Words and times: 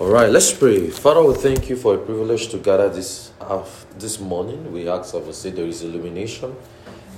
All 0.00 0.06
right, 0.06 0.30
let's 0.30 0.52
pray. 0.52 0.90
Father, 0.90 1.24
we 1.24 1.34
thank 1.34 1.68
you 1.68 1.74
for 1.74 1.96
a 1.96 1.98
privilege 1.98 2.50
to 2.50 2.58
gather 2.58 2.88
this 2.88 3.32
this 3.98 4.20
morning. 4.20 4.70
We 4.70 4.88
ask 4.88 5.12
say 5.32 5.50
there 5.50 5.66
is 5.66 5.82
illumination. 5.82 6.54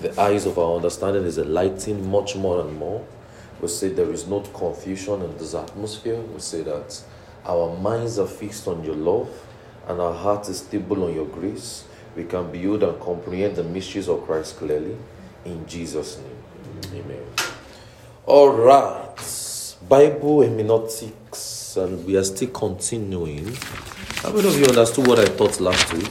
The 0.00 0.18
eyes 0.18 0.46
of 0.46 0.58
our 0.58 0.76
understanding 0.76 1.24
is 1.24 1.36
enlightened 1.36 2.06
much 2.06 2.36
more 2.36 2.62
and 2.62 2.74
more. 2.78 3.04
We 3.60 3.68
say 3.68 3.90
there 3.90 4.10
is 4.10 4.26
no 4.26 4.40
confusion 4.40 5.20
in 5.20 5.36
this 5.36 5.54
atmosphere. 5.54 6.18
We 6.18 6.40
say 6.40 6.62
that 6.62 7.02
our 7.44 7.76
minds 7.76 8.18
are 8.18 8.26
fixed 8.26 8.66
on 8.66 8.82
your 8.82 8.96
love 8.96 9.28
and 9.86 10.00
our 10.00 10.14
heart 10.14 10.48
is 10.48 10.60
stable 10.60 11.04
on 11.04 11.14
your 11.14 11.26
grace. 11.26 11.84
We 12.16 12.24
can 12.24 12.50
build 12.50 12.82
and 12.82 12.98
comprehend 12.98 13.56
the 13.56 13.64
mysteries 13.64 14.08
of 14.08 14.24
Christ 14.24 14.56
clearly. 14.56 14.96
In 15.44 15.66
Jesus' 15.66 16.16
name. 16.16 17.02
Amen. 17.04 17.26
All 18.24 18.48
right. 18.56 19.76
Bible 19.86 20.42
hermeneutics, 20.42 21.59
and 21.76 22.04
we 22.04 22.16
are 22.16 22.24
still 22.24 22.48
continuing. 22.48 23.54
How 24.16 24.32
many 24.32 24.48
of 24.48 24.58
you 24.58 24.66
understood 24.66 25.06
what 25.06 25.18
I 25.18 25.24
taught 25.24 25.60
last 25.60 25.92
week? 25.92 26.10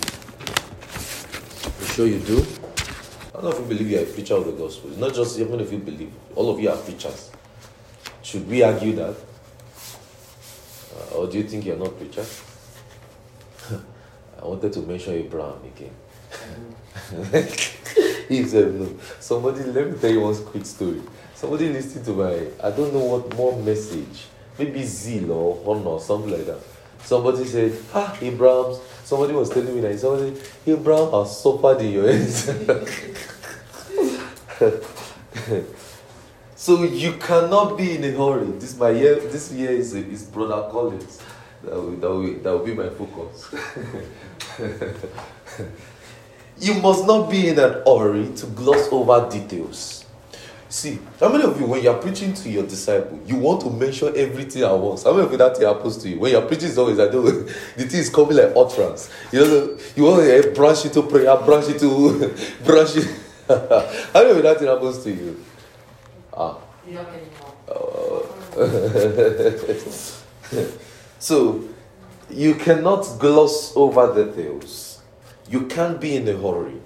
I'm 1.80 1.88
sure 1.88 2.08
you 2.08 2.20
do. 2.20 2.46
Don't 3.34 3.44
know 3.44 3.50
if 3.52 3.60
you 3.60 3.66
believe 3.66 3.90
you're 3.90 4.04
a 4.04 4.06
preacher 4.06 4.36
of 4.36 4.46
the 4.46 4.52
gospel. 4.52 4.90
It's 4.90 5.00
not 5.00 5.14
just 5.14 5.40
even 5.40 5.60
if 5.60 5.72
you 5.72 5.80
believe, 5.80 6.12
all 6.36 6.50
of 6.50 6.60
you 6.60 6.70
are 6.70 6.78
preachers. 6.78 7.32
Should 8.22 8.48
we 8.50 8.64
argue 8.64 8.94
that? 8.96 9.16
Uh, 10.96 11.16
or 11.16 11.28
do 11.28 11.38
you 11.38 11.44
think 11.44 11.66
you're 11.66 11.78
not 11.78 11.98
preachers? 11.98 12.44
I 14.42 14.46
wanted 14.46 14.74
to 14.74 14.80
mention 14.82 15.14
Abraham 15.14 15.60
again. 15.64 15.96
he 18.30 18.44
said 18.44 18.76
no. 18.76 18.98
Somebody, 19.20 19.64
let 19.64 19.92
me 19.92 19.98
tell 19.98 20.12
you 20.12 20.22
one 20.22 20.36
quick 20.46 20.66
story. 20.66 21.02
Somebody 21.36 21.70
listening 21.70 22.06
to 22.06 22.12
my, 22.12 22.48
I 22.64 22.72
don't 22.72 22.94
know 22.94 23.04
what 23.04 23.36
more 23.36 23.62
message, 23.62 24.26
maybe 24.60 24.84
zeal 24.84 25.32
or 25.32 25.64
honor, 25.66 26.00
something 26.00 26.32
like 26.32 26.46
that. 26.46 26.60
Somebody 27.04 27.46
said, 27.46 27.78
Ah, 27.94 28.16
Abraham. 28.22 28.76
Somebody 29.04 29.34
was 29.34 29.50
telling 29.50 29.74
me 29.74 29.82
that 29.82 29.98
somebody, 30.00 30.36
said, 30.36 30.48
Abraham 30.68 31.12
has 31.12 31.42
suffered 31.42 31.82
in 31.82 31.92
your 31.94 32.12
hands. 32.12 32.44
so 36.56 36.84
you 36.84 37.14
cannot 37.14 37.78
be 37.78 37.96
in 37.96 38.04
a 38.04 38.12
hurry. 38.12 38.52
This 38.60 38.78
my 38.78 38.92
year. 38.92 39.16
This 39.16 39.52
year 39.52 39.72
is 39.72 39.94
is 39.96 40.24
brother 40.26 40.70
Collins. 40.70 41.20
That 41.64 41.76
will, 41.76 41.92
that 41.92 42.10
will, 42.10 42.34
that 42.44 42.52
will 42.52 42.66
be 42.66 42.74
my 42.74 42.90
focus. 42.90 43.54
you 46.60 46.74
must 46.76 47.06
not 47.08 47.30
be 47.32 47.50
in 47.50 47.60
an 47.60 47.82
hurry 47.86 48.30
to 48.36 48.46
gloss 48.48 48.88
over 48.92 49.30
details. 49.30 49.99
See, 50.72 51.00
how 51.20 51.30
many 51.30 51.46
of 51.46 51.60
you, 51.60 51.66
when 51.66 51.82
you're 51.82 51.98
preaching 51.98 52.32
to 52.32 52.50
your 52.50 52.62
disciple, 52.62 53.20
you 53.26 53.38
want 53.38 53.62
to 53.62 53.72
mention 53.72 54.16
everything 54.16 54.62
at 54.62 54.72
once? 54.72 55.02
How 55.02 55.14
many 55.14 55.26
of 55.26 55.32
you 55.32 55.38
that 55.40 55.60
happens 55.60 55.98
to 55.98 56.10
you? 56.10 56.20
When 56.20 56.32
you're 56.32 56.44
preaching, 56.44 56.70
it's 56.70 56.78
always 56.78 56.98
like 56.98 57.12
the 57.12 57.52
thing 57.76 58.00
is 58.00 58.12
coming 58.12 58.38
like 58.38 58.54
utterance. 58.56 59.10
You 59.32 59.40
know, 59.40 59.78
you 59.96 60.04
want 60.04 60.22
to 60.22 60.32
eh, 60.32 60.54
branch 60.54 60.86
into 60.86 61.02
prayer, 61.02 61.36
branch 61.38 61.70
into 61.70 62.36
branch. 62.64 62.98
It. 62.98 63.08
how 63.48 64.22
many 64.22 64.30
of 64.30 64.38
you 64.38 64.44
that 64.44 64.62
happens 64.62 65.04
to 65.04 65.10
you? 65.10 65.44
Ah. 66.32 66.60
Uh, 67.68 68.22
so, 71.20 71.64
you 72.30 72.54
cannot 72.54 73.08
gloss 73.18 73.76
over 73.76 74.14
the 74.14 74.26
details. 74.26 75.02
You 75.50 75.66
can't 75.66 76.00
be 76.00 76.16
in 76.16 76.28
a 76.28 76.34
hurry. 76.34 76.80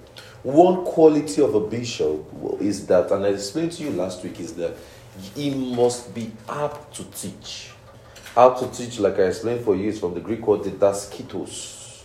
One 0.44 0.84
quality 0.84 1.40
of 1.40 1.54
a 1.54 1.60
bishop 1.60 2.22
is 2.60 2.86
that, 2.86 3.10
and 3.10 3.24
I 3.24 3.28
explained 3.28 3.72
to 3.72 3.82
you 3.82 3.90
last 3.92 4.22
week, 4.22 4.38
is 4.40 4.52
that 4.56 4.76
he 5.34 5.48
must 5.50 6.14
be 6.14 6.30
apt 6.46 6.94
to 6.96 7.04
teach. 7.04 7.70
Apt 8.36 8.60
to 8.60 8.70
teach, 8.70 8.98
like 8.98 9.18
I 9.18 9.22
explained 9.22 9.64
for 9.64 9.74
you, 9.74 9.88
is 9.88 9.98
from 9.98 10.12
the 10.12 10.20
Greek 10.20 10.46
word 10.46 10.60
didaskitos. 10.60 12.02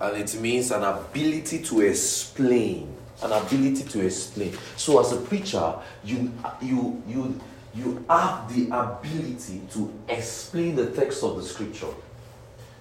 And 0.00 0.16
it 0.16 0.40
means 0.40 0.72
an 0.72 0.82
ability 0.82 1.62
to 1.62 1.82
explain. 1.82 2.92
An 3.22 3.30
ability 3.30 3.84
to 3.84 4.04
explain. 4.04 4.52
So 4.76 4.98
as 4.98 5.12
a 5.12 5.18
preacher, 5.18 5.74
you 6.02 6.32
you 6.60 7.00
you 7.06 7.40
you 7.72 8.04
have 8.08 8.52
the 8.52 8.66
ability 8.76 9.62
to 9.74 9.92
explain 10.08 10.74
the 10.74 10.90
text 10.90 11.22
of 11.22 11.36
the 11.36 11.42
scripture. 11.44 11.94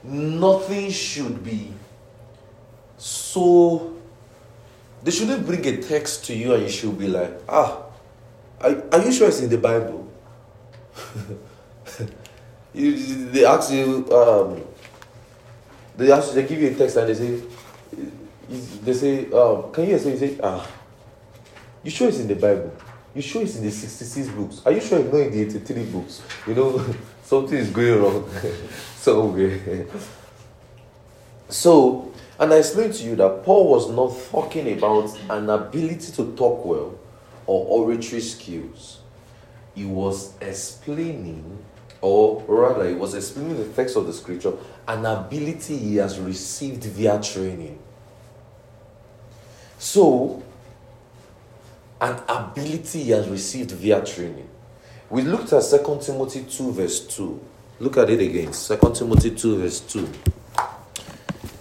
Nothing 0.04 0.90
should 0.90 1.44
be 1.44 1.74
so 2.98 3.99
they 5.04 5.12
shouldn't 5.12 5.46
bring 5.46 5.66
a 5.66 5.78
text 5.82 6.26
to 6.26 6.34
you 6.36 6.54
and 6.54 6.64
you 6.64 6.70
should 6.70 6.98
be 6.98 7.08
like, 7.08 7.32
ah, 7.48 7.84
are, 8.62 8.84
are 8.92 9.02
you 9.04 9.12
sure 9.12 9.28
it's 9.28 9.40
in 9.40 9.50
the 9.50 9.58
Bible? 9.58 10.12
you, 12.74 13.26
they 13.32 13.46
ask 13.46 13.72
you, 13.72 14.08
um, 14.12 14.62
they 15.96 16.12
ask, 16.12 16.34
they 16.34 16.44
give 16.46 16.62
you 16.62 16.70
a 16.70 16.74
text 16.74 16.98
and 16.98 17.08
they 17.10 17.14
say, 17.14 17.42
they 18.84 18.94
say, 18.94 19.32
um, 19.32 19.72
can 19.72 19.88
you 19.88 19.98
say, 19.98 20.38
ah, 20.44 20.68
you 21.84 21.92
sure 21.92 22.10
it's 22.10 22.20
in 22.20 22.28
the 22.28 22.36
Bible? 22.36 22.74
You 23.16 23.22
sure 23.22 23.42
it's 23.42 23.56
in 23.56 23.64
the 23.64 23.72
66 23.72 24.30
books? 24.30 24.62
Are 24.66 24.72
you 24.72 24.82
sure 24.82 25.00
it's 25.00 25.12
not 25.12 25.22
in 25.22 25.32
the 25.32 25.42
83 25.42 25.84
books? 25.86 26.22
You 26.48 26.56
know, 26.56 26.86
something 27.24 27.58
is 27.58 27.70
going 27.70 28.02
wrong 28.02 28.30
somewhere. 28.96 29.86
so, 31.48 32.12
and 32.40 32.54
I 32.54 32.58
explained 32.58 32.94
to 32.96 33.04
you 33.04 33.16
that 33.18 33.44
Paul 33.44 33.70
was 33.70 33.90
not 33.92 34.16
talking 34.32 34.78
about 34.78 35.18
an 35.30 35.50
ability 35.50 36.14
to 36.14 36.34
talk 36.38 36.64
well 36.64 36.98
or 37.46 37.84
oratory 37.84 38.22
skills. 38.22 39.00
He 39.76 39.86
was 39.86 40.34
explaining, 40.40 41.64
or 42.00 42.44
rather, 42.48 42.88
he 42.88 42.96
was 42.96 43.14
explaining 43.14 43.58
the 43.58 43.68
text 43.74 43.98
of 43.98 44.08
the 44.08 44.14
scripture, 44.14 44.54
an 44.88 45.06
ability 45.06 45.78
he 45.78 45.98
has 45.98 46.18
received 46.18 46.84
via 46.84 47.22
training. 47.22 47.78
So, 49.78 50.42
an 52.00 52.22
ability 52.30 53.04
he 53.04 53.12
has 53.12 53.28
received 53.28 53.72
via 53.72 54.06
training. 54.06 54.48
We 55.10 55.24
looked 55.24 55.52
at 55.52 55.64
2 55.64 56.00
Timothy 56.02 56.46
2, 56.50 56.72
verse 56.72 57.02
2. 57.02 57.40
Look 57.80 57.98
at 57.98 58.10
it 58.10 58.22
again. 58.22 58.52
2 58.54 58.94
Timothy 58.94 59.32
2, 59.32 59.58
verse 59.58 59.80
2. 59.82 60.08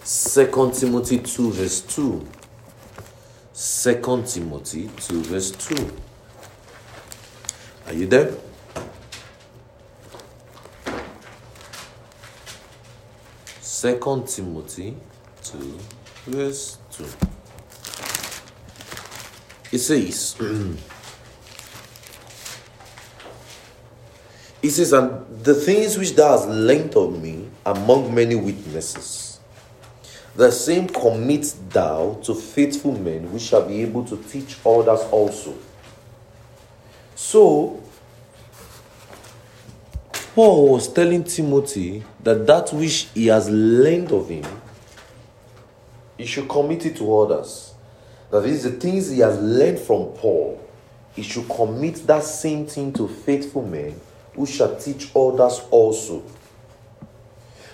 Second 0.09 0.73
Timothy 0.73 1.19
2 1.19 1.51
verse 1.53 1.83
2. 1.83 2.27
Second 3.53 4.27
Timothy 4.27 4.89
2 4.97 5.23
verse 5.25 5.51
2. 5.51 5.93
Are 7.87 7.93
you 7.93 8.07
there? 8.07 8.33
Second 13.61 14.27
Timothy 14.27 14.97
2 15.43 15.79
verse 16.29 16.79
2. 16.93 17.05
It 19.73 19.79
says, 19.79 20.37
It 24.63 24.71
says, 24.71 24.95
and 24.95 25.45
the 25.45 25.55
things 25.55 25.99
which 25.99 26.17
thou 26.17 26.31
hast 26.31 26.49
learned 26.49 26.97
of 26.97 27.23
me 27.23 27.51
among 27.67 28.15
many 28.15 28.37
witnesses 28.37 29.28
the 30.39 30.53
same 30.53 30.87
commit 30.87 31.53
thou 31.71 32.17
to 32.23 32.33
faithful 32.33 32.97
men 32.97 33.33
which 33.33 33.43
shall 33.43 33.67
be 33.67 33.83
able 33.83 34.05
to 34.05 34.17
teach 34.17 34.57
others 34.65 35.01
also. 35.11 35.53
So, 37.17 37.83
Paul 40.37 40.75
was 40.75 40.93
telling 40.93 41.25
Timothy 41.25 42.05
that 42.23 42.47
that 42.47 42.73
which 42.73 43.09
he 43.15 43.27
has 43.27 43.51
learned 43.51 44.13
of 44.13 44.29
him, 44.29 44.45
he 46.17 46.25
should 46.25 46.49
commit 46.49 46.87
it 46.87 46.97
to 46.99 47.19
others. 47.19 47.75
That 48.31 48.45
is, 48.45 48.63
the 48.63 48.71
things 48.71 49.11
he 49.11 49.19
has 49.19 49.37
learned 49.41 49.81
from 49.81 50.05
Paul, 50.19 50.65
he 51.17 51.23
should 51.25 51.49
commit 51.49 52.07
that 52.07 52.23
same 52.23 52.65
thing 52.65 52.93
to 52.93 53.09
faithful 53.09 53.67
men 53.67 54.01
who 54.37 54.47
shall 54.47 54.77
teach 54.77 55.11
others 55.17 55.63
also. 55.73 56.23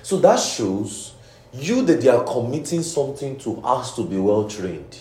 So 0.03 0.19
that 0.21 0.41
shows 0.41 1.14
you 1.55 1.83
that 1.83 2.01
they 2.01 2.09
are 2.09 2.25
committing 2.25 2.83
something 2.83 3.39
to 3.39 3.61
us 3.63 3.95
to 3.97 4.05
be 4.05 4.17
well 4.17 4.49
trained. 4.49 4.99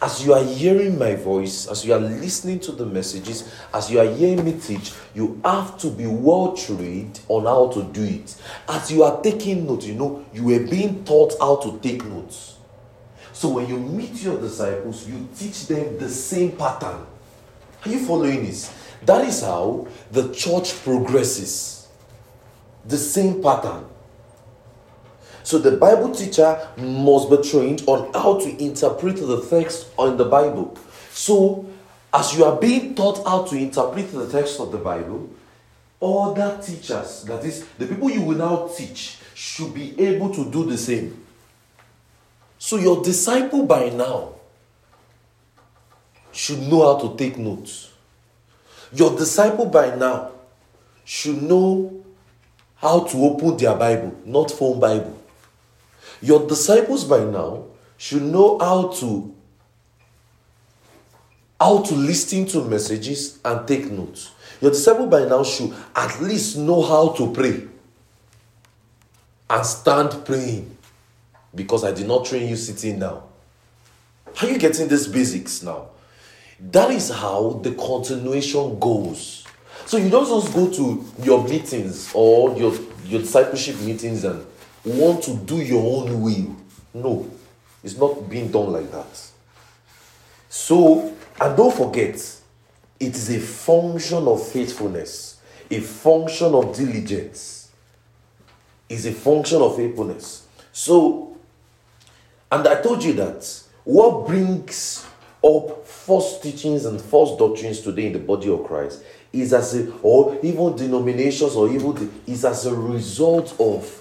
As 0.00 0.24
you 0.24 0.32
are 0.32 0.44
hearing 0.44 0.96
my 0.96 1.16
voice, 1.16 1.66
as 1.66 1.84
you 1.84 1.92
are 1.92 1.98
listening 1.98 2.60
to 2.60 2.72
the 2.72 2.86
messages, 2.86 3.52
as 3.74 3.90
you 3.90 3.98
are 3.98 4.06
hearing 4.06 4.44
me 4.44 4.52
teach, 4.52 4.92
you 5.12 5.40
have 5.44 5.76
to 5.78 5.90
be 5.90 6.06
well 6.06 6.56
trained 6.56 7.20
on 7.28 7.46
how 7.46 7.68
to 7.72 7.82
do 7.92 8.04
it. 8.04 8.36
As 8.68 8.92
you 8.92 9.02
are 9.02 9.20
taking 9.22 9.66
notes, 9.66 9.86
you 9.86 9.94
know, 9.94 10.24
you 10.32 10.54
are 10.54 10.66
being 10.66 11.04
taught 11.04 11.34
how 11.40 11.56
to 11.56 11.80
take 11.80 12.04
notes. 12.04 12.58
So 13.32 13.48
when 13.48 13.68
you 13.68 13.78
meet 13.78 14.22
your 14.22 14.40
disciples, 14.40 15.08
you 15.08 15.28
teach 15.36 15.66
them 15.66 15.98
the 15.98 16.08
same 16.08 16.52
pattern. 16.52 17.04
Are 17.84 17.88
you 17.88 18.04
following 18.04 18.44
this? 18.44 18.72
That 19.04 19.24
is 19.26 19.42
how 19.42 19.88
the 20.12 20.32
church 20.32 20.74
progresses. 20.84 21.88
The 22.84 22.98
same 22.98 23.42
pattern. 23.42 23.84
So 25.48 25.56
the 25.56 25.78
Bible 25.78 26.14
teacher 26.14 26.68
must 26.76 27.30
be 27.30 27.38
trained 27.38 27.82
on 27.86 28.12
how 28.12 28.38
to 28.38 28.62
interpret 28.62 29.16
the 29.16 29.40
text 29.48 29.86
on 29.96 30.18
the 30.18 30.26
Bible. 30.26 30.76
So 31.10 31.64
as 32.12 32.36
you 32.36 32.44
are 32.44 32.60
being 32.60 32.94
taught 32.94 33.26
how 33.26 33.44
to 33.44 33.56
interpret 33.56 34.12
the 34.12 34.28
text 34.28 34.60
of 34.60 34.72
the 34.72 34.76
Bible, 34.76 35.30
other 36.02 36.60
teachers, 36.62 37.24
that 37.24 37.46
is, 37.46 37.66
the 37.78 37.86
people 37.86 38.10
you 38.10 38.20
will 38.20 38.36
now 38.36 38.68
teach, 38.76 39.16
should 39.34 39.72
be 39.72 39.98
able 39.98 40.34
to 40.34 40.50
do 40.50 40.66
the 40.66 40.76
same. 40.76 41.24
So 42.58 42.76
your 42.76 43.02
disciple 43.02 43.64
by 43.64 43.88
now 43.88 44.34
should 46.30 46.60
know 46.60 46.92
how 46.92 47.08
to 47.08 47.16
take 47.16 47.38
notes. 47.38 47.90
Your 48.92 49.16
disciple 49.16 49.64
by 49.64 49.96
now 49.96 50.32
should 51.06 51.40
know 51.40 52.04
how 52.76 53.04
to 53.04 53.16
open 53.16 53.56
their 53.56 53.74
Bible, 53.74 54.14
not 54.26 54.50
phone 54.50 54.78
Bible. 54.78 55.17
Your 56.20 56.46
disciples 56.46 57.04
by 57.04 57.24
now 57.24 57.64
should 57.96 58.22
know 58.22 58.58
how 58.58 58.88
to 58.88 59.34
how 61.60 61.82
to 61.82 61.94
listen 61.94 62.46
to 62.46 62.62
messages 62.64 63.40
and 63.44 63.66
take 63.66 63.90
notes. 63.90 64.30
Your 64.60 64.70
disciple 64.70 65.06
by 65.08 65.24
now 65.24 65.42
should 65.42 65.74
at 65.94 66.20
least 66.20 66.56
know 66.56 66.82
how 66.82 67.08
to 67.14 67.32
pray 67.32 67.66
and 69.50 69.66
stand 69.66 70.24
praying 70.24 70.76
because 71.54 71.82
I 71.82 71.92
did 71.92 72.06
not 72.06 72.26
train 72.26 72.48
you 72.48 72.56
sitting 72.56 73.00
down. 73.00 73.22
Are 74.40 74.48
you 74.48 74.58
getting 74.58 74.86
these 74.88 75.08
basics 75.08 75.62
now? 75.62 75.88
That 76.60 76.90
is 76.90 77.10
how 77.10 77.60
the 77.62 77.72
continuation 77.72 78.78
goes. 78.78 79.44
So 79.86 79.96
you 79.96 80.10
don't 80.10 80.26
just 80.28 80.54
go 80.54 80.70
to 80.70 81.04
your 81.22 81.42
meetings 81.48 82.10
or 82.14 82.56
your, 82.56 82.74
your 83.04 83.20
discipleship 83.20 83.80
meetings 83.80 84.24
and 84.24 84.44
want 84.88 85.22
to 85.24 85.36
do 85.36 85.60
your 85.60 86.02
own 86.02 86.20
will. 86.22 86.56
No, 86.94 87.30
it's 87.82 87.96
not 87.96 88.28
being 88.28 88.50
done 88.50 88.72
like 88.72 88.90
that. 88.90 89.30
So, 90.48 91.14
and 91.40 91.56
don't 91.56 91.74
forget, 91.74 92.14
it 93.00 93.14
is 93.14 93.30
a 93.30 93.38
function 93.38 94.26
of 94.26 94.46
faithfulness, 94.48 95.40
a 95.70 95.80
function 95.80 96.54
of 96.54 96.74
diligence, 96.76 97.70
is 98.88 99.06
a 99.06 99.12
function 99.12 99.60
of 99.60 99.76
faithfulness. 99.76 100.46
So, 100.72 101.36
and 102.50 102.66
I 102.66 102.80
told 102.80 103.04
you 103.04 103.12
that 103.14 103.62
what 103.84 104.26
brings 104.26 105.06
up 105.44 105.86
false 105.86 106.40
teachings 106.40 106.84
and 106.84 107.00
false 107.00 107.38
doctrines 107.38 107.80
today 107.80 108.06
in 108.06 108.12
the 108.12 108.18
body 108.18 108.50
of 108.50 108.64
Christ 108.64 109.04
is 109.32 109.52
as 109.52 109.74
a, 109.76 109.92
or 110.02 110.38
even 110.42 110.74
denominations 110.74 111.54
or 111.54 111.70
even 111.70 112.10
is 112.26 112.44
as 112.44 112.66
a 112.66 112.74
result 112.74 113.54
of 113.60 113.97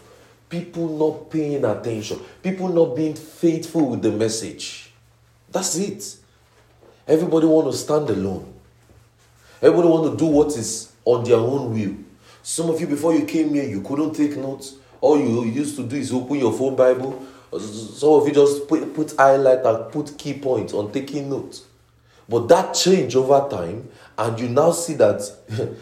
people 0.50 0.88
not 0.98 1.30
paying 1.30 1.66
attention, 1.66 2.20
people 2.42 2.70
not 2.70 2.96
being 2.96 3.16
faithful 3.16 3.90
with 3.90 4.02
the 4.02 4.12
message. 4.12 4.92
That's 5.52 5.76
it. 5.76 6.18
Everybody 7.08 7.48
want 7.48 7.72
to 7.72 7.78
stand 7.78 8.10
alone. 8.10 8.54
Everybody 9.62 9.88
want 9.88 10.12
to 10.12 10.18
do 10.18 10.26
what 10.26 10.48
is 10.58 10.92
on 11.06 11.24
their 11.24 11.38
own 11.38 11.74
will. 11.74 11.96
Some 12.44 12.70
of 12.70 12.80
you, 12.80 12.88
before 12.88 13.14
you 13.14 13.26
came 13.26 13.54
here, 13.54 13.64
you 13.64 13.82
couldn't 13.82 14.14
take 14.14 14.38
notes. 14.38 14.76
All 15.02 15.20
you 15.20 15.46
used 15.46 15.76
to 15.78 15.84
do 15.84 15.96
is 15.96 16.12
open 16.12 16.38
your 16.38 16.54
phone 16.54 16.76
Bible. 16.76 17.26
Some 17.60 18.10
of 18.10 18.28
you 18.28 18.34
just 18.34 18.68
put, 18.68 18.94
put 18.94 19.16
highlight 19.18 19.66
and 19.66 19.92
put 19.92 20.18
key 20.18 20.34
points 20.34 20.74
on 20.74 20.92
taking 20.92 21.30
notes. 21.30 21.64
But 22.30 22.48
that 22.50 22.74
changed 22.74 23.16
over 23.16 23.48
time, 23.50 23.90
and 24.18 24.40
you 24.40 24.50
now 24.50 24.72
see 24.72 24.96
that 24.96 25.30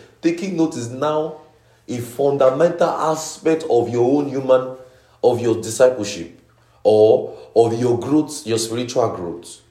taking 0.21 0.57
notes 0.57 0.77
is 0.77 0.89
now 0.89 1.41
a 1.87 1.97
fundamental 1.99 2.89
aspect 2.89 3.63
of 3.69 3.89
your 3.89 4.19
own 4.19 4.29
human, 4.29 4.77
of 5.23 5.39
your 5.41 5.55
discipleship, 5.61 6.39
or 6.83 7.37
of 7.55 7.79
your 7.79 7.99
growth, 7.99 8.45
your 8.45 8.57
spiritual 8.57 9.15
growth. 9.15 9.61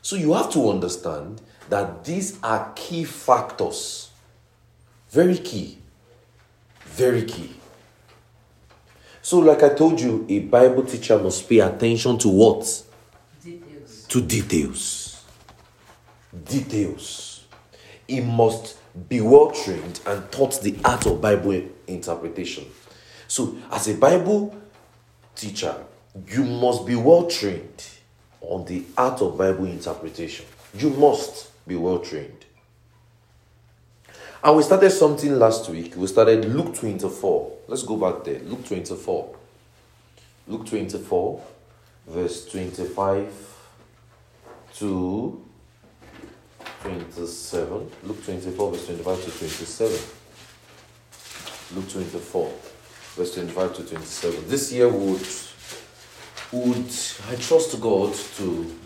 So 0.00 0.16
you 0.16 0.32
have 0.32 0.50
to 0.52 0.70
understand 0.70 1.40
that 1.68 2.04
these 2.04 2.38
are 2.42 2.72
key 2.74 3.04
factors. 3.04 4.10
Very 5.10 5.38
key. 5.38 5.78
Very 6.84 7.24
key. 7.24 7.50
So, 9.22 9.38
like 9.38 9.62
I 9.62 9.68
told 9.68 10.00
you, 10.00 10.26
a 10.28 10.40
Bible 10.40 10.82
teacher 10.82 11.16
must 11.18 11.48
pay 11.48 11.60
attention 11.60 12.18
to 12.18 12.28
what? 12.28 12.82
Details. 13.42 14.06
To 14.08 14.20
details. 14.20 15.24
Details. 16.44 17.44
He 18.08 18.20
must 18.20 18.76
be 19.08 19.20
well 19.20 19.50
trained 19.50 20.00
and 20.06 20.30
taught 20.30 20.60
the 20.62 20.76
art 20.84 21.06
of 21.06 21.20
Bible 21.20 21.62
interpretation. 21.86 22.66
So, 23.28 23.56
as 23.70 23.88
a 23.88 23.94
Bible 23.94 24.54
teacher, 25.34 25.74
you 26.28 26.44
must 26.44 26.86
be 26.86 26.94
well 26.94 27.26
trained 27.26 27.86
on 28.40 28.64
the 28.66 28.84
art 28.96 29.22
of 29.22 29.38
Bible 29.38 29.64
interpretation. 29.64 30.44
You 30.74 30.90
must 30.90 31.50
be 31.66 31.76
well 31.76 32.00
trained. 32.00 32.44
And 34.44 34.56
we 34.56 34.62
started 34.64 34.90
something 34.90 35.38
last 35.38 35.68
week. 35.68 35.94
We 35.96 36.06
started 36.08 36.44
Luke 36.44 36.74
24. 36.74 37.52
Let's 37.68 37.84
go 37.84 37.96
back 37.96 38.24
there. 38.24 38.40
Luke 38.40 38.66
24. 38.66 39.36
Luke 40.48 40.66
24, 40.66 41.40
verse 42.08 42.50
25 42.50 43.32
to 44.74 45.44
27. 46.82 47.90
Luke 48.04 48.24
24, 48.24 48.72
verse 48.72 48.86
25 48.86 49.24
to 49.24 49.30
27. 49.30 49.98
Luke 51.74 51.90
24, 51.90 52.52
verse 53.16 53.34
25 53.34 53.76
to 53.76 53.82
27. 53.84 54.48
This 54.48 54.72
year 54.72 54.88
would 54.88 55.26
would 56.52 56.92
I 57.30 57.36
trust 57.36 57.80
God 57.80 58.14
to 58.36 58.76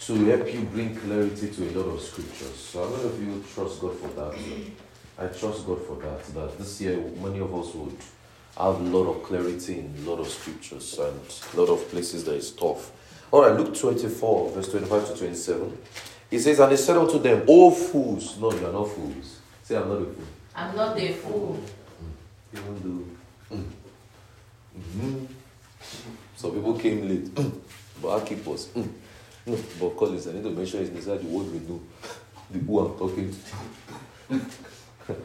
to 0.00 0.24
help 0.24 0.54
you 0.54 0.62
bring 0.62 0.96
clarity 0.96 1.50
to 1.50 1.68
a 1.68 1.72
lot 1.78 1.94
of 1.94 2.00
scriptures. 2.00 2.56
So 2.56 2.82
how 2.82 2.96
many 2.96 3.08
of 3.08 3.22
you 3.22 3.44
trust 3.54 3.80
God 3.80 3.98
for 3.98 4.08
that? 4.08 4.34
I 5.18 5.26
trust 5.26 5.66
God 5.66 5.84
for 5.86 5.96
that. 5.96 6.24
That 6.34 6.56
this 6.56 6.80
year 6.80 6.96
many 7.22 7.40
of 7.40 7.54
us 7.54 7.74
would 7.74 7.96
have 8.56 8.80
a 8.80 8.84
lot 8.84 9.10
of 9.10 9.22
clarity 9.22 9.80
in 9.80 9.94
a 9.98 10.10
lot 10.10 10.18
of 10.18 10.28
scriptures 10.28 10.98
and 10.98 11.20
a 11.52 11.60
lot 11.60 11.68
of 11.68 11.86
places 11.90 12.24
that 12.24 12.36
is 12.36 12.52
tough. 12.52 12.90
All 13.30 13.42
right, 13.42 13.58
Luke 13.58 13.74
24, 13.76 14.50
verse 14.52 14.70
25 14.70 15.08
to 15.08 15.16
27. 15.18 15.78
It 16.30 16.40
says, 16.40 16.58
And 16.60 16.70
he 16.70 16.76
said 16.78 16.96
unto 16.96 17.18
them, 17.18 17.44
O 17.48 17.70
fools. 17.70 18.38
No, 18.38 18.52
you 18.52 18.66
are 18.66 18.72
not 18.72 18.88
fools. 18.88 19.40
Say, 19.62 19.76
I'm 19.76 19.88
not 19.88 19.96
a 20.00 20.04
fool. 20.04 20.24
I'm 20.54 20.76
not 20.76 20.98
a 20.98 21.12
fool. 21.12 21.60
Even 22.52 23.06
though. 23.50 23.56
Mm. 23.56 23.64
Mhm. 24.78 25.26
Some 26.36 26.52
people 26.52 26.78
came 26.78 27.08
late. 27.08 27.34
but 28.02 28.16
I 28.16 28.24
keep 28.26 28.46
us. 28.48 28.66
Mm. 28.68 28.88
No, 29.46 29.58
but 29.80 29.96
Collins, 29.96 30.26
I 30.28 30.32
need 30.32 30.42
to 30.44 30.50
mention 30.50 30.82
it 30.82 30.90
inside 30.94 31.20
the 31.20 31.26
word 31.26 31.50
we 31.52 31.58
know. 31.60 31.80
The 32.50 32.58
who 32.58 32.78
I'm 32.80 32.98
talking 32.98 33.30
to. 33.30 33.36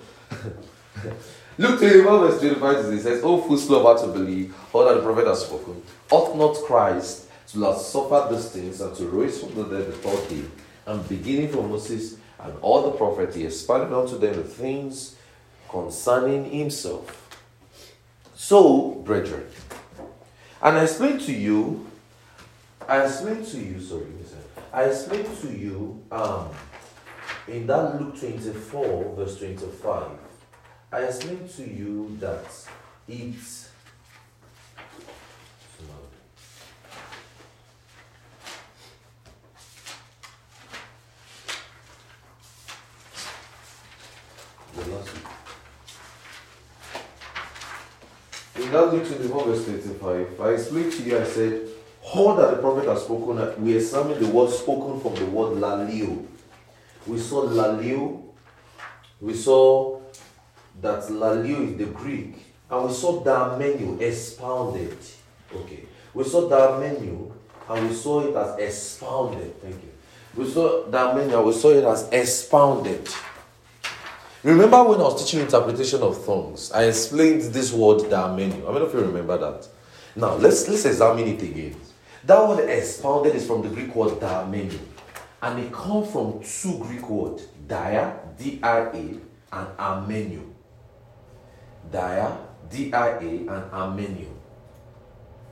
Luke 1.58 1.80
21, 1.80 2.20
verse 2.20 2.40
25 2.40 2.76
it 2.94 3.02
says, 3.02 3.24
O 3.24 3.42
fool 3.42 3.58
slow 3.58 3.96
to 3.98 4.08
believe 4.08 4.56
all 4.74 4.86
that 4.86 4.96
the 4.96 5.02
prophet 5.02 5.28
has 5.28 5.46
spoken. 5.46 5.82
Ought 6.10 6.36
not 6.38 6.56
Christ 6.66 7.23
to 7.54 7.64
have 7.64 7.78
suffered 7.78 8.30
these 8.32 8.50
things 8.50 8.82
and 8.82 8.96
to 8.96 9.06
raise 9.08 9.40
from 9.40 9.56
the 9.56 9.64
dead 9.64 9.88
before 9.88 10.20
day? 10.28 10.44
And 10.86 11.08
beginning 11.08 11.50
from 11.50 11.70
Moses 11.70 12.18
and 12.40 12.54
all 12.62 12.92
the 12.92 12.98
prophets, 12.98 13.36
he 13.36 13.46
expounded 13.46 13.94
unto 13.94 14.18
them 14.18 14.36
the 14.36 14.44
things 14.44 15.16
concerning 15.70 16.50
himself. 16.52 17.20
So, 18.36 19.02
brethren, 19.06 19.48
and 20.62 20.78
I 20.78 20.84
explained 20.84 21.22
to 21.22 21.32
you, 21.32 21.86
I 22.88 23.06
explained 23.06 23.46
to 23.48 23.58
you, 23.58 23.80
sorry. 23.80 24.08
I 24.74 24.86
explained 24.86 25.30
to 25.42 25.52
you 25.52 26.04
um, 26.12 26.50
in 27.48 27.68
that 27.68 28.02
Luke 28.02 28.20
24, 28.20 29.14
verse 29.16 29.38
25, 29.38 30.10
I 30.92 31.00
explained 31.04 31.48
to 31.52 31.64
you 31.64 32.18
that 32.20 32.46
it's 33.08 33.70
the 44.74 44.92
last 44.92 45.14
week. 45.14 45.24
In 48.56 48.72
that 48.72 48.94
Luke 48.94 49.08
24, 49.08 49.46
verse 49.46 49.66
25, 49.66 50.42
I 50.42 50.50
explained 50.50 50.92
to 50.94 51.04
you, 51.04 51.20
I 51.20 51.24
said, 51.24 51.68
all 52.14 52.36
that 52.36 52.52
the 52.52 52.58
prophet 52.58 52.88
has 52.88 53.04
spoken, 53.04 53.64
we 53.64 53.76
examined 53.76 54.20
the 54.20 54.28
word 54.28 54.52
spoken 54.52 55.00
from 55.00 55.16
the 55.16 55.26
word 55.26 55.58
lalio. 55.58 56.26
We 57.08 57.20
saw 57.20 57.48
lalio, 57.48 58.22
we 59.20 59.34
saw 59.34 60.00
that 60.82 61.04
lalio 61.04 61.72
is 61.72 61.78
the 61.78 61.86
Greek, 61.86 62.36
and 62.70 62.86
we 62.88 62.94
saw 62.94 63.22
that 63.22 63.58
menu 63.58 63.98
expounded. 64.00 64.98
Okay. 65.56 65.86
We 66.14 66.24
saw 66.24 66.48
that 66.48 66.80
menu 66.80 67.32
and 67.70 67.90
we 67.90 67.96
saw 67.96 68.28
it 68.28 68.36
as 68.36 68.60
expounded. 68.60 69.60
Thank 69.62 69.76
you. 69.76 69.92
We 70.36 70.50
saw 70.50 70.86
that 70.90 71.16
menu 71.16 71.36
and 71.36 71.46
we 71.46 71.54
saw 71.54 71.70
it 71.70 71.84
as 71.84 72.10
expounded. 72.10 73.08
Remember 74.44 74.84
when 74.84 75.00
I 75.00 75.04
was 75.04 75.24
teaching 75.24 75.40
interpretation 75.40 76.02
of 76.02 76.26
tongues, 76.26 76.70
I 76.74 76.84
explained 76.84 77.44
this 77.54 77.72
word. 77.72 78.12
How 78.12 78.36
many 78.36 78.52
if 78.54 78.94
you 78.94 79.00
remember 79.00 79.38
that? 79.38 79.68
Now 80.18 80.36
let's 80.36 80.68
let's 80.68 80.84
examine 80.84 81.30
it 81.30 81.42
again. 81.42 81.76
That 82.26 82.46
word 82.48 82.70
expounded 82.70 83.36
is 83.36 83.48
from 83.48 83.62
the 83.62 83.70
Greek 83.70 83.96
word 83.96 84.22
menu, 84.52 84.78
and 85.42 85.60
it 85.60 85.72
comes 85.72 86.12
from 86.12 86.42
two 86.44 86.78
Greek 86.80 87.10
words, 87.10 87.48
dia, 87.68 88.20
D-I-A, 88.38 88.94
and 88.94 89.68
Armenio. 89.78 90.44
Dia, 91.90 92.38
D-I-A, 92.70 93.22
and 93.22 93.72
Armenio. 93.72 94.30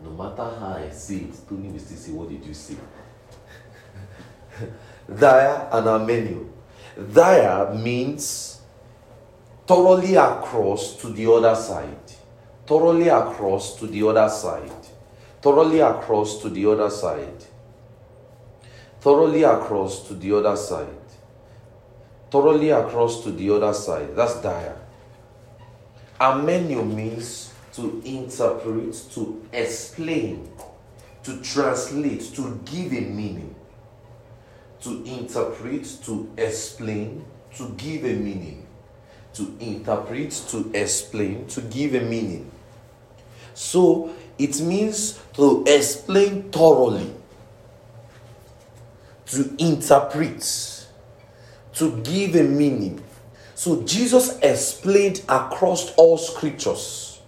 No 0.04 0.10
matter 0.12 0.44
how 0.60 0.76
I 0.80 0.90
say 0.90 1.16
it, 1.16 1.36
Tony 1.48 1.70
will 1.70 1.80
still 1.80 1.98
say, 1.98 2.12
what 2.12 2.30
did 2.30 2.44
you 2.44 2.54
say? 2.54 2.76
Dia 5.08 5.70
and 5.72 5.88
Armenio. 5.88 6.50
Dia 7.14 7.74
means 7.76 8.51
thoroughly 9.72 10.16
across 10.16 10.98
to 10.98 11.08
the 11.08 11.32
other 11.32 11.56
side. 11.56 12.12
Thoroughly 12.68 13.08
across 13.08 13.80
to 13.80 13.88
the 13.88 14.06
other 14.06 14.28
side. 14.28 14.86
Thoroughly 15.42 15.80
across 15.80 16.42
to 16.42 16.50
the 16.50 16.66
other 16.70 16.90
side. 16.90 17.46
Thoroughly 19.00 19.44
across 19.44 20.06
to 20.10 20.14
the 20.14 20.36
other 20.36 20.58
side. 20.58 20.88
Thoroughly 22.30 22.70
across 22.70 23.24
to 23.24 23.32
the 23.32 23.50
other 23.50 23.74
side. 23.74 24.14
That's 24.14 24.42
dia. 24.42 24.76
Armenio 26.20 26.86
means 26.86 27.54
to 27.72 28.02
interpret, 28.04 28.94
to 29.14 29.48
explain, 29.54 30.52
to 31.24 31.42
translate, 31.42 32.36
to 32.36 32.60
give 32.66 32.92
a 32.92 33.02
meaning. 33.08 33.56
To 34.82 35.02
interpret, 35.06 35.86
to 36.04 36.30
explain, 36.38 37.24
to 37.56 37.70
give 37.78 38.04
a 38.04 38.14
meaning. 38.16 38.61
To 39.36 39.56
interpret, 39.60 40.32
to 40.50 40.70
explain, 40.74 41.48
to 41.48 41.62
give 41.62 41.96
a 41.96 42.02
meaning. 42.02 42.52
So 43.54 44.14
it 44.38 44.60
means 44.60 45.20
to 45.34 45.64
explain 45.66 46.52
thoroughly, 46.52 47.14
to 49.28 49.56
interpret, 49.58 50.86
to 51.76 52.02
give 52.02 52.36
a 52.36 52.44
meaning. 52.44 53.02
So 53.56 53.84
Jesus 53.84 54.38
explained 54.40 55.24
across 55.30 55.94
all 55.96 56.18
scriptures. 56.18 57.22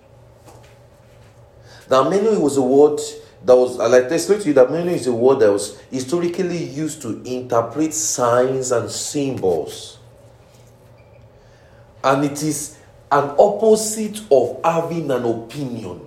Now, 1.89 2.09
many 2.09 2.35
was 2.37 2.57
a 2.57 2.61
word 2.61 2.99
that 3.45 3.55
was, 3.55 3.79
I 3.79 3.87
like 3.87 4.09
to 4.09 4.15
explain 4.15 4.39
to 4.39 4.47
you 4.47 4.53
that 4.55 4.71
many 4.71 4.95
is 4.95 5.07
a 5.07 5.13
word 5.13 5.39
that 5.39 5.51
was 5.51 5.79
historically 5.91 6.63
used 6.63 7.01
to 7.03 7.21
interpret 7.23 7.93
signs 7.93 8.71
and 8.71 8.89
symbols. 8.89 9.99
And 12.03 12.25
it 12.25 12.43
is 12.43 12.77
an 13.11 13.35
opposite 13.37 14.21
of 14.31 14.59
having 14.63 15.09
an 15.11 15.23
opinion. 15.23 16.01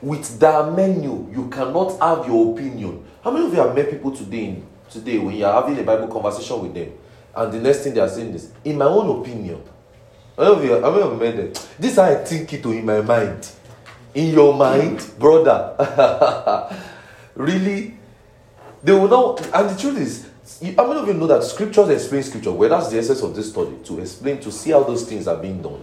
With 0.00 0.38
the 0.38 0.70
menu, 0.70 1.28
you 1.32 1.48
cannot 1.48 1.98
have 2.00 2.26
your 2.26 2.52
opinion. 2.52 3.04
How 3.22 3.30
many 3.30 3.46
of 3.46 3.52
you 3.54 3.60
have 3.60 3.74
met 3.74 3.90
people 3.90 4.10
today 4.10 4.44
in, 4.46 4.66
today 4.90 5.18
when 5.18 5.36
you 5.36 5.44
are 5.46 5.62
having 5.62 5.78
a 5.78 5.82
Bible 5.84 6.08
conversation 6.08 6.60
with 6.60 6.74
them, 6.74 6.92
and 7.34 7.52
the 7.52 7.60
next 7.60 7.78
thing 7.80 7.94
they 7.94 8.00
are 8.00 8.08
saying 8.08 8.34
is, 8.34 8.52
in 8.64 8.78
my 8.78 8.84
own 8.84 9.20
opinion. 9.20 9.62
How 10.36 10.54
many 10.54 10.56
of 10.56 10.64
you, 10.64 10.80
how 10.82 10.90
many 10.90 11.02
of 11.02 11.12
you 11.12 11.18
met 11.18 11.36
them? 11.36 11.52
This 11.78 11.92
is 11.92 11.96
how 11.96 12.04
I 12.04 12.16
think 12.16 12.52
it 12.52 12.64
in 12.64 12.84
my 12.84 13.00
mind. 13.00 13.50
In 14.14 14.34
your 14.34 14.54
mind, 14.54 15.10
brother. 15.18 16.76
really? 17.34 17.96
They 18.82 18.92
will 18.92 19.08
not, 19.08 19.40
and 19.54 19.70
the 19.70 19.80
truth 19.80 19.98
is, 19.98 20.28
how 20.76 20.86
many 20.86 21.00
of 21.00 21.08
you 21.08 21.14
know 21.14 21.26
that 21.26 21.42
scriptures 21.44 21.88
explain 21.88 22.22
scripture? 22.22 22.52
Well, 22.52 22.70
that's 22.70 22.90
the 22.90 22.98
essence 22.98 23.22
of 23.22 23.34
this 23.34 23.50
study 23.50 23.76
to 23.84 24.00
explain, 24.00 24.40
to 24.40 24.52
see 24.52 24.70
how 24.70 24.82
those 24.82 25.04
things 25.08 25.26
are 25.28 25.36
being 25.36 25.60
done. 25.62 25.82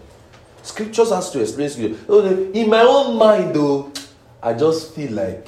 Scriptures 0.61 1.09
has 1.11 1.31
to 1.31 1.41
explain 1.41 1.69
scripture. 1.69 1.99
Oh, 2.07 2.51
In 2.53 2.69
my 2.69 2.81
own 2.81 3.17
mind, 3.17 3.55
though, 3.55 3.91
I 4.41 4.53
just 4.53 4.93
feel 4.93 5.11
like 5.11 5.47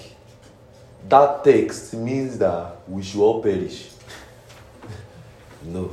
that 1.08 1.44
text 1.44 1.94
means 1.94 2.38
that 2.38 2.78
we 2.88 3.04
should 3.04 3.22
all 3.22 3.42
perish. 3.42 3.90
no. 5.66 5.92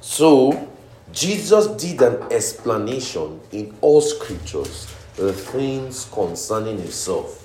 So, 0.00 0.68
Jesus 1.12 1.66
did 1.68 2.02
an 2.02 2.32
explanation 2.32 3.40
in 3.52 3.74
all 3.80 4.00
scriptures, 4.00 4.86
the 5.16 5.32
things 5.32 6.08
concerning 6.12 6.78
himself. 6.78 7.39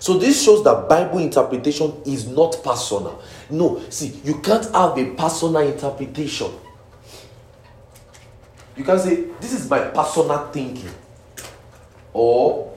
So 0.00 0.16
this 0.16 0.42
shows 0.42 0.62
that 0.64 0.88
Bible 0.88 1.18
interpretation 1.18 1.92
is 2.06 2.26
not 2.26 2.60
personal. 2.62 3.20
No, 3.50 3.82
see, 3.90 4.20
you 4.24 4.40
can't 4.40 4.64
have 4.72 4.96
a 4.96 5.14
personal 5.14 5.58
interpretation. 5.62 6.50
You 8.76 8.84
can 8.84 8.98
say, 8.98 9.24
This 9.40 9.52
is 9.52 9.68
my 9.68 9.80
personal 9.80 10.48
thinking. 10.52 10.90
Or 12.12 12.76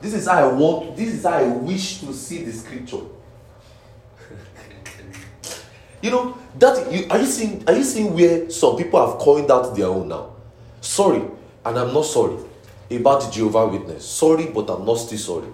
this 0.00 0.14
is 0.14 0.26
how 0.26 0.50
I 0.50 0.52
want, 0.52 0.96
this 0.96 1.14
is 1.14 1.24
how 1.24 1.30
I 1.32 1.46
wish 1.46 2.00
to 2.00 2.12
see 2.12 2.44
the 2.44 2.52
scripture. 2.52 3.06
you 6.02 6.10
know, 6.10 6.36
that 6.58 6.92
you 6.92 7.06
are 7.08 7.18
you 7.18 7.26
seeing 7.26 7.64
are 7.68 7.74
you 7.74 7.84
seeing 7.84 8.12
where 8.14 8.50
some 8.50 8.76
people 8.76 9.04
have 9.06 9.18
coined 9.18 9.50
out 9.50 9.74
their 9.74 9.86
own 9.86 10.08
now? 10.08 10.34
Sorry, 10.80 11.22
and 11.64 11.78
I'm 11.78 11.94
not 11.94 12.04
sorry 12.04 12.36
about 12.90 13.22
the 13.22 13.30
Jehovah 13.30 13.68
Witness. 13.68 14.04
Sorry, 14.04 14.46
but 14.46 14.68
I'm 14.68 14.84
not 14.84 14.96
still 14.96 15.18
sorry. 15.18 15.48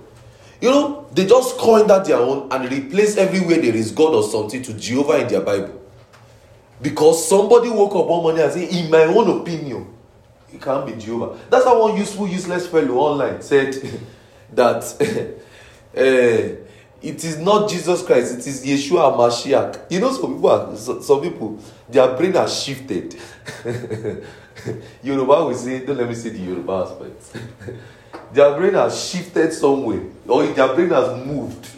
You 0.60 0.70
know, 0.70 1.06
they 1.12 1.26
just 1.26 1.56
coined 1.56 1.88
that 1.90 2.04
their 2.04 2.16
own 2.18 2.48
and 2.50 2.70
replace 2.70 3.16
everywhere 3.16 3.60
there 3.60 3.74
is 3.74 3.92
God 3.92 4.14
or 4.14 4.22
something 4.24 4.62
to 4.62 4.74
Jehovah 4.74 5.20
in 5.22 5.28
their 5.28 5.40
Bible. 5.40 5.80
Because 6.82 7.28
somebody 7.28 7.70
woke 7.70 7.94
up 7.94 8.06
one 8.06 8.22
morning 8.22 8.42
and 8.42 8.52
said, 8.52 8.68
In 8.68 8.90
my 8.90 9.04
own 9.04 9.40
opinion, 9.40 9.86
it 10.52 10.60
can't 10.60 10.86
be 10.86 10.92
Jehovah. 10.92 11.38
That's 11.50 11.64
how 11.64 11.80
one 11.80 11.96
useful, 11.96 12.28
useless 12.28 12.66
fellow 12.66 12.94
online 12.96 13.42
said 13.42 13.74
that 14.52 14.84
eh, 15.94 16.54
it 17.00 17.24
is 17.24 17.38
not 17.38 17.70
Jesus 17.70 18.02
Christ, 18.02 18.38
it 18.38 18.46
is 18.46 18.64
Yeshua 18.64 19.16
Mashiach. 19.16 19.90
You 19.90 20.00
know, 20.00 20.12
some 20.12 20.34
people, 20.34 20.50
are, 20.50 20.76
so- 20.76 21.00
some 21.00 21.20
people, 21.20 21.58
their 21.88 22.16
brain 22.16 22.32
has 22.32 22.62
shifted. 22.62 23.14
Yoruba 25.04 25.44
will 25.44 25.54
say, 25.54 25.84
don't 25.86 25.96
let 25.96 26.08
me 26.08 26.14
say 26.14 26.30
the 26.30 26.38
Yoruba 26.38 26.72
aspect. 26.90 27.44
Their 28.32 28.56
brain 28.56 28.74
has 28.74 29.08
shifted 29.10 29.52
somewhere, 29.52 30.02
or 30.26 30.46
their 30.46 30.74
brain 30.74 30.90
has 30.90 31.26
moved. 31.26 31.68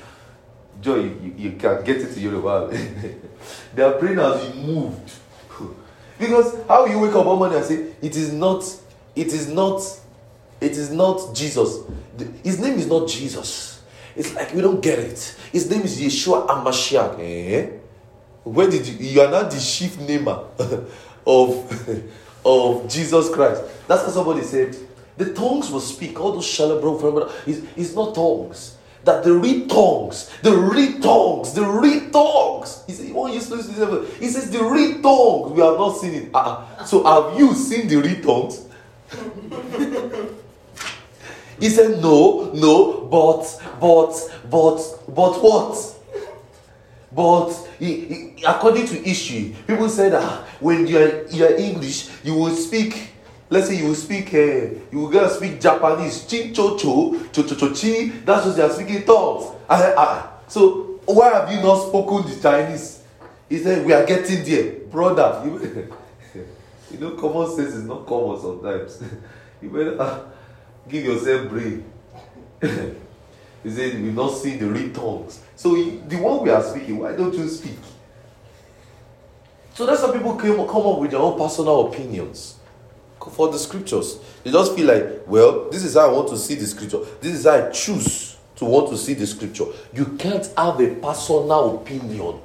Joy, 0.81 0.97
you, 0.97 1.35
you 1.37 1.51
can 1.53 1.85
get 1.85 1.99
it 1.99 2.15
to 2.15 2.21
Yoruba. 2.21 2.69
their 3.75 3.99
brain 3.99 4.17
has 4.19 4.55
moved. 4.55 5.13
because 6.19 6.57
how 6.67 6.87
you 6.87 6.99
wake 6.99 7.15
up 7.15 7.27
one 7.27 7.39
morning 7.39 7.59
and 7.59 7.67
say, 7.67 7.93
it 8.03 8.17
is 8.17 8.33
not, 8.33 8.65
it 9.15 9.29
is 9.29 9.49
not, 9.49 9.81
it 10.61 10.73
is 10.73 10.91
not 10.91 11.35
Jesus. 11.35 11.81
His 12.43 12.59
name 12.61 12.79
is 12.79 12.87
not 12.87 13.09
Jesus. 13.09 13.83
It's 14.17 14.35
like 14.35 14.53
we 14.55 14.61
don't 14.61 14.81
get 14.83 14.99
it. 14.99 15.37
His 15.53 15.71
name 15.71 15.83
is 15.83 16.01
Yeshua 16.01 16.47
HaMashiach. 16.49 17.19
Eh? 17.21 17.71
Where 18.45 18.69
did 18.69 18.87
you? 18.87 18.97
You 19.07 19.21
are 19.23 19.31
not 19.31 19.51
the 19.51 19.61
chief 19.61 19.99
namer 20.01 20.45
of 21.27 22.07
of 22.45 22.89
Jesus 22.89 23.31
Christ. 23.31 23.63
That's 23.87 24.05
what 24.05 24.13
somebody 24.13 24.43
said. 24.43 24.77
The 25.21 25.35
tongues 25.35 25.71
will 25.71 25.81
speak. 25.81 26.19
All 26.19 26.33
those 26.33 26.47
shallow 26.47 26.81
bro, 26.81 27.31
it's, 27.47 27.95
not 27.95 28.15
tongues. 28.15 28.77
That 29.05 29.23
the 29.23 29.35
real 29.35 29.67
tongues, 29.69 30.31
the 30.43 30.57
real 30.57 30.99
tongues, 31.01 31.53
the 31.53 31.65
real 31.65 32.11
tongues. 32.11 32.85
He 32.87 32.95
"You 33.09 33.29
useless 33.29 33.67
to 33.67 33.73
this?" 33.73 34.19
He 34.19 34.29
says, 34.29 34.51
"The 34.51 34.65
real 34.65 35.01
tongues. 35.03 35.53
We 35.53 35.61
have 35.61 35.77
not 35.77 35.97
seen 35.99 36.15
it." 36.15 36.31
Ah, 36.33 36.85
so 36.87 37.05
have 37.05 37.39
you 37.39 37.53
seen 37.55 37.87
the 37.89 37.97
real 37.97 38.21
tongues? 38.23 38.65
He 41.61 41.69
said, 41.69 42.01
No, 42.01 42.51
no, 42.55 43.03
but, 43.11 43.45
but, 43.79 44.13
but, 44.51 44.79
but 45.15 45.43
what? 45.43 45.97
But 47.13 47.53
he, 47.79 48.01
he- 48.37 48.45
according 48.47 48.87
to 48.87 48.95
history, 48.95 49.55
people 49.67 49.89
said 49.91 50.13
that 50.13 50.25
when 50.61 50.87
you're, 50.87 51.27
you're 51.29 51.55
English, 51.57 52.09
you 52.25 52.35
will 52.35 52.55
speak, 52.57 53.11
let's 53.51 53.67
say 53.69 53.77
you 53.77 53.95
speak, 53.95 54.33
uh, 54.33 54.79
you 54.93 55.11
go 55.13 55.29
speak 55.29 55.61
Japanese, 55.61 56.25
chin 56.27 56.55
cho 56.55 56.79
cho, 56.79 57.19
cho 57.33 57.43
cho 57.43 57.57
cho 57.57 57.75
chi, 57.75 58.13
that's 58.25 58.47
what 58.47 58.57
they 58.57 58.63
are 58.63 58.71
speaking 58.71 59.03
tongues. 59.05 59.57
I, 59.69 59.93
I, 59.93 60.29
so 60.47 61.01
why 61.05 61.31
have 61.31 61.53
you 61.53 61.61
not 61.61 61.89
spoken 61.89 62.31
the 62.31 62.41
Chinese? 62.41 63.03
He 63.49 63.59
said, 63.59 63.85
We 63.85 63.93
are 63.93 64.07
getting 64.07 64.45
there, 64.45 64.73
brother. 64.91 65.43
You, 66.33 66.43
you 66.93 66.99
know, 66.99 67.11
common 67.13 67.49
sense 67.55 67.75
is 67.75 67.85
not 67.85 68.07
common 68.07 68.41
sometimes. 68.41 69.03
you 69.63 69.71
better 69.71 70.01
uh, 70.01 70.21
give 70.89 71.05
yourself 71.05 71.49
brain. 71.49 71.85
he 72.61 73.71
said, 73.71 74.03
We've 74.03 74.15
not 74.15 74.31
seen 74.31 74.59
the 74.59 74.67
real 74.67 74.93
tongues. 74.93 75.41
So, 75.57 75.75
the 75.75 76.17
one 76.17 76.43
we 76.43 76.51
are 76.51 76.63
speaking, 76.63 76.99
why 76.99 77.15
don't 77.17 77.35
you 77.35 77.49
speak? 77.49 77.79
So, 79.75 79.87
that's 79.87 80.01
how 80.01 80.13
people 80.13 80.37
came, 80.37 80.57
come 80.57 80.87
up 80.87 80.99
with 80.99 81.11
their 81.11 81.21
own 81.21 81.39
personal 81.39 81.89
opinions 81.89 82.60
for 83.33 83.51
the 83.51 83.59
scriptures. 83.59 84.19
They 84.43 84.51
just 84.51 84.75
feel 84.75 84.87
like, 84.87 85.27
well, 85.27 85.69
this 85.71 85.85
is 85.85 85.95
how 85.95 86.09
I 86.09 86.13
want 86.13 86.29
to 86.29 86.39
see 86.39 86.55
the 86.55 86.67
scripture. 86.67 86.99
This 87.21 87.35
is 87.35 87.45
how 87.45 87.67
I 87.67 87.71
choose 87.71 88.37
to 88.57 88.65
want 88.65 88.91
to 88.91 88.97
see 88.97 89.15
the 89.15 89.27
scripture. 89.27 89.65
You 89.93 90.07
can't 90.19 90.47
have 90.57 90.81
a 90.81 90.95
personal 90.97 91.77
opinion. 91.77 92.41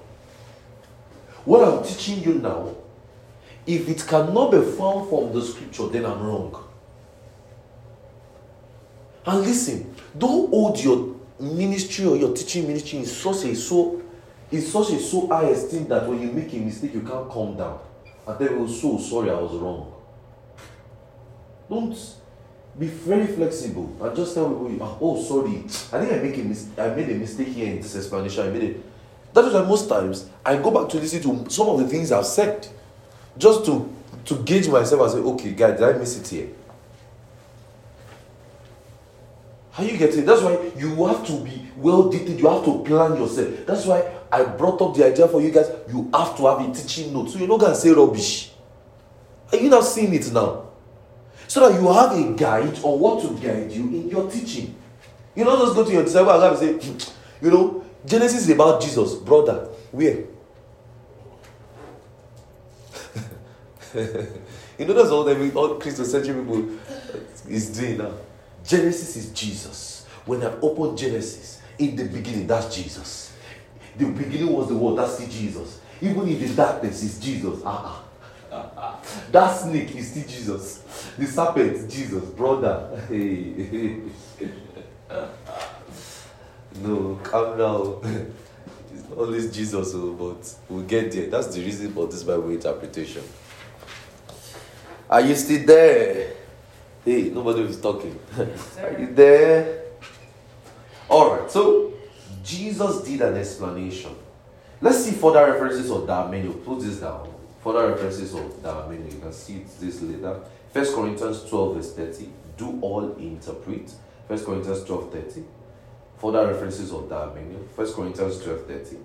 What 1.45 1.67
I'm 1.67 1.83
teaching 1.83 2.23
you 2.23 2.35
now, 2.35 2.75
if 3.65 3.87
it 3.87 4.05
cannot 4.07 4.51
be 4.51 4.61
found 4.61 5.09
from 5.09 5.33
the 5.33 5.41
scripture, 5.41 5.87
then 5.87 6.05
I'm 6.05 6.21
wrong. 6.21 6.63
And 9.25 9.41
listen, 9.41 9.95
don't 10.17 10.49
hold 10.49 10.83
your 10.83 11.15
ministry 11.39 12.05
or 12.05 12.15
your 12.15 12.33
teaching 12.35 12.67
ministry 12.67 12.99
in 12.99 13.05
such 13.05 13.45
a 13.45 13.55
so 13.55 14.01
It's 14.51 14.71
such 14.71 14.91
a 14.91 14.99
so 14.99 15.27
high 15.27 15.49
esteem 15.49 15.87
that 15.87 16.07
when 16.07 16.21
you 16.21 16.31
make 16.31 16.53
a 16.53 16.57
mistake, 16.57 16.93
you 16.93 17.01
can't 17.01 17.29
calm 17.29 17.57
down. 17.57 17.79
And 18.27 18.37
tell 18.37 18.47
people, 18.47 18.63
oh, 18.63 18.67
so 18.67 18.97
sorry, 18.99 19.29
I 19.29 19.33
was 19.33 19.53
wrong. 19.53 19.91
Don't 21.69 21.97
be 22.77 22.87
very 22.87 23.27
flexible 23.27 23.95
and 24.01 24.15
just 24.15 24.33
tell 24.35 24.49
people, 24.49 24.77
ah, 24.81 24.97
oh, 25.01 25.21
sorry, 25.21 25.59
I 25.59 26.05
think 26.05 26.11
I 26.13 26.17
make 26.23 26.37
a 26.37 26.43
mis- 26.43 26.67
I 26.77 26.89
made 26.89 27.09
a 27.09 27.15
mistake 27.15 27.47
here 27.47 27.67
in 27.71 27.81
this 27.81 27.95
explanation. 27.95 28.45
I 28.47 28.49
made 28.51 28.63
it. 28.63 28.85
That 29.33 29.45
is 29.45 29.53
why 29.53 29.61
most 29.63 29.89
times 29.89 30.29
I 30.45 30.57
go 30.57 30.71
back 30.71 30.89
to 30.89 30.97
listen 30.97 31.21
to 31.23 31.49
some 31.49 31.67
of 31.69 31.79
the 31.79 31.87
things 31.87 32.11
I've 32.11 32.25
said, 32.25 32.67
just 33.37 33.65
to 33.65 33.93
to 34.25 34.35
gauge 34.43 34.67
myself 34.67 35.01
and 35.01 35.11
say, 35.11 35.17
okay, 35.19 35.51
guys, 35.51 35.79
did 35.79 35.83
I 35.95 35.97
miss 35.97 36.17
it 36.19 36.27
here? 36.27 36.49
How 39.71 39.83
you 39.83 39.97
get 39.97 40.13
it? 40.15 40.25
That's 40.25 40.41
why 40.41 40.71
you 40.77 41.05
have 41.05 41.25
to 41.27 41.33
be 41.43 41.67
well 41.77 42.09
detailed. 42.09 42.39
You 42.39 42.49
have 42.49 42.63
to 42.65 42.83
plan 42.83 43.17
yourself. 43.17 43.65
That's 43.65 43.85
why 43.85 44.09
I 44.31 44.43
brought 44.43 44.81
up 44.81 44.95
the 44.95 45.05
idea 45.05 45.27
for 45.27 45.41
you 45.41 45.51
guys. 45.51 45.69
You 45.89 46.09
have 46.13 46.35
to 46.37 46.47
have 46.47 46.69
a 46.69 46.73
teaching 46.73 47.13
note, 47.13 47.29
so 47.29 47.39
you're 47.39 47.47
not 47.47 47.59
gonna 47.59 47.75
say 47.75 47.91
rubbish. 47.91 48.51
Are 49.51 49.57
you 49.57 49.69
not 49.69 49.83
seeing 49.83 50.13
it 50.13 50.31
now? 50.31 50.63
So 51.55 51.69
that 51.69 51.79
you 51.79 51.87
have 51.87 52.11
a 52.11 52.33
guide 52.33 52.77
on 52.83 52.99
what 52.99 53.21
to 53.21 53.29
guide 53.41 53.71
you 53.71 53.83
in 53.83 54.09
your 54.09 54.29
teaching. 54.29 54.75
You 55.33 55.45
don't 55.45 55.57
just 55.57 55.73
go 55.73 55.85
to 55.85 55.89
your 55.89 56.03
disciple 56.03 56.31
and 56.31 56.57
say, 56.57 56.73
"Hmm, 56.73 56.97
you 57.45 57.49
know, 57.49 57.85
Genesis 58.05 58.41
is 58.41 58.49
about 58.49 58.81
Jesus, 58.81 59.15
brother. 59.15 59.69
Where? 59.93 60.17
you 64.77 64.85
know 64.85 64.93
that's 64.93 65.11
all 65.11 65.29
every 65.29 65.49
all 65.53 65.79
Christocentric 65.79 66.37
people 66.37 66.77
is 67.47 67.69
doing 67.69 67.99
now. 67.99 68.11
Genesis 68.65 69.15
is 69.15 69.31
Jesus. 69.31 70.05
When 70.25 70.43
I 70.43 70.47
open 70.61 70.97
Genesis, 70.97 71.61
in 71.79 71.95
the 71.95 72.03
beginning, 72.03 72.47
that's 72.47 72.75
Jesus. 72.75 73.31
The 73.95 74.07
beginning 74.07 74.51
was 74.51 74.67
the 74.67 74.75
word, 74.75 74.97
that's 74.97 75.13
still 75.13 75.29
Jesus. 75.29 75.79
Even 76.01 76.27
in 76.27 76.37
the 76.37 76.53
darkness, 76.53 77.01
is 77.01 77.17
Jesus. 77.17 77.61
Ah. 77.65 78.04
that 79.31 79.55
snake 79.55 79.95
is 79.95 80.11
still 80.11 80.23
Jesus. 80.23 80.83
The 81.17 81.25
serpent, 81.25 81.89
Jesus, 81.89 82.23
brother. 82.29 83.01
Hey. 83.09 84.01
no, 86.81 87.19
calm 87.23 87.57
down. 87.57 88.27
It's 88.93 89.09
not 89.09 89.17
always 89.17 89.55
Jesus, 89.55 89.93
oh, 89.95 90.13
but 90.13 90.55
we'll 90.69 90.83
get 90.83 91.11
there. 91.11 91.27
That's 91.27 91.47
the 91.55 91.61
reason 91.61 91.91
for 91.93 92.07
this 92.07 92.23
Bible 92.23 92.49
interpretation. 92.49 93.23
Are 95.09 95.21
you 95.21 95.35
still 95.35 95.65
there? 95.65 96.33
Hey, 97.03 97.29
nobody 97.29 97.61
is 97.61 97.79
talking. 97.79 98.19
Are 98.37 98.99
you 98.99 99.13
there? 99.13 99.83
Alright, 101.09 101.51
so 101.51 101.93
Jesus 102.43 103.03
did 103.03 103.21
an 103.21 103.37
explanation. 103.37 104.15
Let's 104.81 105.05
see 105.05 105.11
further 105.11 105.51
references 105.51 105.91
of 105.91 106.07
that 106.07 106.29
menu. 106.31 106.51
Put 106.51 106.79
this 106.79 106.97
down. 106.97 107.34
Further 107.65 107.87
references 107.87 108.35
of 108.35 108.61
that 108.61 108.87
menu. 108.91 109.11
You 109.11 109.19
can 109.19 109.33
see 109.33 109.65
this 109.79 109.99
later. 110.03 110.39
First 110.71 110.93
Corinthians 110.93 111.43
12, 111.49 111.75
verse 111.75 111.93
30. 111.95 112.29
Do 112.57 112.77
all 112.79 113.15
interpret. 113.15 113.91
First 114.27 114.45
Corinthians 114.45 114.83
12, 114.83 115.11
30. 115.11 115.43
Further 116.19 116.45
references 116.45 116.93
of 116.93 117.09
that 117.09 117.33
menu. 117.33 117.67
First 117.75 117.95
Corinthians 117.95 118.39
12, 118.43 118.67
30. 118.67 118.97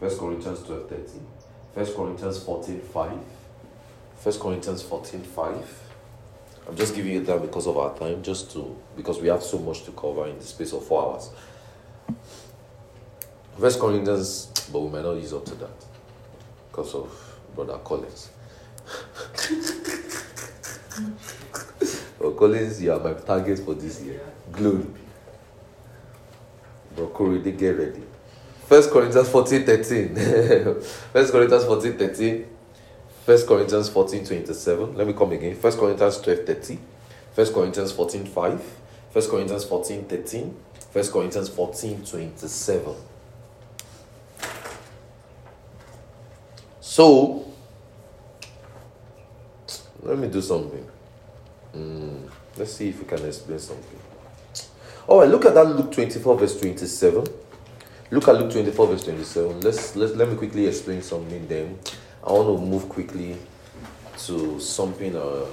First 0.00 0.18
Corinthians 0.18 0.62
12, 0.64 0.88
30. 0.90 1.04
First 1.74 1.96
Corinthians 1.96 2.42
14, 2.42 2.80
5. 2.82 3.12
First 4.18 4.40
Corinthians 4.40 4.82
14, 4.82 5.22
5. 5.22 5.82
I'm 6.68 6.76
just 6.76 6.94
giving 6.94 7.12
you 7.14 7.24
that 7.24 7.40
because 7.40 7.66
of 7.66 7.78
our 7.78 7.96
time, 7.98 8.22
just 8.22 8.52
to 8.52 8.76
because 8.98 9.18
we 9.18 9.28
have 9.28 9.42
so 9.42 9.58
much 9.60 9.84
to 9.84 9.92
cover 9.92 10.26
in 10.26 10.38
the 10.38 10.44
space 10.44 10.74
of 10.74 10.84
four 10.84 11.14
hours. 11.14 11.30
First 13.58 13.80
Corinthians, 13.80 14.68
but 14.70 14.80
we 14.80 14.90
might 14.90 15.04
not 15.04 15.14
use 15.14 15.32
up 15.32 15.46
to 15.46 15.54
that 15.54 15.86
because 16.70 16.94
of 16.94 17.27
Brother 17.54 17.78
Collins. 17.78 18.30
Collins, 22.38 22.82
you 22.82 22.92
are 22.92 23.00
my 23.00 23.14
target 23.14 23.58
for 23.58 23.74
this 23.74 24.00
year. 24.02 24.20
Glory. 24.52 24.86
Bro, 26.94 27.08
Corey, 27.08 27.38
they 27.38 27.52
get 27.52 27.76
ready. 27.76 28.02
First 28.66 28.90
Corinthians 28.90 29.28
14, 29.28 29.64
13. 29.64 30.14
First 31.12 31.32
Corinthians 31.32 31.64
14, 31.64 31.98
13. 31.98 32.46
First 33.24 33.46
Corinthians 33.46 33.88
14, 33.88 34.24
27. 34.24 34.94
Let 34.96 35.06
me 35.06 35.12
come 35.12 35.32
again. 35.32 35.56
First 35.56 35.78
Corinthians 35.78 36.20
12, 36.20 36.46
30. 36.46 36.78
First 37.32 37.54
Corinthians 37.54 37.92
14, 37.92 38.26
5. 38.26 38.64
First 39.10 39.30
Corinthians 39.30 39.64
14, 39.64 40.04
13. 40.04 40.56
First 40.92 41.12
Corinthians 41.12 41.48
14, 41.48 42.04
27. 42.04 42.94
So, 46.88 47.44
let 50.02 50.16
me 50.16 50.26
do 50.28 50.40
something. 50.40 50.86
Mm, 51.76 52.30
let's 52.56 52.72
see 52.72 52.88
if 52.88 52.98
we 52.98 53.04
can 53.04 53.26
explain 53.26 53.58
something. 53.58 53.98
All 55.06 55.20
right, 55.20 55.28
look 55.28 55.44
at 55.44 55.52
that 55.52 55.66
Luke 55.66 55.92
24, 55.92 56.38
verse 56.38 56.58
27. 56.58 57.26
Look 58.10 58.26
at 58.28 58.36
Luke 58.36 58.50
24, 58.50 58.86
verse 58.86 59.04
27. 59.04 59.60
Let's, 59.60 59.96
let 59.96 60.16
let 60.16 60.30
me 60.30 60.36
quickly 60.36 60.66
explain 60.66 61.02
something 61.02 61.46
then. 61.46 61.78
I 62.26 62.32
want 62.32 62.58
to 62.58 62.64
move 62.66 62.88
quickly 62.88 63.36
to 64.24 64.58
something. 64.58 65.14
Uh, 65.14 65.44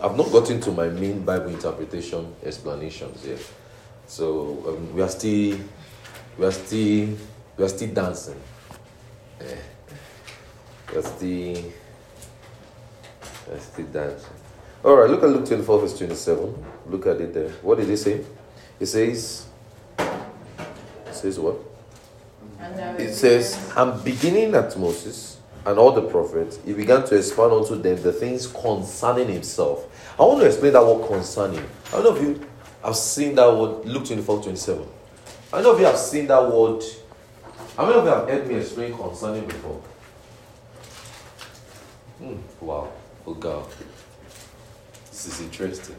I've 0.00 0.16
not 0.16 0.30
gotten 0.30 0.60
to 0.60 0.70
my 0.70 0.86
main 0.86 1.24
Bible 1.24 1.48
interpretation 1.48 2.32
explanations 2.44 3.26
yet. 3.26 3.40
So 4.06 4.64
um, 4.68 4.94
we 4.94 5.02
are 5.02 5.08
still, 5.08 5.58
we 6.38 6.46
are 6.46 6.52
still, 6.52 7.08
we 7.56 7.64
are 7.64 7.68
still 7.68 7.92
dancing. 7.92 8.40
Eh. 9.40 9.75
We 10.94 11.02
the 11.20 11.64
that's 13.48 13.68
the 13.68 13.82
dancing. 13.84 14.30
All 14.84 14.96
right, 14.96 15.08
look 15.10 15.22
at 15.22 15.28
Luke 15.28 15.46
24, 15.46 15.80
verse 15.80 15.98
27. 15.98 16.64
Look 16.86 17.06
at 17.06 17.20
it 17.20 17.34
there. 17.34 17.50
What 17.62 17.78
did 17.78 17.88
he 17.88 17.96
say? 17.96 18.24
It 18.78 18.86
says, 18.86 19.46
it 19.98 21.14
says 21.14 21.38
what? 21.38 21.56
It 22.98 23.14
says, 23.14 23.72
I'm 23.76 24.02
beginning 24.02 24.54
at 24.54 24.78
Moses 24.78 25.38
and 25.64 25.78
all 25.78 25.92
the 25.92 26.02
prophets. 26.02 26.58
He 26.64 26.72
began 26.72 27.04
to 27.06 27.16
expound 27.16 27.52
unto 27.52 27.80
them 27.80 28.00
the 28.02 28.12
things 28.12 28.46
concerning 28.46 29.28
himself. 29.28 29.86
I 30.18 30.22
want 30.22 30.40
to 30.40 30.46
explain 30.46 30.72
that 30.74 30.84
word 30.84 31.06
concerning. 31.06 31.64
I 31.88 31.90
don't 31.92 32.04
know 32.04 32.16
if 32.16 32.22
you 32.22 32.46
have 32.84 32.96
seen 32.96 33.34
that 33.36 33.52
word, 33.52 33.84
Luke 33.84 34.06
24, 34.06 34.42
27. 34.42 34.86
I 35.52 35.62
know 35.62 35.74
if 35.74 35.80
you 35.80 35.86
have 35.86 35.98
seen 35.98 36.26
that 36.28 36.50
word. 36.50 36.82
How 37.76 37.86
many 37.86 37.98
of 37.98 38.04
you 38.04 38.10
have 38.10 38.28
heard 38.28 38.46
me 38.46 38.54
explain 38.56 38.96
concerning 38.96 39.46
before? 39.46 39.82
Hmm, 42.18 42.36
wow. 42.60 42.88
Oh, 43.26 43.34
God. 43.34 43.66
This 45.10 45.26
is 45.28 45.40
interesting. 45.40 45.96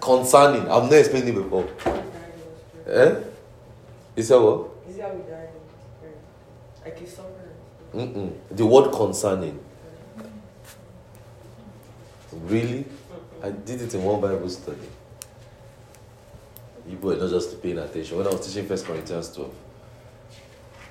Concerning. 0.00 0.62
I've 0.70 0.84
never 0.84 0.98
explained 0.98 1.28
it 1.28 1.34
before. 1.34 1.68
Eh? 2.86 3.14
Is 4.16 4.28
that 4.28 4.40
what? 4.40 4.70
Is 4.88 4.96
that 4.96 5.14
we 5.14 5.22
died? 5.30 5.48
Like 6.84 6.98
he's 6.98 7.14
suffering. 7.14 7.34
Mm-mm. 7.94 8.32
The 8.50 8.64
word 8.66 8.92
concerning. 8.92 9.58
Really? 12.32 12.84
I 13.42 13.50
did 13.50 13.82
it 13.82 13.94
in 13.94 14.02
one 14.02 14.20
Bible 14.20 14.48
study. 14.48 14.78
You 16.88 16.96
were 16.98 17.16
not 17.16 17.30
just 17.30 17.62
paying 17.62 17.78
attention. 17.78 18.16
When 18.16 18.26
I 18.26 18.30
was 18.30 18.46
teaching 18.46 18.66
First 18.66 18.86
Corinthians 18.86 19.34
12, 19.34 19.52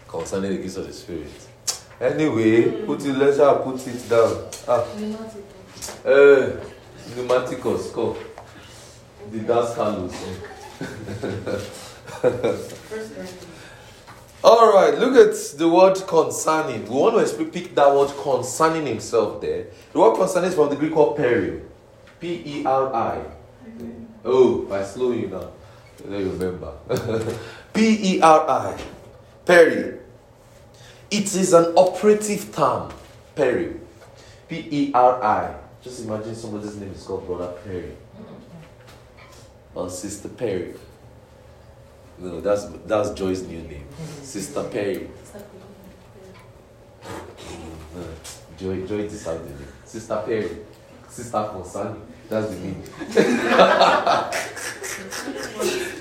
concerning 0.08 0.52
the 0.52 0.58
gifts 0.58 0.78
of 0.78 0.88
the 0.88 0.94
Spirit. 0.94 1.32
Anyway, 2.00 2.86
put 2.86 3.04
it, 3.06 3.14
let's 3.14 3.38
have 3.38 3.64
put 3.64 3.86
it 3.88 4.08
down. 4.08 4.48
Ah, 4.68 4.86
uh, 6.06 6.52
pneumaticos, 7.16 7.92
go. 7.92 8.16
The 9.32 9.40
dance 9.40 9.74
Carlos. 9.74 10.14
First 12.90 13.14
All 14.44 14.72
right, 14.72 14.98
look 15.00 15.16
at 15.16 15.36
the 15.58 15.68
word 15.68 15.96
concerning. 16.08 16.84
We 16.84 16.90
want 16.90 17.28
to 17.28 17.46
pick 17.46 17.74
that 17.74 17.94
word 17.94 18.12
concerning 18.22 18.86
himself 18.86 19.42
there. 19.42 19.66
The 19.92 20.00
word 20.00 20.16
concerning 20.16 20.50
is 20.50 20.56
from 20.56 20.70
the 20.70 20.76
Greek 20.76 20.96
word 20.96 21.18
peri. 21.18 21.62
P 22.20 22.44
E 22.46 22.64
R 22.66 22.94
I. 22.94 23.22
Oh, 24.24 24.72
I 24.72 24.84
slow 24.84 25.12
you 25.12 25.28
now. 25.30 25.50
Let 26.06 26.22
you 26.22 26.30
remember. 26.30 26.74
P 27.74 28.16
E 28.16 28.22
R 28.22 28.50
I. 28.50 28.78
Peri. 29.46 29.97
It 31.10 31.34
is 31.36 31.54
an 31.54 31.74
operative 31.78 32.54
term. 32.54 32.92
Perry. 33.36 33.76
P 34.48 34.68
E 34.72 34.92
R 34.94 35.24
I. 35.24 35.56
Just 35.82 36.06
imagine 36.06 36.36
somebody's 36.36 36.76
name 36.76 36.92
is 36.92 37.04
called 37.04 37.26
Brother 37.26 37.54
Perry. 37.64 37.96
Or 39.76 39.90
Sister 39.90 40.30
Perry. 40.30 40.74
No, 42.18 42.42
that's 42.42 42.66
that's 42.86 43.12
Joy's 43.12 43.44
new 43.44 43.60
name. 43.60 43.86
Sister 44.24 44.64
Perry. 44.64 45.10
No, 47.96 48.04
Joy 48.58 48.86
Joy 48.88 49.08
decided 49.08 49.46
the 49.46 49.50
name. 49.52 49.68
Sister 49.86 50.22
Perry. 50.26 50.58
Sister 51.08 51.50
Concerning. 51.52 52.02
That's 52.28 52.50
the 52.50 52.56
name. 52.60 52.84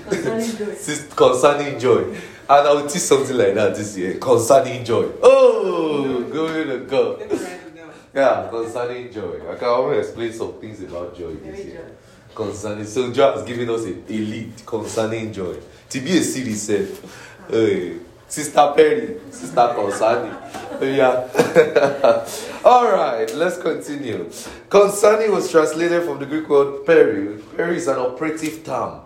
Concerning 0.09 0.57
joy. 0.57 0.73
Sis- 0.73 1.13
concerning 1.13 1.79
joy. 1.79 2.17
And 2.49 2.65
I 2.65 2.73
will 2.73 2.87
teach 2.87 3.01
something 3.01 3.35
like 3.35 3.53
that 3.55 3.75
this 3.75 3.97
year 3.97 4.13
concerning 4.15 4.85
joy. 4.85 5.11
Oh, 5.21 6.23
glory 6.31 6.63
to 6.65 6.79
God. 6.85 7.19
Let 7.19 7.31
me 7.31 7.37
write 7.37 7.51
it 7.51 7.75
down. 7.75 7.91
Yeah, 8.13 8.47
concerning 8.49 9.11
joy. 9.11 9.51
I 9.51 9.55
can 9.55 9.67
always 9.67 10.07
explain 10.07 10.31
some 10.31 10.53
things 10.53 10.81
about 10.81 11.17
joy 11.17 11.35
this 11.35 11.65
year. 11.65 11.97
Concerning, 12.33 12.85
so 12.85 13.11
Joy 13.11 13.33
has 13.33 13.43
given 13.43 13.69
us 13.69 13.83
a, 13.83 13.93
a 14.13 14.17
lead 14.17 14.53
concerning 14.65 15.33
joy. 15.33 15.57
To 15.89 15.99
be 15.99 16.19
a 16.19 16.23
series, 16.23 16.61
self. 16.61 17.35
Hey, 17.49 17.97
Sister 18.27 18.73
Perry, 18.75 19.17
Sister 19.31 19.73
Concerning. 19.75 20.37
Yeah. 20.81 22.25
All 22.63 22.91
right, 22.91 23.33
let's 23.35 23.57
continue. 23.57 24.29
Concerning 24.69 25.31
was 25.31 25.51
translated 25.51 26.03
from 26.03 26.19
the 26.19 26.25
Greek 26.25 26.47
word 26.47 26.85
peri. 26.85 27.41
Peri 27.57 27.77
is 27.77 27.87
an 27.87 27.97
operative 27.97 28.63
term. 28.63 29.01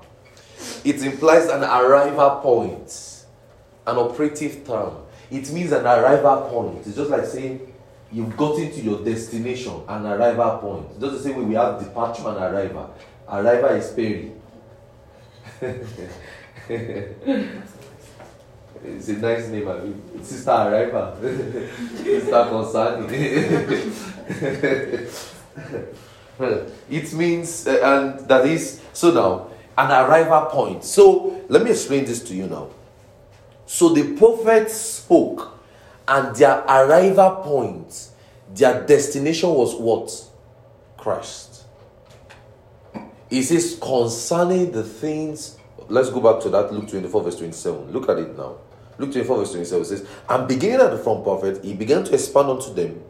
It 0.83 1.01
implies 1.03 1.47
an 1.47 1.63
arrival 1.63 2.41
point. 2.41 3.10
An 3.87 3.97
operative 3.97 4.65
term. 4.65 4.95
It 5.29 5.51
means 5.51 5.71
an 5.71 5.85
arrival 5.85 6.49
point. 6.49 6.87
It's 6.87 6.95
just 6.95 7.09
like 7.09 7.25
saying 7.25 7.73
you've 8.11 8.35
gotten 8.37 8.71
to 8.71 8.81
your 8.81 9.03
destination, 9.03 9.81
an 9.87 10.05
arrival 10.05 10.57
point. 10.59 10.99
Just 10.99 11.13
the 11.13 11.19
same 11.19 11.37
way 11.37 11.45
we 11.45 11.55
have 11.55 11.79
departure 11.79 12.27
and 12.27 12.37
arrival. 12.37 12.93
Arrival 13.27 13.69
is 13.69 13.91
peri. 13.91 14.31
It's 18.83 19.09
a 19.09 19.13
nice 19.13 19.47
name, 19.47 19.67
I 19.67 19.79
mean. 19.79 20.23
Sister 20.23 20.51
Arrival. 20.51 21.15
Sister 21.97 22.45
Concerning. 22.49 23.09
it 26.89 27.13
means, 27.13 27.67
uh, 27.67 27.79
and 27.83 28.27
that 28.27 28.47
is, 28.47 28.81
so 28.93 29.11
now, 29.11 29.49
an 29.77 29.91
arrival 29.91 30.47
point. 30.47 30.83
So, 30.83 31.43
let 31.47 31.63
me 31.63 31.69
explain 31.71 32.05
this 32.05 32.23
to 32.23 32.33
you 32.33 32.47
now. 32.47 32.69
So, 33.71 33.87
the 33.93 34.17
prophets 34.17 34.73
spoke, 34.73 35.57
and 36.05 36.35
their 36.35 36.59
arrival 36.65 37.37
point, 37.37 38.09
their 38.53 38.85
destination 38.85 39.49
was 39.49 39.73
what? 39.75 40.11
Christ. 40.97 41.63
It 43.29 43.43
says, 43.43 43.79
concerning 43.81 44.73
the 44.73 44.83
things. 44.83 45.57
Let's 45.87 46.09
go 46.09 46.19
back 46.19 46.43
to 46.43 46.49
that, 46.49 46.73
Luke 46.73 46.89
24, 46.89 47.23
verse 47.23 47.37
27. 47.37 47.93
Look 47.93 48.09
at 48.09 48.17
it 48.17 48.37
now. 48.37 48.57
Luke 48.97 49.13
24, 49.13 49.37
verse 49.37 49.51
27 49.51 49.85
says, 49.85 50.07
And 50.27 50.49
beginning 50.49 50.81
at 50.81 50.91
the 50.91 50.97
front 50.97 51.23
prophet, 51.23 51.63
he 51.63 51.73
began 51.73 52.03
to 52.03 52.13
expand 52.13 52.49
unto 52.49 52.73
them 52.73 53.01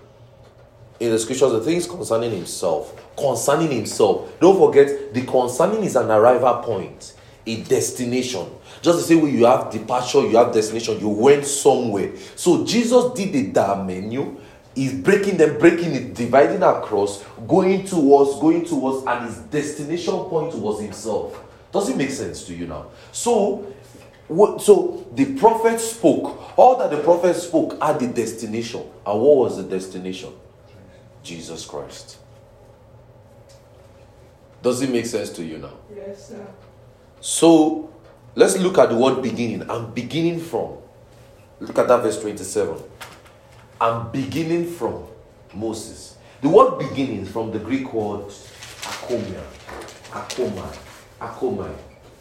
in 0.99 1.09
the 1.09 1.17
scriptures 1.17 1.53
the 1.53 1.61
things 1.61 1.87
concerning 1.87 2.29
himself. 2.29 3.15
Concerning 3.17 3.71
himself. 3.71 4.39
Don't 4.39 4.59
forget, 4.59 5.11
the 5.11 5.25
concerning 5.25 5.83
is 5.83 5.95
an 5.95 6.11
arrival 6.11 6.61
point, 6.61 7.15
a 7.47 7.63
destination. 7.63 8.45
Just 8.81 8.99
the 8.99 9.03
same 9.03 9.21
way 9.21 9.29
you 9.29 9.45
have 9.45 9.71
departure, 9.71 10.21
you 10.21 10.37
have 10.37 10.53
destination, 10.53 10.99
you 10.99 11.09
went 11.09 11.45
somewhere. 11.45 12.15
So 12.35 12.65
Jesus 12.65 13.13
did 13.13 13.31
the 13.33 13.51
that 13.51 13.85
menu. 13.85 14.37
He's 14.73 14.93
breaking 14.93 15.37
them, 15.37 15.59
breaking 15.59 15.93
it, 15.93 16.13
dividing 16.15 16.63
across, 16.63 17.23
going 17.47 17.85
towards, 17.85 18.39
going 18.39 18.65
towards, 18.65 19.05
and 19.05 19.25
his 19.25 19.37
destination 19.37 20.13
point 20.13 20.55
was 20.55 20.81
himself. 20.81 21.43
Does 21.71 21.89
it 21.89 21.97
make 21.97 22.09
sense 22.09 22.45
to 22.45 22.55
you 22.55 22.67
now? 22.67 22.87
So, 23.11 23.73
what, 24.27 24.61
so 24.61 25.05
the 25.13 25.35
prophet 25.35 25.79
spoke. 25.79 26.57
All 26.57 26.77
that 26.77 26.89
the 26.89 27.03
prophet 27.03 27.35
spoke 27.35 27.81
had 27.81 27.99
the 27.99 28.07
destination. 28.07 28.81
And 29.05 29.21
what 29.21 29.37
was 29.37 29.57
the 29.57 29.63
destination? 29.63 30.33
Jesus 31.21 31.65
Christ. 31.65 32.17
Does 34.61 34.81
it 34.81 34.89
make 34.89 35.05
sense 35.05 35.29
to 35.31 35.43
you 35.43 35.57
now? 35.57 35.73
Yes, 35.93 36.29
sir. 36.29 36.47
So 37.19 37.90
let's 38.35 38.57
look 38.57 38.77
at 38.77 38.89
the 38.89 38.95
word 38.95 39.21
beginning. 39.21 39.69
I'm 39.69 39.91
beginning 39.91 40.39
from. 40.39 40.77
Look 41.59 41.77
at 41.77 41.87
that 41.87 42.01
verse 42.01 42.19
27. 42.21 42.75
I'm 43.79 44.11
beginning 44.11 44.71
from 44.71 45.05
Moses. 45.53 46.17
The 46.41 46.49
word 46.49 46.79
beginning 46.79 47.25
from 47.25 47.51
the 47.51 47.59
Greek 47.59 47.93
word 47.93 48.25
akomia. 48.81 49.43
archomai. 50.11 50.77
archomai. 51.19 51.75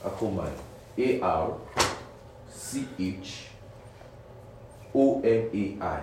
archomai. 0.04 0.52
A 0.98 1.20
R 1.20 1.56
C 2.50 2.86
H 2.98 3.46
O 4.94 5.20
M 5.22 5.50
A 5.54 5.84
I. 5.84 6.02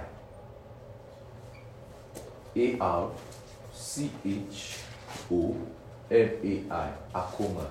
A 2.56 2.78
R 2.80 3.12
C 3.74 4.10
H 4.26 4.78
O 5.32 5.56
M 6.10 6.30
A 6.44 6.74
I. 6.74 6.92
Akoma. 7.14 7.68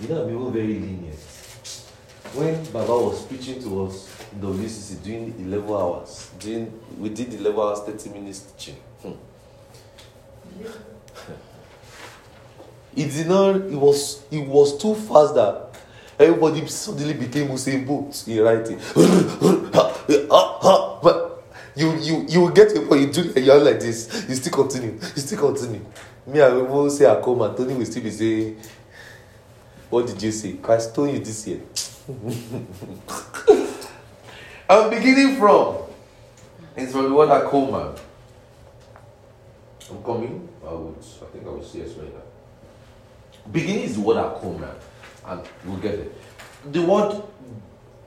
You 0.00 0.08
know, 0.08 0.22
I'm 0.22 0.30
even 0.30 0.52
very 0.52 0.66
lenient. 0.74 1.18
When 2.32 2.64
Baba 2.72 2.92
was 2.92 3.26
preaching 3.26 3.60
to 3.62 3.84
us 3.86 4.08
in 4.32 4.40
the 4.40 4.46
WCC 4.46 5.02
during 5.02 5.34
11 5.46 5.68
hours, 5.68 6.30
during, 6.38 6.72
we 6.98 7.10
did 7.10 7.34
11 7.34 7.58
hours, 7.60 7.80
30 7.80 8.10
minutes 8.10 8.40
teaching. 8.40 8.76
Hmm. 9.02 9.12
It 12.96 13.10
did 13.12 13.26
not, 13.28 13.56
it 13.56 13.74
was, 13.76 14.22
it 14.30 14.46
was 14.46 14.78
too 14.80 14.94
fast 14.94 15.34
that 15.34 15.70
everybody 16.18 16.66
suddenly 16.66 17.14
became 17.14 17.48
Usain 17.48 17.86
Bolt 17.86 18.24
in 18.26 18.42
writing. 18.42 18.78
but 21.02 21.44
you, 21.76 21.92
you, 21.98 22.26
you 22.28 22.40
will 22.40 22.50
get 22.50 22.74
point, 22.88 23.16
you 23.16 23.32
do 23.32 23.40
you 23.40 23.52
are 23.52 23.58
like 23.58 23.80
this, 23.80 24.26
you 24.28 24.34
still 24.34 24.52
continue, 24.52 24.92
you 24.92 25.22
still 25.22 25.38
continue. 25.38 25.84
Me, 26.26 26.40
I 26.40 26.48
will 26.48 26.90
say 26.90 27.06
I 27.06 27.20
come 27.20 27.40
and 27.42 27.56
Tony 27.56 27.74
will 27.74 27.86
still 27.86 28.02
be 28.02 28.10
saying, 28.10 28.56
what 29.90 30.06
did 30.06 30.22
you 30.22 30.32
say? 30.32 30.52
Christ 30.54 30.94
told 30.94 31.10
you 31.10 31.18
this 31.18 31.46
year. 31.46 31.60
I'm 34.68 34.88
beginning 34.88 35.36
from. 35.36 35.78
It's 36.76 36.92
from 36.92 37.08
the 37.08 37.14
word 37.14 37.28
Akoma. 37.28 37.98
I'm 39.90 40.02
coming. 40.04 40.48
I 40.64 40.72
would. 40.72 40.96
I 40.98 41.26
think 41.32 41.44
I 41.44 41.50
will 41.50 41.64
see 41.64 41.80
explain 41.80 42.12
that. 42.12 43.52
Beginning 43.52 43.82
is 43.82 43.96
the 43.96 44.00
word 44.02 44.16
Akoma, 44.16 44.72
and 45.26 45.42
we'll 45.64 45.78
get 45.78 45.94
it. 45.94 46.14
The 46.72 46.82
word 46.82 47.22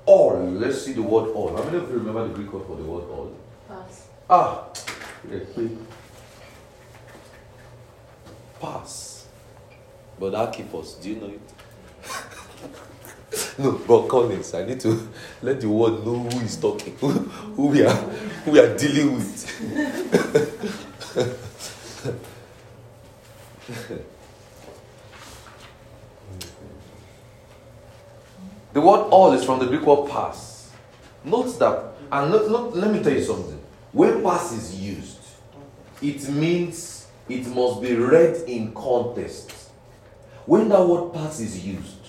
all. 0.06 0.40
Let's 0.40 0.84
see 0.84 0.94
the 0.94 1.02
word 1.02 1.32
all. 1.32 1.56
How 1.56 1.64
many 1.64 1.78
of 1.78 1.90
you 1.90 1.98
remember 1.98 2.28
the 2.30 2.34
Greek 2.34 2.54
word 2.54 2.66
for 2.66 2.78
the 2.78 2.84
word 2.84 3.04
all? 3.10 3.36
Pass. 3.68 4.08
Ah, 4.30 4.68
yeah. 5.30 5.40
Pass. 8.62 9.28
But 10.18 10.32
that 10.32 10.54
keep 10.54 10.74
us. 10.74 10.94
Do 10.94 11.10
you 11.10 11.16
know 11.16 11.28
it? 11.28 11.53
No, 13.58 13.80
but 13.88 14.08
Collins, 14.08 14.54
I 14.54 14.66
need 14.66 14.80
to 14.82 15.08
let 15.42 15.62
the 15.62 15.70
world 15.70 16.06
know 16.06 16.20
who 16.20 16.40
is 16.42 16.58
talking, 16.58 16.96
who, 16.98 17.10
who 17.10 17.68
we 17.68 17.84
are, 17.84 17.96
who 18.46 18.52
we 18.52 18.60
are 18.60 18.76
dealing 18.78 19.16
with. 19.16 19.46
the 28.74 28.82
word 28.82 29.02
all 29.10 29.34
is 29.34 29.44
from 29.44 29.60
the 29.60 29.66
Greek 29.66 29.86
word 29.86 30.10
pas. 30.10 30.72
Note 31.24 31.58
that, 31.60 31.94
and 32.12 32.32
not, 32.32 32.50
not, 32.50 32.76
let 32.76 32.92
me 32.92 33.02
tell 33.04 33.14
you 33.14 33.24
something. 33.24 33.60
When 33.92 34.22
pas 34.24 34.52
is 34.52 34.80
used, 34.80 35.20
it 36.02 36.28
means 36.30 37.08
it 37.30 37.48
must 37.48 37.82
be 37.82 37.96
read 37.96 38.36
in 38.48 38.74
context. 38.74 39.52
When 40.46 40.70
that 40.70 40.86
word 40.86 41.14
pas 41.14 41.40
is 41.40 41.66
used, 41.66 42.03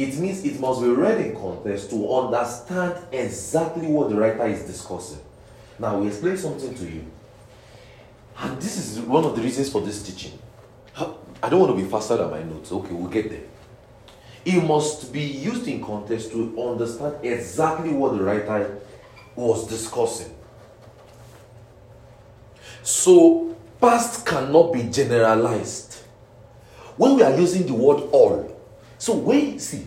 it 0.00 0.16
means 0.16 0.42
it 0.44 0.58
must 0.58 0.80
be 0.80 0.88
read 0.88 1.20
in 1.20 1.36
context 1.36 1.90
to 1.90 2.10
understand 2.10 2.94
exactly 3.12 3.86
what 3.86 4.08
the 4.08 4.16
writer 4.16 4.46
is 4.46 4.62
discussing. 4.62 5.20
Now, 5.78 5.98
we 5.98 6.06
explain 6.06 6.38
something 6.38 6.74
to 6.74 6.84
you. 6.84 7.04
And 8.38 8.56
this 8.56 8.78
is 8.78 9.00
one 9.00 9.24
of 9.24 9.36
the 9.36 9.42
reasons 9.42 9.70
for 9.70 9.82
this 9.82 10.02
teaching. 10.02 10.38
I 11.42 11.48
don't 11.50 11.60
want 11.60 11.76
to 11.76 11.82
be 11.82 11.88
faster 11.88 12.16
than 12.16 12.30
my 12.30 12.42
notes. 12.42 12.72
Okay, 12.72 12.92
we'll 12.92 13.10
get 13.10 13.28
there. 13.28 13.42
It 14.42 14.64
must 14.64 15.12
be 15.12 15.20
used 15.20 15.68
in 15.68 15.84
context 15.84 16.30
to 16.32 16.58
understand 16.62 17.16
exactly 17.22 17.92
what 17.92 18.16
the 18.16 18.22
writer 18.22 18.80
was 19.36 19.68
discussing. 19.68 20.34
So, 22.82 23.54
past 23.78 24.24
cannot 24.24 24.72
be 24.72 24.84
generalized. 24.84 25.96
When 26.96 27.16
we 27.16 27.22
are 27.22 27.38
using 27.38 27.66
the 27.66 27.74
word 27.74 28.08
all, 28.12 28.58
so 28.96 29.14
when 29.14 29.58
see 29.58 29.86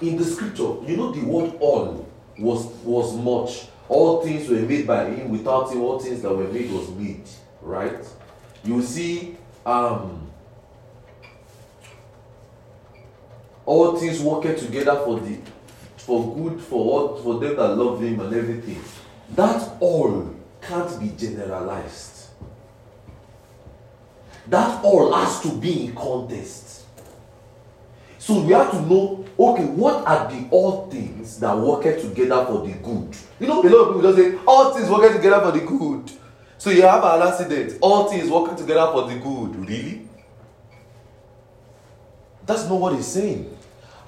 in 0.00 0.16
the 0.16 0.24
scripture, 0.24 0.74
you 0.86 0.96
know 0.96 1.12
the 1.12 1.24
word 1.24 1.54
all 1.60 2.08
was 2.38 2.66
was 2.84 3.16
much. 3.16 3.68
All 3.88 4.22
things 4.22 4.48
were 4.48 4.56
made 4.56 4.86
by 4.86 5.08
him. 5.10 5.30
Without 5.30 5.72
him, 5.72 5.80
all 5.80 5.98
things 5.98 6.22
that 6.22 6.34
were 6.34 6.48
made 6.48 6.70
was 6.70 6.88
made. 6.90 7.24
Right? 7.62 8.04
You 8.62 8.82
see, 8.82 9.36
um, 9.64 10.30
all 13.64 13.96
things 13.96 14.20
working 14.20 14.56
together 14.56 14.96
for 15.04 15.20
the 15.20 15.38
for 15.96 16.34
good 16.34 16.60
for 16.60 16.78
all 16.78 17.16
for 17.22 17.38
them 17.38 17.56
that 17.56 17.68
love 17.68 18.02
him 18.02 18.20
and 18.20 18.34
everything. 18.34 18.82
That 19.34 19.70
all 19.80 20.34
can't 20.62 21.00
be 21.00 21.08
generalized. 21.16 22.28
That 24.46 24.82
all 24.82 25.12
has 25.12 25.42
to 25.42 25.52
be 25.52 25.86
in 25.86 25.94
context. 25.94 26.84
So 28.18 28.40
we 28.40 28.52
have 28.52 28.70
to 28.70 28.80
know, 28.82 29.24
okay, 29.38 29.64
what 29.64 30.06
are 30.06 30.30
the 30.30 30.48
all 30.50 30.88
things 30.90 31.38
that 31.40 31.56
work 31.56 31.82
together 31.82 32.44
for 32.46 32.66
the 32.66 32.72
good? 32.72 33.16
You 33.38 33.46
know, 33.46 33.62
a 33.62 33.68
lot 33.68 33.88
of 33.88 33.94
people 33.94 34.02
just 34.02 34.18
say, 34.18 34.38
all 34.46 34.74
things 34.74 34.90
working 34.90 35.16
together 35.16 35.40
for 35.40 35.52
the 35.58 35.64
good. 35.64 36.10
So 36.58 36.70
you 36.70 36.82
have 36.82 37.04
an 37.04 37.22
accident, 37.26 37.78
all 37.80 38.10
things 38.10 38.28
working 38.28 38.56
together 38.56 38.90
for 38.92 39.08
the 39.08 39.18
good. 39.18 39.56
Really? 39.68 40.08
That's 42.44 42.68
not 42.68 42.80
what 42.80 42.94
he's 42.96 43.06
saying. 43.06 43.56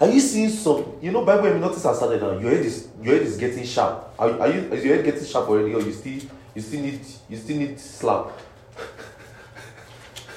Are 0.00 0.08
you 0.08 0.18
seeing 0.18 0.48
some? 0.48 0.94
You 1.02 1.12
know, 1.12 1.24
Bible. 1.24 1.58
Notice 1.58 1.84
has 1.84 1.98
started 1.98 2.22
now. 2.22 2.38
Your 2.38 2.50
head 2.50 2.64
is 2.64 2.88
your 3.02 3.14
head 3.16 3.26
is 3.26 3.36
getting 3.36 3.64
sharp. 3.64 4.14
Are, 4.18 4.40
are 4.40 4.48
you? 4.48 4.60
Is 4.72 4.82
your 4.82 4.96
head 4.96 5.04
getting 5.04 5.24
sharp 5.24 5.46
already, 5.48 5.74
or 5.74 5.82
you 5.82 5.92
still 5.92 6.20
you 6.54 6.62
still 6.62 6.80
need 6.80 7.00
you 7.28 7.36
still 7.36 7.58
need 7.58 7.78
slap? 7.78 8.30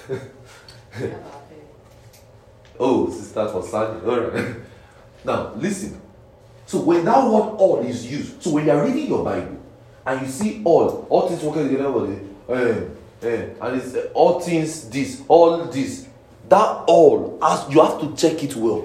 oh, 2.78 3.10
sister 3.10 3.48
for 3.48 3.64
Sunday. 3.64 4.06
All 4.06 4.20
right. 4.20 4.56
Now 5.24 5.54
listen. 5.56 6.00
So 6.66 6.82
when 6.82 7.06
that 7.06 7.24
word 7.24 7.56
all 7.58 7.80
is 7.86 8.10
used, 8.10 8.42
so 8.42 8.52
when 8.52 8.66
you 8.66 8.72
are 8.72 8.86
reading 8.86 9.08
your 9.08 9.24
Bible 9.24 9.58
and 10.06 10.22
you 10.22 10.28
see 10.28 10.62
all, 10.64 11.06
all 11.10 11.28
things 11.28 11.44
working 11.44 11.70
together 11.70 11.92
for 11.92 12.54
uh, 12.54 12.86
uh, 13.24 13.68
and 13.68 13.82
it's 13.82 13.96
uh, 13.96 14.10
all 14.14 14.40
things 14.40 14.90
this, 14.90 15.22
all 15.28 15.66
this, 15.66 16.08
that 16.50 16.84
all, 16.88 17.40
as 17.42 17.74
you 17.74 17.82
have 17.82 18.00
to 18.02 18.16
check 18.16 18.44
it 18.44 18.56
well. 18.56 18.82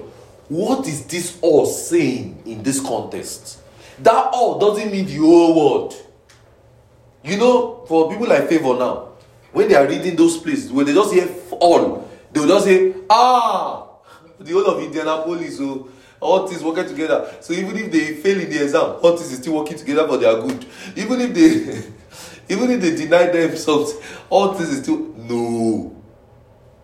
What 0.47 0.87
is 0.87 1.05
this 1.05 1.37
all 1.41 1.65
saying 1.65 2.41
in 2.45 2.63
this 2.63 2.79
context? 2.79 3.59
That 3.99 4.29
all 4.33 4.59
doesn't 4.59 4.91
mean 4.91 5.05
the 5.05 5.17
whole 5.17 5.55
world. 5.55 5.95
You 7.23 7.37
know, 7.37 7.85
for 7.87 8.09
people 8.09 8.27
like 8.27 8.47
favor 8.47 8.75
now, 8.75 9.09
when 9.51 9.67
they 9.67 9.75
are 9.75 9.85
reading 9.87 10.15
those 10.15 10.37
places, 10.37 10.71
when 10.71 10.85
they 10.85 10.93
just 10.93 11.13
hear 11.13 11.27
all, 11.51 12.09
they 12.31 12.39
will 12.39 12.47
just 12.47 12.65
say, 12.65 12.93
ah, 13.09 13.87
the 14.39 14.53
whole 14.53 14.65
of 14.67 14.81
Indianapolis, 14.81 15.57
so 15.57 15.89
all 16.19 16.47
things 16.47 16.63
working 16.63 16.87
together. 16.87 17.33
So 17.41 17.53
even 17.53 17.77
if 17.77 17.91
they 17.91 18.15
fail 18.15 18.39
in 18.39 18.49
the 18.49 18.63
exam, 18.63 18.97
all 19.01 19.15
things 19.17 19.31
is 19.31 19.39
still 19.39 19.55
working 19.55 19.77
together 19.77 20.07
for 20.07 20.17
their 20.17 20.39
good. 20.41 20.65
Even 20.95 21.21
if 21.21 21.33
they 21.33 22.53
even 22.53 22.71
if 22.71 22.81
they 22.81 22.95
deny 22.95 23.27
themselves, 23.27 23.93
all 24.29 24.53
things 24.53 24.69
is 24.69 24.83
still 24.83 24.97
no. 24.97 25.95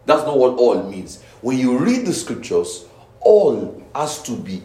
That's 0.05 0.23
not 0.23 0.37
what 0.37 0.57
all 0.57 0.83
means. 0.83 1.21
When 1.41 1.57
you 1.57 1.77
read 1.77 2.05
the 2.05 2.13
scriptures, 2.13 2.85
all 3.19 3.83
has 3.93 4.21
to 4.23 4.35
be 4.35 4.61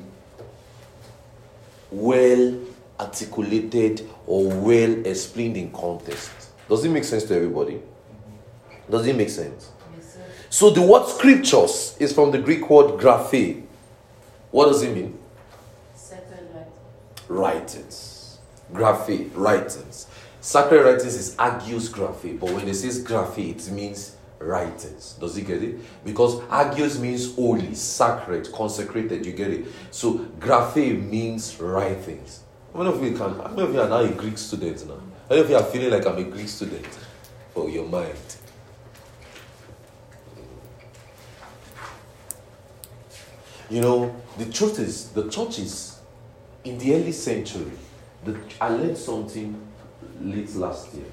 well 1.91 2.61
articulated 2.99 4.09
or 4.27 4.49
well 4.49 5.07
explained 5.07 5.57
in 5.57 5.73
context. 5.73 6.31
Does 6.69 6.85
it 6.85 6.91
make 6.91 7.05
sense 7.05 7.25
to 7.25 7.35
everybody? 7.35 7.81
Does 8.91 9.07
it 9.07 9.17
make 9.17 9.31
sense? 9.31 9.71
So 10.51 10.71
the 10.71 10.83
word 10.83 11.07
scriptures 11.07 11.97
is 11.99 12.13
from 12.13 12.31
the 12.33 12.39
Greek 12.39 12.69
word 12.69 13.01
graphe. 13.01 13.63
What 14.51 14.67
does 14.67 14.83
it 14.83 14.95
mean? 14.95 15.17
Sacred. 15.95 16.67
Writings. 17.29 18.39
Graphe, 18.73 19.31
writings. 19.35 20.07
Sacred 20.41 20.83
writings 20.85 21.15
is 21.15 21.37
agios 21.37 21.89
graphe, 21.89 22.39
but 22.41 22.51
when 22.51 22.67
it 22.67 22.75
says 22.75 23.05
graphe, 23.05 23.39
it 23.39 23.71
means 23.71 24.17
writings. 24.41 25.17
Does 25.21 25.37
he 25.37 25.43
get 25.43 25.63
it? 25.63 25.77
Because 26.05 26.37
agios 26.49 26.99
means 26.99 27.35
holy, 27.35 27.75
sacred, 27.75 28.51
consecrated. 28.53 29.25
You 29.25 29.33
get 29.33 29.51
it? 29.51 29.67
So 29.91 30.19
graphe 30.41 31.09
means 31.09 31.61
writings. 31.61 32.43
How 32.73 32.83
many 32.83 32.97
of 32.97 33.05
you 33.05 33.17
can? 33.17 33.37
How 33.37 33.49
many 33.49 33.63
of 33.63 33.75
you 33.75 33.81
are 33.81 33.89
now 33.89 34.01
a 34.01 34.09
Greek 34.09 34.39
student 34.39 34.87
now? 34.89 34.95
How 34.95 35.03
many 35.31 35.43
of 35.43 35.51
you 35.51 35.57
are 35.57 35.65
feeling 35.65 35.91
like 35.91 36.07
I'm 36.07 36.19
a 36.19 36.25
Greek 36.25 36.49
student 36.49 36.87
for 37.55 37.69
your 37.69 37.87
mind? 37.87 38.17
You 43.71 43.81
know, 43.81 44.17
the 44.37 44.47
truth 44.47 44.81
is, 44.81 45.11
the 45.11 45.29
churches 45.31 46.01
in 46.65 46.77
the 46.79 46.93
early 46.97 47.13
century, 47.13 47.71
the, 48.25 48.37
I 48.61 48.69
learned 48.71 48.99
something 48.99 49.55
late 50.21 50.53
last 50.57 50.93
year. 50.93 51.05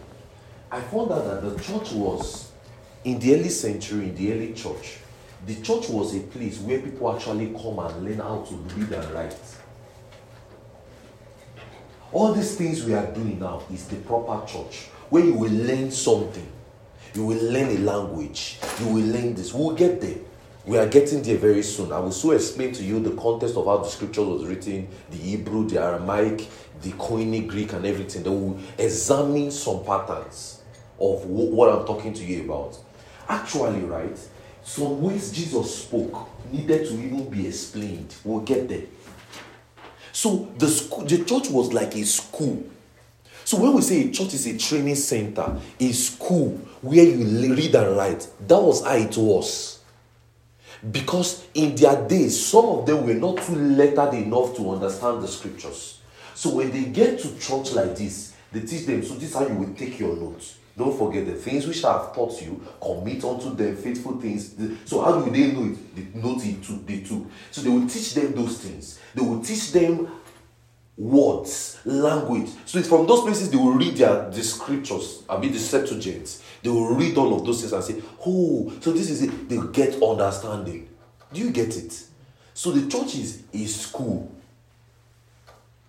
I 0.71 0.81
found 0.81 1.11
out 1.11 1.23
that 1.25 1.41
the 1.43 1.63
church 1.63 1.91
was, 1.91 2.51
in 3.03 3.19
the 3.19 3.35
early 3.35 3.49
century, 3.49 4.05
in 4.05 4.15
the 4.15 4.33
early 4.33 4.53
church, 4.53 4.97
the 5.45 5.55
church 5.61 5.87
was 5.89 6.15
a 6.15 6.21
place 6.21 6.57
where 6.57 6.79
people 6.79 7.15
actually 7.15 7.53
come 7.53 7.77
and 7.77 8.03
learn 8.03 8.17
how 8.17 8.41
to 8.41 8.55
read 8.55 8.91
and 8.91 9.11
write. 9.11 9.37
All 12.11 12.33
these 12.33 12.55
things 12.55 12.83
we 12.83 12.95
are 12.95 13.05
doing 13.13 13.39
now 13.39 13.61
is 13.71 13.87
the 13.87 13.97
proper 13.97 14.45
church 14.47 14.85
where 15.09 15.23
you 15.23 15.35
will 15.35 15.51
learn 15.51 15.91
something. 15.91 16.47
You 17.13 17.25
will 17.25 17.51
learn 17.51 17.69
a 17.69 17.79
language. 17.79 18.57
You 18.79 18.87
will 18.87 19.05
learn 19.05 19.35
this. 19.35 19.53
We'll 19.53 19.75
get 19.75 20.01
there. 20.01 20.17
We 20.67 20.77
are 20.77 20.85
getting 20.85 21.21
there 21.21 21.37
very 21.37 21.63
soon. 21.63 21.93
I 21.93 21.99
will 21.99 22.11
so 22.11 22.31
explain 22.31 22.73
to 22.73 22.83
you 22.83 22.99
the 22.99 23.11
context 23.11 23.55
of 23.55 23.67
how 23.67 23.77
the 23.77 23.87
scripture 23.87 24.21
was 24.21 24.45
written, 24.45 24.89
the 25.09 25.15
Hebrew, 25.15 25.65
the 25.65 25.81
Aramaic, 25.81 26.45
the 26.81 26.91
Koine 26.91 27.47
Greek, 27.47 27.71
and 27.71 27.85
everything. 27.85 28.23
Then 28.23 28.41
we'll 28.41 28.59
examine 28.77 29.49
some 29.49 29.85
patterns 29.85 30.61
of 30.99 31.23
wh- 31.23 31.53
what 31.53 31.69
I'm 31.69 31.85
talking 31.87 32.13
to 32.15 32.21
you 32.21 32.43
about. 32.43 32.77
Actually, 33.29 33.79
right, 33.79 34.19
some 34.61 35.01
ways 35.01 35.31
Jesus 35.31 35.83
spoke 35.83 36.27
needed 36.51 36.85
to 36.89 36.93
even 36.95 37.29
be 37.29 37.47
explained. 37.47 38.13
We'll 38.25 38.41
get 38.41 38.67
there. 38.67 38.87
So 40.11 40.51
the 40.57 40.67
school, 40.67 41.05
the 41.05 41.23
church 41.23 41.49
was 41.49 41.71
like 41.71 41.95
a 41.95 42.03
school. 42.03 42.65
So 43.45 43.57
when 43.57 43.71
we 43.73 43.81
say 43.81 44.09
a 44.09 44.11
church 44.11 44.33
is 44.33 44.45
a 44.45 44.57
training 44.57 44.95
center, 44.95 45.61
a 45.79 45.91
school 45.93 46.59
where 46.81 47.05
you 47.05 47.55
read 47.55 47.73
and 47.73 47.95
write, 47.95 48.27
that 48.45 48.61
was 48.61 48.83
how 48.83 48.95
it 48.95 49.15
was. 49.15 49.76
Because 50.91 51.45
in 51.53 51.75
their 51.75 52.07
days, 52.07 52.45
some 52.45 52.65
of 52.65 52.85
them 52.85 53.05
were 53.05 53.13
not 53.13 53.37
too 53.43 53.55
lettered 53.55 54.13
enough 54.13 54.55
to 54.57 54.71
understand 54.71 55.23
the 55.23 55.27
scriptures. 55.27 56.01
So 56.35 56.55
when 56.55 56.71
they 56.71 56.85
get 56.85 57.19
to 57.19 57.39
church 57.39 57.73
like 57.73 57.95
this, 57.95 58.33
they 58.51 58.61
teach 58.61 58.85
them, 58.85 59.03
so 59.03 59.15
this 59.15 59.29
is 59.31 59.35
how 59.35 59.47
you 59.47 59.55
will 59.55 59.73
take 59.73 59.99
your 59.99 60.15
notes. 60.15 60.57
Don't 60.77 60.95
forget 60.95 61.25
the 61.25 61.33
things 61.33 61.65
which 61.65 61.83
I 61.83 61.93
have 61.93 62.13
taught 62.13 62.39
you, 62.39 62.61
commit 62.79 63.23
unto 63.23 63.55
them 63.55 63.75
faithful 63.75 64.21
things. 64.21 64.53
So 64.85 65.01
how 65.01 65.19
do 65.19 65.31
they 65.31 65.51
know 65.51 65.73
it? 65.73 65.95
They 65.95 66.19
note 66.19 66.45
it 66.45 66.85
they 66.85 66.99
too. 66.99 67.27
So 67.49 67.61
they 67.61 67.69
will 67.69 67.87
teach 67.87 68.13
them 68.13 68.35
those 68.35 68.59
things. 68.59 68.99
They 69.15 69.21
will 69.23 69.41
teach 69.43 69.71
them 69.71 70.07
words, 70.97 71.79
language. 71.85 72.49
So 72.65 72.79
it's 72.79 72.87
from 72.89 73.05
those 73.05 73.21
places 73.21 73.51
they 73.51 73.57
will 73.57 73.73
read 73.73 73.95
their 73.95 74.29
the 74.29 74.43
scriptures, 74.43 75.23
I 75.29 75.37
mean 75.37 75.51
the 75.51 75.59
Septuagint. 75.59 76.41
They 76.63 76.69
will 76.69 76.95
read 76.95 77.17
all 77.17 77.33
of 77.35 77.45
those 77.45 77.61
things 77.61 77.73
and 77.73 77.83
say, 77.83 78.01
Oh, 78.25 78.73
so 78.81 78.91
this 78.91 79.09
is 79.09 79.21
it. 79.23 79.47
They 79.47 79.59
get 79.71 80.01
understanding. 80.01 80.89
Do 81.31 81.41
you 81.41 81.51
get 81.51 81.77
it? 81.77 82.03
So 82.53 82.71
the 82.71 82.89
church 82.89 83.15
is 83.15 83.43
a 83.53 83.65
school. 83.65 84.31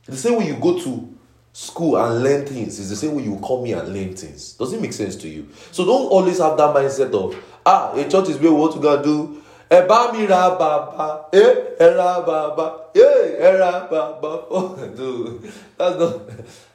The 0.04 0.16
same 0.16 0.38
way 0.38 0.48
you 0.48 0.54
go 0.56 0.78
to 0.78 1.14
school 1.52 1.96
and 1.96 2.22
learn 2.22 2.46
things 2.46 2.78
is 2.78 2.90
the 2.90 2.96
same 2.96 3.14
way 3.14 3.24
you 3.24 3.40
come 3.46 3.64
here 3.64 3.78
and 3.78 3.92
learn 3.92 4.14
things. 4.14 4.52
Does 4.52 4.72
it 4.72 4.80
make 4.80 4.92
sense 4.92 5.16
to 5.16 5.28
you? 5.28 5.48
So 5.72 5.84
don't 5.84 6.06
always 6.08 6.38
have 6.38 6.56
that 6.56 6.74
mindset 6.74 7.12
of 7.12 7.42
ah, 7.64 7.92
a 7.94 8.08
church 8.08 8.28
is 8.28 8.38
where 8.38 8.52
we 8.52 8.58
want 8.58 8.74
to 8.74 8.80
go 8.80 9.02
do. 9.02 9.42
Ẹ 9.70 9.86
bá 9.88 10.12
mi 10.12 10.26
ra 10.26 10.50
bàbá, 10.58 11.06
ẹ 11.32 11.44
ẹ 11.78 11.90
ra 11.96 12.20
bàbá, 12.26 12.66
ẹ 12.94 13.10
ẹ 13.38 13.52
ra 13.58 13.72
bàbá. 13.90 14.28
Oh, 14.50 14.76
dude, 14.96 15.50
that's 15.76 15.98
not 16.00 16.12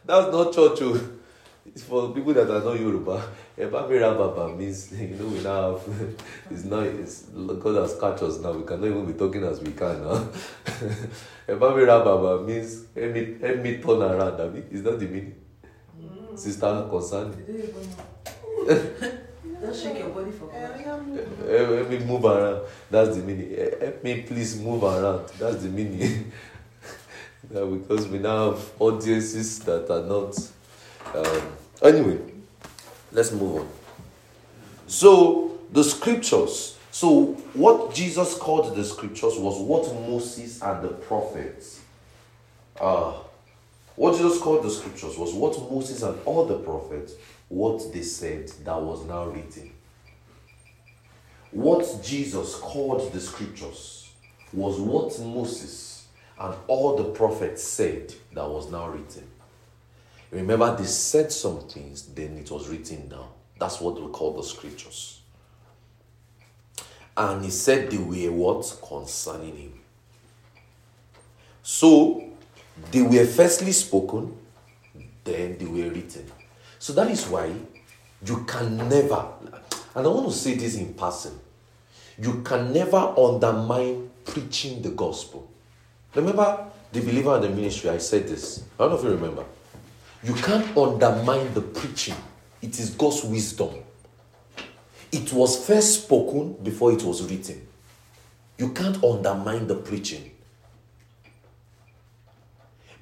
that's 0.06 0.32
not 0.32 0.53
church. 0.53 0.82
Oh. 0.84 0.97
It's 1.65 1.82
for 1.84 2.13
people 2.13 2.34
that 2.34 2.49
are 2.51 2.63
not 2.63 2.79
Yoruba. 2.79 3.19
Ẹ 3.58 3.65
bá 3.71 3.88
mi 3.89 3.97
ra 3.97 4.13
bàbá 4.13 4.47
means 4.58 4.91
you 5.01 5.15
know 5.17 5.25
we 5.27 5.39
now 5.43 5.71
have 5.71 5.82
it's 6.51 6.65
not 6.65 6.84
it's 6.86 7.23
God 7.63 7.75
has 7.82 7.95
catch 7.99 8.21
us 8.21 8.39
now. 8.39 8.51
We 8.51 8.63
cannot 8.63 8.86
even 8.88 9.06
be 9.06 9.13
talking 9.13 9.43
as 9.43 9.60
we 9.60 9.71
can 9.71 10.03
now. 10.03 10.19
Ẹ 11.47 11.56
bá 11.60 11.75
mi 11.75 11.86
ra 11.86 11.97
bàbá 12.06 12.45
means 12.45 12.86
help 12.95 13.13
me 13.15 13.21
help 13.41 13.60
me 13.63 13.77
turn 13.82 14.01
around. 14.03 14.39
Abi, 14.39 14.63
is 14.71 14.84
that 14.84 14.99
the 14.99 15.08
meaning? 15.08 15.34
Sister 16.36 16.86
concerned. 16.89 17.34
Don't 19.63 19.73
shake 19.73 19.99
your 19.99 20.10
body 20.10 20.32
for 20.32 20.47
God. 20.47 20.78
Help 20.82 21.08
help 21.47 21.89
me 21.89 21.99
move 21.99 22.26
around. 22.26 22.63
That's 22.91 23.15
the 23.15 23.23
meaning. 23.23 23.56
Eh, 23.58 23.69
Help 23.80 24.04
me 24.04 24.21
please 24.23 24.60
move 24.60 24.84
around. 24.84 25.30
That's 25.39 25.63
the 25.63 25.69
meaning. 25.69 26.32
Yeah, 27.54 27.65
because 27.65 28.08
we 28.08 28.19
now 28.19 28.52
have 28.52 28.71
audiences 28.80 29.60
that 29.60 29.91
are 29.91 30.04
not. 30.04 30.34
Um, 31.13 31.41
anyway, 31.82 32.17
let's 33.12 33.34
move 33.34 33.60
on. 33.60 33.69
So, 34.88 35.60
the 35.69 35.84
scriptures. 35.84 36.78
So, 36.89 37.34
what 37.54 37.93
Jesus 37.93 38.36
called 38.38 38.73
the 38.76 38.84
scriptures 38.86 39.38
was 39.38 39.60
what 39.60 39.93
Moses 40.10 40.62
and 40.62 40.84
the 40.84 40.93
prophets. 40.93 41.82
Uh, 42.80 43.13
what 43.97 44.15
Jesus 44.17 44.39
called 44.39 44.63
the 44.63 44.71
scriptures 44.71 45.17
was 45.17 45.34
what 45.34 45.60
Moses 45.69 46.02
and 46.02 46.17
all 46.26 46.45
the 46.45 46.58
prophets, 46.60 47.13
what 47.53 47.93
they 47.93 48.01
said 48.01 48.47
that 48.65 48.81
was 48.81 49.05
now 49.05 49.27
written. 49.27 49.71
What 51.51 52.03
Jesus 52.03 52.55
called 52.55 53.13
the 53.13 53.19
scriptures 53.19 54.11
was 54.51 54.79
what 54.79 55.19
Moses 55.19 56.07
and 56.39 56.55
all 56.65 56.97
the 56.97 57.11
prophets 57.11 57.63
said 57.63 58.11
that 58.33 58.49
was 58.49 58.71
now 58.71 58.89
written. 58.89 59.27
Remember, 60.31 60.75
they 60.75 60.85
said 60.85 61.31
some 61.31 61.59
things, 61.67 62.07
then 62.07 62.39
it 62.39 62.49
was 62.49 62.69
written 62.69 63.07
down. 63.07 63.29
That's 63.59 63.79
what 63.79 64.01
we 64.01 64.07
call 64.11 64.33
the 64.33 64.41
scriptures. 64.41 65.21
And 67.15 67.45
he 67.45 67.51
said 67.51 67.91
they 67.91 67.99
were 67.99 68.31
what? 68.31 68.79
Concerning 68.81 69.55
him. 69.55 69.79
So, 71.61 72.29
they 72.89 73.03
were 73.03 73.27
firstly 73.27 73.73
spoken, 73.73 74.35
then 75.23 75.59
they 75.59 75.65
were 75.65 75.91
written. 75.91 76.25
So 76.83 76.91
that 76.91 77.09
is 77.09 77.25
why 77.27 77.49
you 78.25 78.43
can 78.43 78.75
never, 78.89 79.25
and 79.95 80.05
I 80.05 80.09
want 80.09 80.27
to 80.27 80.33
say 80.33 80.55
this 80.55 80.75
in 80.75 80.93
passing, 80.95 81.39
you 82.19 82.41
can 82.41 82.73
never 82.73 82.97
undermine 83.17 84.09
preaching 84.25 84.81
the 84.81 84.89
gospel. 84.89 85.49
Remember 86.13 86.65
the 86.91 86.99
believer 86.99 87.35
and 87.35 87.45
the 87.45 87.49
ministry, 87.51 87.89
I 87.89 87.99
said 87.99 88.27
this. 88.27 88.65
I 88.77 88.83
don't 88.83 88.89
know 88.89 88.97
if 88.97 89.03
you 89.05 89.11
remember. 89.11 89.45
You 90.25 90.33
can't 90.33 90.75
undermine 90.75 91.53
the 91.53 91.61
preaching, 91.61 92.17
it 92.61 92.77
is 92.77 92.89
God's 92.89 93.23
wisdom. 93.23 93.75
It 95.09 95.31
was 95.31 95.65
first 95.65 96.03
spoken 96.03 96.51
before 96.61 96.91
it 96.91 97.03
was 97.03 97.23
written. 97.31 97.65
You 98.57 98.73
can't 98.73 99.01
undermine 99.01 99.67
the 99.67 99.75
preaching. 99.75 100.31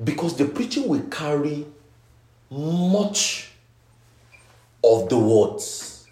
Because 0.04 0.38
the 0.38 0.46
preaching 0.46 0.88
will 0.88 1.08
carry 1.10 1.66
much 2.52 3.48
of 4.84 5.10
the 5.10 5.18
words. 5.18 6.08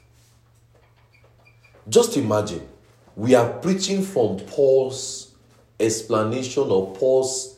Just 1.88 2.18
imagine, 2.18 2.68
we 3.16 3.36
are 3.36 3.52
preaching 3.54 4.04
from 4.04 4.38
Paul's 4.40 5.34
explanation 5.80 6.64
or 6.64 6.94
Paul's. 6.96 7.58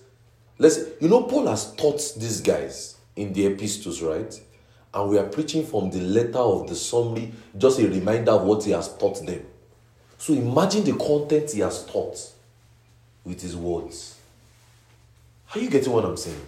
Let's, 0.58 0.80
you 1.00 1.10
know, 1.10 1.24
Paul 1.24 1.47
has 1.47 1.76
taught 1.76 2.02
these 2.17 2.39
guys 2.39 2.97
in 3.15 3.34
the 3.34 3.47
epistles, 3.47 4.02
right? 4.02 4.39
And 4.93 5.10
we 5.10 5.17
are 5.17 5.26
preaching 5.26 5.65
from 5.65 5.89
the 5.89 6.00
letter 6.00 6.39
of 6.39 6.67
the 6.67 6.76
summary, 6.76 7.34
just 7.58 7.80
a 7.80 7.88
reminder 7.88 8.32
of 8.32 8.43
what 8.43 8.63
he 8.63 8.71
has 8.71 8.95
taught 8.97 9.26
them. 9.26 9.45
So 10.17 10.34
imagine 10.34 10.84
the 10.84 10.93
content 10.93 11.52
he 11.52 11.62
has 11.62 11.86
taught 11.86 12.19
with 13.24 13.41
his 13.41 13.56
words. 13.56 14.17
Are 15.54 15.60
you 15.60 15.69
getting 15.69 15.91
what 15.91 16.06
I'm 16.06 16.17
saying? 16.17 16.39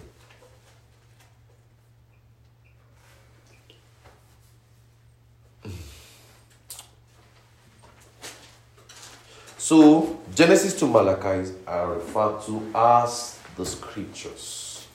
So, 9.64 10.20
Genesis 10.34 10.74
to 10.80 10.86
Malachi 10.86 11.50
are 11.66 11.94
referred 11.94 12.42
to 12.42 12.70
as 12.74 13.38
the 13.56 13.64
scriptures. 13.64 14.86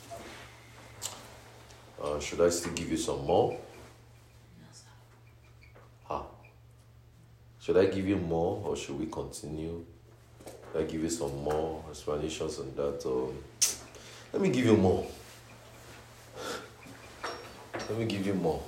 Uh, 2.00 2.20
should 2.20 2.40
I 2.40 2.50
still 2.52 2.74
give 2.74 2.92
you 2.92 2.98
some 2.98 3.26
more? 3.26 3.58
Ah. 6.08 6.22
Should 7.60 7.78
I 7.78 7.88
give 7.88 8.08
you 8.08 8.18
more 8.18 8.62
or 8.64 8.78
should 8.78 9.00
we 9.00 9.08
continue? 9.08 9.84
I 10.78 10.84
give 10.84 11.02
you 11.02 11.10
some 11.10 11.36
more 11.42 11.84
explanations 11.90 12.60
on 12.60 12.72
that? 12.76 13.04
Or 13.08 13.34
let 14.32 14.40
me 14.40 14.50
give 14.50 14.66
you 14.68 14.78
more. 14.78 15.04
Let 17.74 17.98
me 17.98 18.06
give 18.06 18.24
you 18.24 18.36
more. 18.36 18.62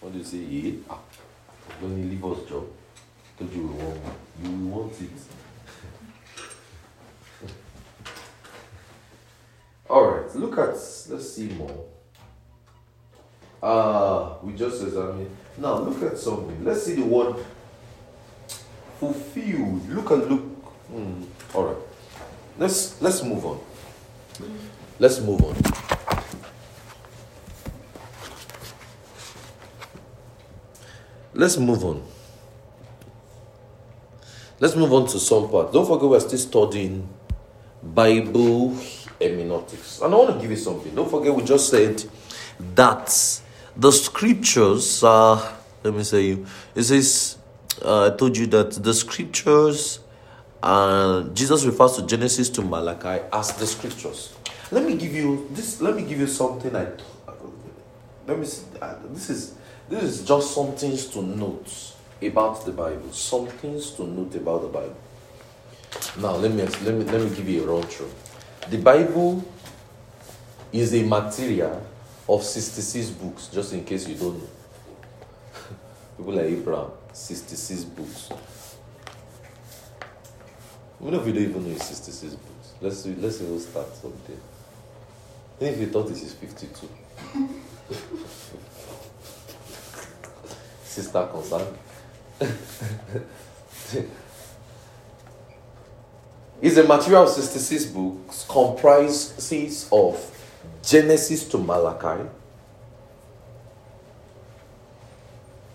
What 0.00 0.14
do 0.14 0.18
you 0.18 0.24
say? 0.24 0.38
Yeah. 0.38 0.72
Ah. 0.88 0.98
Don't 1.82 2.08
leave 2.08 2.24
us 2.24 2.48
job? 2.48 2.64
We 3.38 3.46
want 3.46 3.54
you 3.54 4.48
will 4.50 4.70
want 4.70 5.00
it. 5.00 5.10
Alright, 9.88 10.34
look 10.34 10.58
at 10.58 10.68
let's 10.68 11.32
see 11.34 11.48
more. 11.48 11.84
Uh 13.62 14.36
we 14.42 14.54
just 14.54 14.82
examined. 14.82 15.30
Now 15.58 15.78
look 15.78 16.02
at 16.02 16.18
something. 16.18 16.64
Let's 16.64 16.84
see 16.84 16.94
the 16.94 17.04
word 17.04 17.36
fulfilled. 18.98 19.88
Look 19.90 20.10
at 20.10 20.28
look. 20.30 20.42
Hmm. 20.88 21.24
Alright. 21.54 21.76
Let's 22.58 23.00
let's 23.02 23.22
move 23.22 23.44
on. 23.44 23.60
Let's 24.98 25.20
move 25.20 25.42
on. 25.42 25.56
Let's 31.34 31.58
move 31.58 31.84
on. 31.84 32.15
Let's 34.58 34.74
move 34.74 34.92
on 34.92 35.06
to 35.08 35.18
some 35.18 35.50
part. 35.50 35.72
Don't 35.72 35.86
forget 35.86 36.08
we're 36.08 36.20
still 36.20 36.38
studying 36.38 37.08
Bible 37.82 38.74
hermeneutics. 39.20 40.00
And 40.00 40.14
I 40.14 40.16
want 40.16 40.34
to 40.34 40.40
give 40.40 40.50
you 40.50 40.56
something. 40.56 40.94
Don't 40.94 41.10
forget 41.10 41.34
we 41.34 41.44
just 41.44 41.68
said 41.68 42.02
that 42.74 43.40
the 43.76 43.92
scriptures 43.92 45.02
are 45.04 45.52
let 45.82 45.94
me 45.94 46.02
say 46.02 46.22
you 46.22 46.46
it 46.74 46.84
says 46.84 47.36
uh, 47.84 48.10
I 48.10 48.16
told 48.16 48.36
you 48.36 48.46
that 48.46 48.82
the 48.82 48.94
scriptures 48.94 50.00
uh, 50.62 51.24
Jesus 51.34 51.64
refers 51.64 51.96
to 51.96 52.06
Genesis 52.06 52.48
to 52.50 52.62
Malachi 52.62 53.22
as 53.32 53.52
the 53.52 53.66
scriptures. 53.66 54.34
Let 54.70 54.84
me 54.84 54.96
give 54.96 55.14
you 55.14 55.46
this. 55.52 55.80
Let 55.80 55.94
me 55.94 56.02
give 56.02 56.18
you 56.18 56.26
something. 56.26 56.74
I 56.74 56.88
let 58.26 58.38
me. 58.38 58.46
See, 58.46 58.64
uh, 58.80 58.96
this 59.10 59.30
is 59.30 59.54
this 59.88 60.02
is 60.02 60.24
just 60.24 60.54
some 60.54 60.72
things 60.72 61.06
to 61.08 61.22
note 61.22 61.95
about 62.22 62.64
the 62.64 62.72
Bible. 62.72 63.12
Some 63.12 63.46
things 63.46 63.90
to 63.92 64.06
note 64.06 64.34
about 64.34 64.62
the 64.62 64.68
Bible. 64.68 64.96
Now 66.18 66.36
let 66.36 66.52
me 66.52 66.62
let 66.62 66.94
me 66.94 67.04
let 67.04 67.20
me 67.20 67.36
give 67.36 67.48
you 67.48 67.64
a 67.64 67.66
run 67.66 67.82
through. 67.82 68.10
The 68.70 68.78
Bible 68.78 69.44
is 70.72 70.94
a 70.94 71.02
material 71.02 71.86
of 72.28 72.42
66 72.42 73.10
books, 73.10 73.48
just 73.48 73.72
in 73.72 73.84
case 73.84 74.08
you 74.08 74.16
don't 74.16 74.38
know. 74.38 74.48
People 76.16 76.32
like 76.32 76.46
Abraham, 76.46 76.90
66 77.12 77.84
books. 77.84 78.30
Even 81.00 81.14
if 81.14 81.26
you 81.26 81.32
don't 81.32 81.42
even 81.42 81.64
know 81.64 81.70
it's 81.74 81.86
66 81.86 82.34
books, 82.34 82.72
let's 82.80 83.02
see, 83.02 83.14
let's 83.14 83.40
even 83.40 83.60
start 83.60 83.86
there. 84.26 84.36
Even 85.60 85.74
if 85.74 85.80
you 85.80 85.86
thought 85.86 86.08
this 86.08 86.22
is 86.22 86.32
52. 86.34 86.88
Sister 90.84 91.26
concerned. 91.30 91.78
It's 96.60 96.76
a 96.76 96.84
material 96.84 97.24
of 97.24 97.28
66 97.30 97.86
books 97.86 98.46
comprises 98.48 99.88
of 99.92 100.18
Genesis 100.82 101.48
to 101.48 101.58
Malachi, 101.58 102.28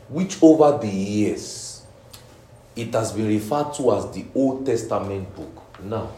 which 0.09 0.41
over 0.41 0.77
the 0.77 0.87
years 0.87 1.83
it 2.75 2.93
has 2.93 3.11
been 3.11 3.27
referred 3.27 3.73
to 3.75 3.93
as 3.95 4.11
the 4.11 4.25
Old 4.35 4.65
Testament 4.65 5.35
book. 5.35 5.81
Now, 5.83 6.09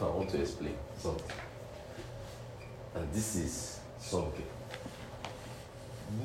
I 0.00 0.04
want 0.04 0.30
to 0.30 0.40
explain 0.40 0.74
something. 0.98 1.36
And 2.94 3.12
this 3.12 3.36
is 3.36 3.80
something. 3.98 4.46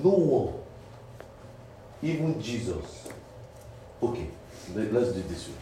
No 0.03 0.09
one, 0.11 0.53
even 2.01 2.41
Jesus, 2.41 3.07
okay, 4.01 4.27
let- 4.75 4.93
let's 4.93 5.11
do 5.13 5.21
this 5.27 5.47
way. 5.47 5.53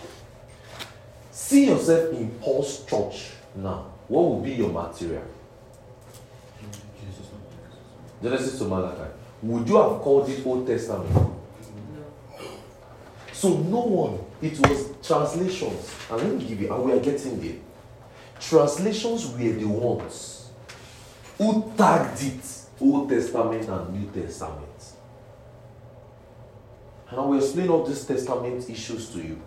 See 1.32 1.68
yourself 1.68 2.14
in 2.14 2.30
Paul's 2.42 2.84
church 2.86 3.32
now. 3.56 3.86
What 4.08 4.22
will 4.22 4.42
be 4.42 4.52
your 4.52 4.70
material? 4.70 5.24
Genesis 8.22 8.58
to 8.60 8.66
Malachi. 8.66 9.12
Would 9.44 9.68
you 9.70 9.76
have 9.78 10.02
called 10.02 10.28
it 10.30 10.46
Old 10.46 10.66
Testament? 10.66 11.12
No. 11.14 11.36
So 13.32 13.50
no 13.50 13.80
one. 13.82 14.20
It 14.42 14.60
was 14.68 14.86
translations. 15.06 15.92
And 16.10 16.22
let 16.22 16.34
me 16.34 16.44
give 16.46 16.62
you, 16.62 16.74
and 16.74 16.84
we 16.84 16.92
are 16.94 17.00
getting 17.00 17.40
there. 17.40 17.58
Translations 18.40 19.28
were 19.32 19.38
the 19.54 19.66
ones 19.68 20.50
who 21.38 21.72
tagged 21.78 22.24
it 22.24 22.62
Old 22.82 23.10
Testament 23.10 23.68
and 23.70 23.94
New 23.94 24.10
Testament. 24.24 24.67
And 27.10 27.20
I 27.20 27.24
will 27.24 27.38
explain 27.38 27.70
all 27.70 27.86
these 27.86 28.04
testament 28.04 28.70
issues 28.70 29.10
to 29.12 29.20
you. 29.20 29.42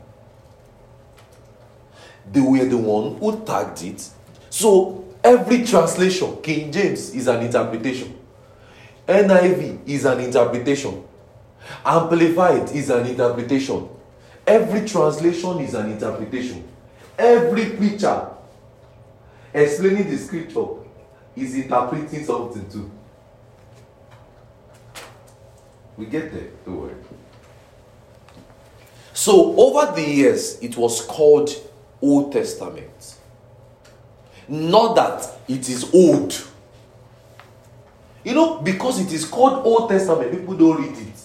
They 2.33 2.40
were 2.40 2.64
the 2.64 2.77
one 2.77 3.16
who 3.18 3.44
tagged 3.44 3.83
it. 3.83 4.09
So 4.49 5.05
every 5.23 5.64
translation, 5.64 6.40
King 6.42 6.73
James 6.73 7.14
is 7.14 7.27
an 7.27 7.44
interpretation. 7.44 8.17
NIV 9.06 9.88
is 9.88 10.04
an 10.04 10.21
interpretation. 10.21 11.04
Amplified 11.85 12.71
is 12.71 12.90
an 12.90 13.06
interpretation. 13.06 13.88
Every 14.46 14.88
translation 14.88 15.61
is 15.61 15.75
an 15.75 15.90
interpretation. 15.90 16.67
Every 17.19 17.71
preacher 17.71 18.29
explaining 19.52 20.11
the 20.11 20.17
scripture 20.17 20.67
is 21.37 21.54
interpreting 21.54 22.25
something 22.25 22.69
too. 22.71 22.90
We 25.96 26.06
get 26.06 26.33
there, 26.33 26.48
don't 26.65 26.81
worry. 26.81 26.94
So, 29.21 29.54
over 29.54 29.92
the 29.92 30.00
years, 30.00 30.58
it 30.62 30.79
was 30.79 31.02
called 31.02 31.50
Old 32.00 32.33
Testament. 32.33 33.16
Not 34.48 34.96
that 34.96 35.31
it 35.46 35.68
is 35.68 35.92
old. 35.92 36.42
You 38.25 38.33
know, 38.33 38.62
because 38.62 38.98
it 38.98 39.12
is 39.12 39.27
called 39.27 39.66
Old 39.66 39.90
Testament, 39.90 40.31
people 40.31 40.56
don't 40.56 40.81
read 40.81 40.96
it. 40.96 41.21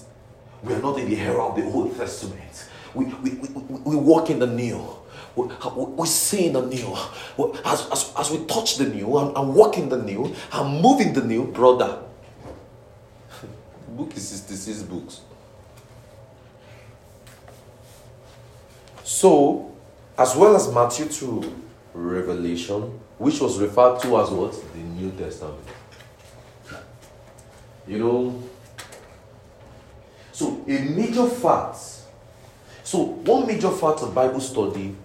We 0.61 0.73
are 0.73 0.81
not 0.81 0.99
in 0.99 1.09
the 1.09 1.17
era 1.21 1.47
of 1.47 1.55
the 1.55 1.63
Old 1.63 1.95
Testament. 1.95 2.67
we, 2.93 3.05
we, 3.05 3.29
we, 3.29 3.79
we 3.85 3.95
walk 3.95 4.29
in 4.29 4.39
the 4.39 4.47
new. 4.47 4.85
We, 5.37 5.45
we, 5.45 5.85
we 5.85 6.05
see 6.05 6.47
in 6.47 6.53
the 6.53 6.65
new. 6.65 6.97
As, 7.63 7.87
as, 7.93 8.13
as 8.17 8.29
we 8.29 8.45
touch 8.45 8.75
the 8.75 8.89
new 8.89 9.17
and, 9.19 9.37
and 9.37 9.55
walk 9.55 9.77
in 9.77 9.87
the 9.87 10.03
new 10.03 10.35
and 10.51 10.81
move 10.81 10.99
in 10.99 11.13
the 11.13 11.23
new, 11.23 11.45
brother. 11.45 11.99
the 13.41 13.91
book 13.93 14.17
is 14.17 14.27
66 14.27 14.81
books. 14.83 15.21
So, 19.05 19.71
as 20.17 20.35
well 20.35 20.55
as 20.55 20.73
Matthew 20.73 21.05
to 21.05 21.55
Revelation, 21.93 22.99
which 23.19 23.39
was 23.39 23.59
referred 23.59 23.99
to 24.01 24.19
as 24.19 24.31
what? 24.31 24.51
The 24.73 24.79
New 24.79 25.11
Testament. 25.11 25.63
You 27.87 27.99
know, 27.99 28.43
so 30.31 30.59
a 30.67 30.79
major 30.79 31.27
fact. 31.27 31.77
So, 32.83 33.03
one 33.03 33.45
major 33.45 33.69
fact 33.69 34.01
of 34.01 34.15
Bible 34.15 34.39
study 34.39 34.95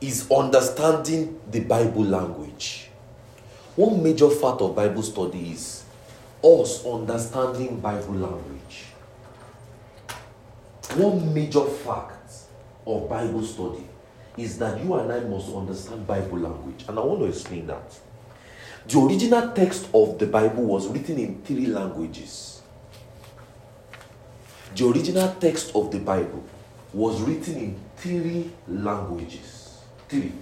is 0.00 0.26
understanding 0.30 1.38
the 1.50 1.60
Bible 1.60 2.02
language. 2.02 2.88
One 3.76 4.02
major 4.02 4.30
fact 4.30 4.62
of 4.62 4.74
Bible 4.74 5.02
study 5.02 5.52
is 5.52 5.84
us 6.42 6.82
understanding 6.86 7.78
Bible 7.78 8.14
language. 8.14 8.84
One 10.96 11.34
major 11.34 11.66
fact 11.66 12.13
of 12.86 13.08
Bible 13.08 13.42
study 13.42 13.86
is 14.36 14.58
that 14.58 14.82
you 14.82 14.94
and 14.94 15.12
I 15.12 15.20
must 15.20 15.54
understand 15.54 16.06
Bible 16.06 16.38
language. 16.38 16.84
And 16.88 16.98
I 16.98 17.02
want 17.02 17.20
to 17.20 17.26
explain 17.26 17.66
that. 17.68 17.98
The 18.86 18.98
original 18.98 19.52
text 19.52 19.88
of 19.94 20.18
the 20.18 20.26
Bible 20.26 20.64
was 20.64 20.88
written 20.88 21.18
in 21.18 21.40
three 21.42 21.66
languages. 21.66 22.62
The 24.76 24.86
original 24.86 25.34
text 25.40 25.74
of 25.74 25.90
the 25.90 26.00
Bible 26.00 26.44
was 26.92 27.22
written 27.22 27.56
in 27.56 27.80
three 27.96 28.50
languages. 28.68 29.78
Three. 30.08 30.32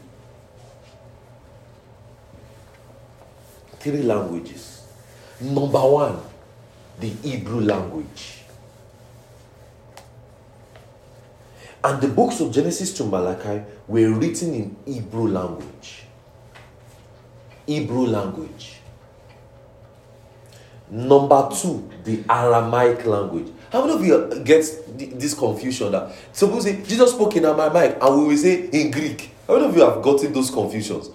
Three 3.79 4.03
languages. 4.03 4.87
Number 5.41 5.81
one, 5.81 6.21
the 6.99 7.09
Hebrew 7.09 7.61
language. 7.61 8.42
And 11.85 12.01
the 12.01 12.09
books 12.09 12.41
of 12.41 12.53
Genesis 12.53 12.93
to 12.95 13.05
Malachi 13.05 13.63
were 13.89 14.11
written 14.13 14.55
in 14.55 14.77
Hebrew 14.87 15.29
language. 15.29 16.05
Hebrew 17.67 18.07
language. 18.07 18.77
Number 20.91 21.49
two, 21.51 21.91
the 22.05 22.23
Aramaic 22.29 23.05
language. 23.07 23.49
How 23.73 23.81
many 23.87 23.95
of 23.95 24.05
you 24.05 24.45
get 24.45 24.65
this 25.19 25.35
confusion 25.35 25.91
that 25.93 26.13
suppose 26.33 26.65
Jesus 26.65 27.13
spoke 27.13 27.35
in 27.37 27.47
Aramaic 27.47 27.97
and 28.01 28.21
we 28.21 28.29
will 28.29 28.37
say 28.37 28.69
in 28.69 28.91
Greek? 28.91 29.31
How 29.47 29.55
many 29.55 29.67
of 29.69 29.77
you 29.77 29.83
have 29.83 30.03
gotten 30.03 30.33
those 30.33 30.51
confusions 30.51 31.09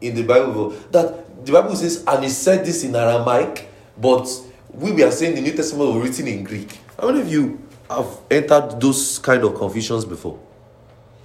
in 0.00 0.14
the 0.14 0.22
Bible? 0.22 0.70
That 0.90 1.46
the 1.46 1.52
Bible 1.52 1.74
says, 1.74 2.04
and 2.06 2.22
he 2.22 2.30
said 2.30 2.64
this 2.64 2.84
in 2.84 2.94
Aramaic, 2.94 3.68
but 3.98 4.28
we 4.70 4.92
were 4.92 5.10
saying 5.10 5.34
the 5.34 5.40
New 5.40 5.52
Testament 5.52 5.94
was 5.94 6.08
written 6.08 6.28
in 6.28 6.44
Greek. 6.44 6.78
How 7.00 7.08
many 7.08 7.22
of 7.22 7.32
you 7.32 7.58
have 7.96 8.18
entered 8.30 8.80
those 8.80 9.18
kind 9.18 9.42
of 9.44 9.54
confusions 9.54 10.04
before? 10.04 10.38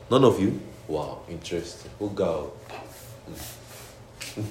None 0.10 0.24
of 0.24 0.40
you? 0.40 0.60
Wow, 0.88 1.20
interesting. 1.30 1.92
Oh 2.00 2.08
God. 2.08 2.52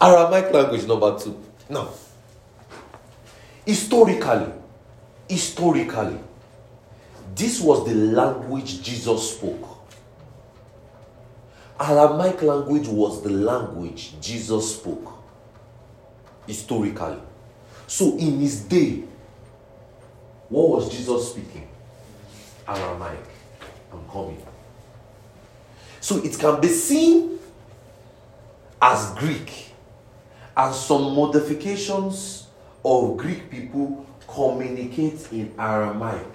Aramaic 0.00 0.52
language 0.52 0.86
number 0.86 1.18
two. 1.18 1.38
Now, 1.68 1.88
historically, 3.66 4.52
historically, 5.28 6.18
this 7.34 7.60
was 7.60 7.86
the 7.86 7.94
language 7.94 8.82
Jesus 8.82 9.36
spoke. 9.36 9.74
Aramaic 11.80 12.42
language 12.42 12.86
was 12.86 13.22
the 13.22 13.30
language 13.30 14.14
Jesus 14.20 14.76
spoke. 14.76 15.12
Historically. 16.46 17.18
So 17.86 18.16
in 18.16 18.40
his 18.40 18.60
day, 18.60 19.04
what 20.48 20.68
was 20.70 20.90
Jesus 20.90 21.30
speaking? 21.30 21.68
Aramaic. 22.66 23.24
I'm 23.92 24.08
coming. 24.08 24.44
So 26.00 26.22
it 26.22 26.38
can 26.38 26.60
be 26.60 26.68
seen 26.68 27.38
as 28.80 29.14
Greek 29.14 29.72
and 30.56 30.74
some 30.74 31.14
modifications 31.14 32.46
of 32.84 33.16
Greek 33.16 33.50
people 33.50 34.06
communicate 34.28 35.32
in 35.32 35.54
Aramaic. 35.58 36.34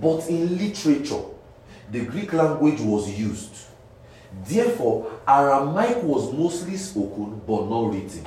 But 0.00 0.28
in 0.28 0.58
literature, 0.58 1.22
the 1.90 2.04
Greek 2.04 2.32
language 2.32 2.80
was 2.80 3.08
used. 3.18 3.54
Therefore, 4.44 5.10
Aramaic 5.26 6.02
was 6.02 6.32
mostly 6.32 6.76
spoken 6.76 7.40
but 7.46 7.68
not 7.68 7.92
written. 7.92 8.26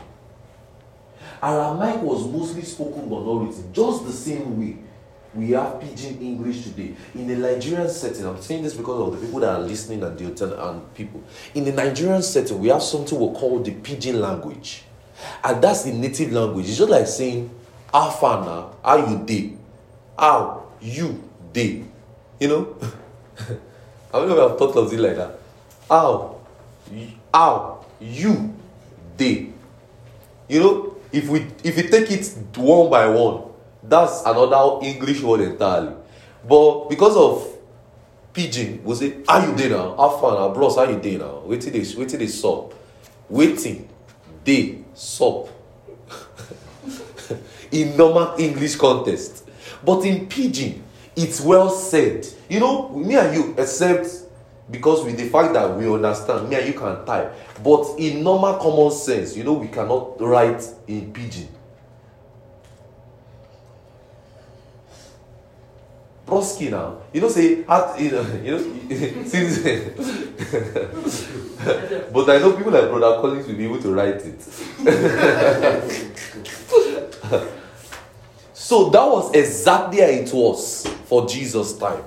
Aramaic 1.42 2.02
was 2.02 2.28
mostly 2.28 2.62
spoken 2.64 3.10
but 3.10 3.26
not 3.26 3.48
written. 3.48 3.74
Just 3.74 4.06
the 4.06 4.12
same 4.12 4.60
way 4.60 4.78
we 5.34 5.52
have 5.52 5.80
pidgin 5.80 6.20
English 6.22 6.64
today. 6.64 6.96
In 7.16 7.28
the 7.28 7.36
Nigerian 7.36 7.90
setting, 7.90 8.26
I'm 8.26 8.42
saying 8.42 8.64
this 8.64 8.74
because 8.74 9.08
of 9.08 9.20
the 9.20 9.26
people 9.26 9.40
that 9.40 9.50
are 9.56 9.62
listening 9.62 10.04
and 10.04 10.18
the 10.18 10.68
and 10.70 10.94
people. 10.94 11.24
In 11.56 11.64
the 11.64 11.72
Nigerian 11.72 12.22
setting, 12.22 12.60
we 12.60 12.68
have 12.68 12.84
something 12.84 13.18
we 13.18 13.34
call 13.38 13.60
the 13.62 13.72
pidgin 13.72 14.20
language. 14.20 14.84
And 15.44 15.62
that's 15.64 15.84
the 15.84 15.94
native 15.94 16.32
language. 16.34 16.68
It's 16.68 16.78
just 16.78 16.90
like 16.90 17.08
saying, 17.08 17.50
now? 17.94 18.76
How 18.84 18.98
you 19.10 19.24
day? 19.26 19.54
How 20.18 20.64
you 20.82 21.24
day? 21.54 21.86
You 22.40 22.48
know? 22.48 22.76
I 24.14 24.20
don't 24.20 24.30
know 24.30 24.46
if 24.46 24.52
I've 24.52 24.58
thought 24.58 24.76
of 24.76 24.94
it 24.94 25.00
like 25.00 25.16
that. 25.16 25.40
How? 25.90 26.40
How 27.34 27.86
you 28.00 28.54
day? 29.16 29.50
You 30.50 30.60
know, 30.60 30.91
if 31.12 31.28
we 31.30 31.48
if 31.64 31.76
we 31.76 31.84
take 31.84 32.10
it 32.12 32.28
one 32.58 32.90
by 32.90 33.08
one, 33.08 33.44
that's 33.84 34.22
another 34.26 34.86
English 34.86 35.22
word 35.22 35.42
entirely. 35.42 35.94
But 36.48 36.90
because 36.90 37.16
of 37.16 37.48
pidgin, 38.34 38.84
we 38.84 38.96
say, 38.96 39.18
how 39.28 39.46
you 39.46 39.56
dey 39.56 39.70
now? 39.70 39.96
How 39.96 40.10
far 40.18 40.36
now? 40.36 40.54
Bros, 40.54 40.76
how 40.76 40.84
you 40.90 41.00
dey 41.00 41.18
now? 41.18 41.42
Waiting 41.46 41.74
they 41.74 41.80
waiting 41.96 42.20
they 42.20 42.28
sup. 42.28 42.74
Waiting, 43.30 43.88
dey, 44.44 44.84
sup. 44.94 45.50
in 47.72 47.96
normal 47.96 48.36
English 48.40 48.76
context. 48.76 49.50
But 49.86 50.06
in 50.06 50.28
pidgin, 50.28 50.82
it's 51.16 51.42
well 51.42 51.70
said. 51.70 52.28
You 52.50 52.60
know, 52.60 52.90
me 52.90 53.16
and 53.16 53.34
you, 53.34 53.56
except 53.58 54.08
because 54.72 55.04
with 55.04 55.18
the 55.18 55.28
fact 55.30 55.54
that 55.54 55.78
we 55.78 55.94
understand, 55.94 56.50
me 56.50 56.56
and 56.56 56.66
you 56.68 56.74
can 56.74 57.06
type. 57.06 57.34
But 57.64 57.96
in 57.98 58.24
normal 58.24 58.54
common 58.56 58.92
sense, 58.92 59.36
you 59.36 59.44
know, 59.44 59.54
we 59.54 59.68
cannot 59.68 60.20
write 60.22 60.64
in 60.88 61.12
pidgin. 61.12 61.50
Broski 66.26 66.72
now, 66.72 67.02
you 67.12 67.20
know, 67.20 67.28
say, 67.28 67.58
you 67.58 67.66
know, 67.66 67.96
you 68.44 68.52
know 68.52 68.60
since, 69.26 69.58
but 72.14 72.30
I 72.30 72.38
know 72.40 72.54
people 72.54 72.72
like 72.72 72.90
Brother 72.90 73.20
Collins 73.20 73.48
will 73.48 73.56
be 73.56 73.66
able 73.66 73.82
to 73.82 73.94
write 73.94 74.22
it. 74.24 74.42
So 78.54 78.90
that 78.92 79.06
was 79.06 79.34
exactly 79.36 80.00
how 80.00 80.08
it 80.08 80.32
was 80.32 80.88
for 81.06 81.28
Jesus' 81.28 81.78
time. 81.78 82.04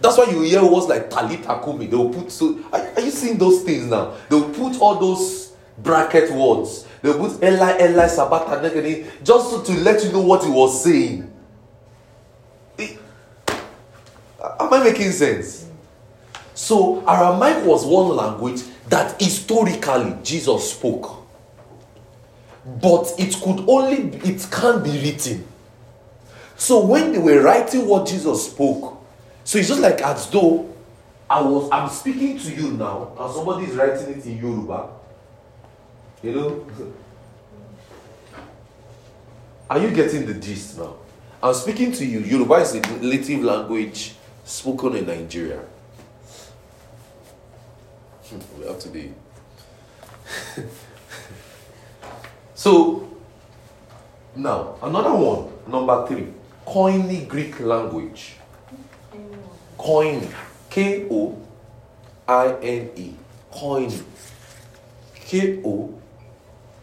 That's 0.00 0.18
why 0.18 0.24
you 0.30 0.42
hear 0.42 0.64
words 0.64 0.86
like 0.86 1.08
Talitha 1.10 1.60
cumi. 1.64 1.86
They 1.86 1.96
will 1.96 2.10
put 2.12 2.30
so. 2.30 2.58
Are, 2.72 2.80
are 2.80 3.00
you 3.00 3.10
seeing 3.10 3.38
those 3.38 3.62
things 3.62 3.84
now? 3.86 4.14
They 4.28 4.36
will 4.36 4.50
put 4.50 4.80
all 4.80 4.98
those 4.98 5.52
bracket 5.78 6.30
words. 6.32 6.86
They 7.02 7.10
will 7.10 7.28
put 7.30 7.42
Eli 7.42 7.78
Eli 7.80 8.06
Sabata 8.06 8.60
Negani 8.60 9.06
just 9.24 9.64
to 9.66 9.72
let 9.80 10.02
you 10.04 10.12
know 10.12 10.20
what 10.20 10.44
he 10.44 10.50
was 10.50 10.82
saying. 10.82 11.30
It- 12.78 12.98
am 14.60 14.72
I 14.72 14.84
making 14.84 15.12
sense? 15.12 15.66
So 16.54 17.02
Aramaic 17.08 17.64
was 17.64 17.84
one 17.84 18.14
language 18.16 18.62
that 18.88 19.20
historically 19.20 20.16
Jesus 20.22 20.72
spoke, 20.72 21.26
but 22.80 23.12
it 23.18 23.34
could 23.42 23.64
only 23.68 24.16
it 24.28 24.46
can't 24.50 24.82
be 24.84 24.90
written. 25.02 25.46
So 26.56 26.84
when 26.84 27.12
they 27.12 27.18
were 27.18 27.42
writing 27.42 27.86
what 27.88 28.06
Jesus 28.06 28.46
spoke, 28.50 28.93
so 29.44 29.58
it's 29.58 29.68
just 29.68 29.80
like 29.80 30.00
as 30.00 30.28
though 30.30 30.74
I 31.28 31.40
was 31.40 31.68
I'm 31.72 31.88
speaking 31.88 32.38
to 32.38 32.54
you 32.54 32.72
now, 32.72 33.12
and 33.18 33.32
somebody 33.34 33.66
is 33.66 33.74
writing 33.76 34.08
it 34.18 34.24
in 34.26 34.38
Yoruba. 34.38 34.90
You 36.22 36.32
know? 36.32 36.66
Are 39.68 39.78
you 39.78 39.90
getting 39.90 40.26
the 40.26 40.34
gist 40.34 40.78
now? 40.78 40.96
I'm 41.42 41.54
speaking 41.54 41.92
to 41.92 42.04
you. 42.04 42.20
Yoruba 42.20 42.54
is 42.54 42.74
a 42.74 42.80
native 43.00 43.42
language 43.42 44.14
spoken 44.44 44.96
in 44.96 45.06
Nigeria. 45.06 45.60
Hmm, 48.26 48.38
we 48.60 48.66
have 48.66 48.78
to 48.78 48.88
be. 48.88 49.12
so 52.54 53.08
now 54.36 54.76
another 54.82 55.12
one, 55.14 55.52
number 55.70 56.06
three. 56.06 56.28
Koine 56.66 57.26
Greek 57.28 57.60
language. 57.60 58.36
Koine. 59.78 60.32
K 60.70 61.06
O 61.10 61.38
I 62.26 62.56
N 62.62 62.90
E. 62.96 63.14
Koine. 63.52 64.02
K 65.14 65.60
O 65.64 65.94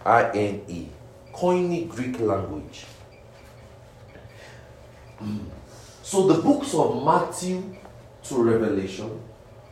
I 0.05 0.23
N 0.31 0.61
E. 0.67 0.87
Koine 1.33 1.87
Greek 1.89 2.19
language. 2.19 2.85
Mm. 5.21 5.45
So 6.03 6.27
the 6.27 6.41
books 6.41 6.73
of 6.73 7.03
Matthew 7.03 7.75
to 8.23 8.43
Revelation 8.43 9.21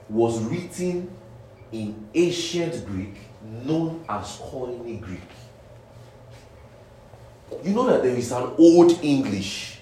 was 0.10 0.42
written 0.44 1.10
in 1.72 2.08
ancient 2.14 2.86
Greek 2.86 3.16
known 3.42 4.04
as 4.08 4.38
Koine 4.38 5.02
Greek. 5.02 5.20
You 7.64 7.74
know 7.74 7.88
that 7.88 8.04
there 8.04 8.16
is 8.16 8.32
an 8.32 8.54
old 8.58 8.92
English. 9.04 9.80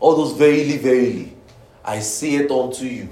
All 0.00 0.16
those 0.16 0.36
verily, 0.36 0.78
verily, 0.78 1.36
I 1.84 2.00
say 2.00 2.34
it 2.36 2.50
unto 2.50 2.84
you. 2.84 3.08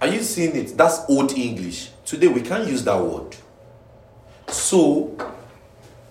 Are 0.00 0.08
you 0.08 0.22
seeing 0.22 0.54
it? 0.54 0.76
That's 0.76 1.00
old 1.08 1.32
English. 1.32 1.90
Today 2.04 2.28
we 2.28 2.40
can't 2.40 2.68
use 2.68 2.84
that 2.84 3.00
word. 3.00 3.36
So, 4.46 5.16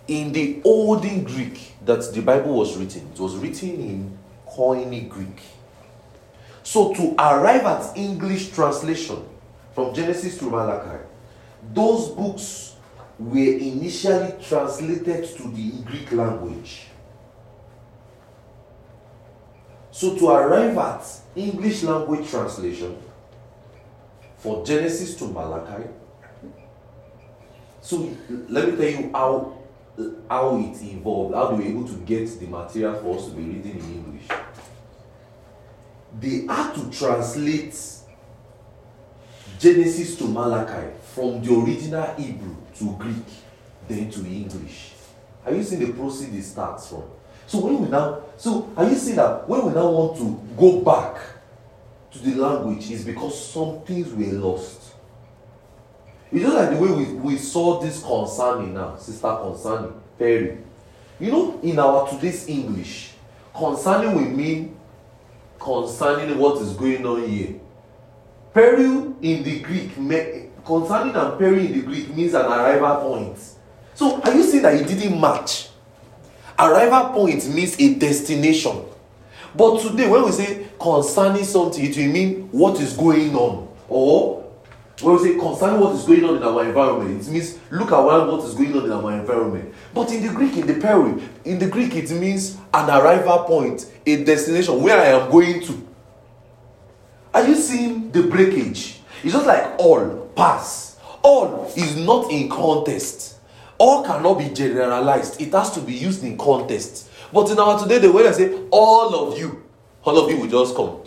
in 0.08 0.32
the 0.32 0.62
olden 0.64 1.24
Greek 1.24 1.74
that 1.86 2.14
the 2.14 2.22
Bible 2.22 2.54
was 2.54 2.76
written, 2.78 3.10
it 3.14 3.20
was 3.20 3.36
written 3.36 3.70
in 3.70 4.18
Koine 4.48 5.08
Greek. 5.10 5.42
So, 6.64 6.94
to 6.94 7.16
arrive 7.18 7.66
at 7.66 7.98
English 7.98 8.50
translation 8.50 9.24
from 9.74 9.94
Genesis 9.94 10.38
to 10.40 10.50
Malachi, 10.50 11.04
those 11.74 12.10
books 12.10 12.76
were 13.18 13.38
initially 13.38 14.34
translated 14.44 15.26
to 15.38 15.44
the 15.50 15.72
Greek 15.84 16.12
language. 16.12 16.87
So, 19.98 20.16
to 20.16 20.28
arrive 20.30 20.78
at 20.78 21.22
English 21.36 21.82
language 21.82 22.30
translation 22.30 23.00
for 24.38 24.64
Genesis 24.64 25.16
to 25.16 25.26
Malachi, 25.26 25.90
so 27.82 28.08
let 28.48 28.70
me 28.70 28.76
tell 28.78 29.02
you 29.02 29.10
how 29.12 29.58
how 30.30 30.56
it 30.60 30.80
evolved, 30.84 31.34
how 31.34 31.48
they 31.48 31.64
were 31.64 31.70
able 31.72 31.88
to 31.88 31.96
get 32.06 32.28
the 32.40 32.46
material 32.46 32.94
for 33.02 33.18
us 33.18 33.26
to 33.26 33.32
be 33.32 33.42
reading 33.42 33.80
in 33.80 34.06
English. 34.06 34.28
They 36.20 36.46
had 36.46 36.76
to 36.76 36.92
translate 36.92 37.76
Genesis 39.58 40.16
to 40.18 40.26
Malachi 40.26 40.94
from 41.16 41.42
the 41.42 41.56
original 41.56 42.06
Hebrew 42.14 42.56
to 42.78 42.96
Greek, 43.00 43.26
then 43.88 44.12
to 44.12 44.20
English. 44.28 44.92
Are 45.44 45.56
you 45.56 45.64
seeing 45.64 45.88
the 45.88 45.94
process 45.94 46.32
it 46.32 46.44
starts 46.44 46.90
from? 46.90 47.17
So 47.48 47.60
when 47.60 47.82
we 47.82 47.88
now, 47.88 48.22
so 48.36 48.72
are 48.76 48.88
you 48.88 48.96
seeing 48.96 49.16
that 49.16 49.48
when 49.48 49.66
we 49.66 49.74
now 49.74 49.90
want 49.90 50.18
to 50.18 50.40
go 50.58 50.82
back 50.82 51.22
to 52.12 52.20
the 52.20 52.36
language, 52.36 52.92
is 52.92 53.06
because 53.06 53.52
some 53.52 53.82
things 53.82 54.14
were 54.14 54.38
lost. 54.38 54.94
It's 56.30 56.44
just 56.44 56.56
like 56.56 56.72
the 56.72 56.76
way 56.76 56.92
we, 56.92 57.14
we 57.14 57.38
saw 57.38 57.80
this 57.80 58.04
concerning 58.04 58.74
now, 58.74 58.98
sister 58.98 59.34
concerning, 59.42 59.94
peri. 60.20 60.58
You 61.20 61.32
know, 61.32 61.60
in 61.64 61.80
our 61.80 62.08
today's 62.10 62.48
English, 62.50 63.12
concerning 63.56 64.14
we 64.14 64.26
mean 64.26 64.78
concerning 65.58 66.38
what 66.38 66.62
is 66.62 66.74
going 66.74 67.06
on 67.06 67.28
here. 67.28 67.56
Peril 68.54 69.16
in 69.22 69.44
the 69.44 69.60
Greek, 69.62 69.96
concerning 70.66 71.16
and 71.16 71.40
peril 71.40 71.60
in 71.60 71.72
the 71.72 71.82
Greek 71.82 72.14
means 72.14 72.34
an 72.34 72.46
arrival 72.46 73.10
point. 73.10 73.40
So 73.94 74.22
are 74.22 74.34
you 74.34 74.44
saying 74.44 74.64
that 74.64 74.76
it 74.76 74.88
didn't 74.88 75.20
match? 75.20 75.70
Arrival 76.60 77.14
point 77.14 77.48
means 77.50 77.80
a 77.80 77.94
destination. 77.96 78.84
But 79.56 79.82
today, 79.82 80.08
when 80.08 80.26
we 80.26 80.32
say 80.32 80.68
concerning 80.80 81.44
something, 81.44 81.84
it 81.84 81.96
will 81.98 82.12
mean 82.12 82.50
what 82.52 82.80
is 82.80 82.96
going 82.96 83.36
on. 83.36 83.68
Or 83.88 84.44
when 85.02 85.16
we 85.18 85.24
say 85.24 85.38
concerning 85.38 85.80
what 85.80 85.96
is 85.96 86.04
going 86.04 86.24
on 86.24 86.38
in 86.38 86.44
our 86.44 86.66
environment, 86.66 87.22
it 87.22 87.32
means 87.32 87.60
look 87.70 87.92
around 87.92 88.28
what 88.28 88.44
is 88.44 88.56
going 88.56 88.76
on 88.76 88.86
in 88.86 88.92
our 88.92 89.14
environment. 89.14 89.74
But 89.94 90.12
in 90.12 90.26
the 90.26 90.34
Greek, 90.34 90.58
in 90.58 90.68
the 90.68 90.76
peril, 90.76 91.20
in 91.46 91.60
the 91.60 91.68
Greek, 91.68 91.96
it 91.96 92.10
means 92.12 92.58
an 92.74 92.90
arrival 92.90 93.44
point, 93.44 93.92
a 94.06 94.24
destination 94.24 94.82
where 94.82 95.00
I 95.00 95.20
am 95.20 95.32
going 95.32 95.62
to. 95.62 95.88
Are 97.34 97.48
you 97.48 97.56
seeing 97.56 98.12
the 98.12 98.24
breakage? 98.24 99.00
It's 99.24 99.34
just 99.34 99.46
like 99.46 99.80
all 99.80 100.32
pas. 100.36 100.98
All 101.22 101.72
is 101.76 101.96
not 101.98 102.32
in 102.32 102.50
context. 102.50 103.37
All 103.78 104.04
cannot 104.04 104.40
be 104.40 104.50
generalized. 104.50 105.40
It 105.40 105.52
has 105.54 105.72
to 105.72 105.82
be 105.82 105.94
used 105.94 106.24
in 106.24 106.38
context. 106.38 107.10
But 107.32 107.50
in 107.52 107.60
our 107.60 107.80
today, 107.80 108.00
the 108.00 108.12
way 108.12 108.28
I 108.28 108.32
say 108.32 108.58
all 108.72 109.14
of 109.32 109.38
you, 109.38 109.64
all 110.04 110.18
of 110.18 110.32
you 110.32 110.40
will 110.40 110.48
just 110.48 110.76
come. 110.76 111.02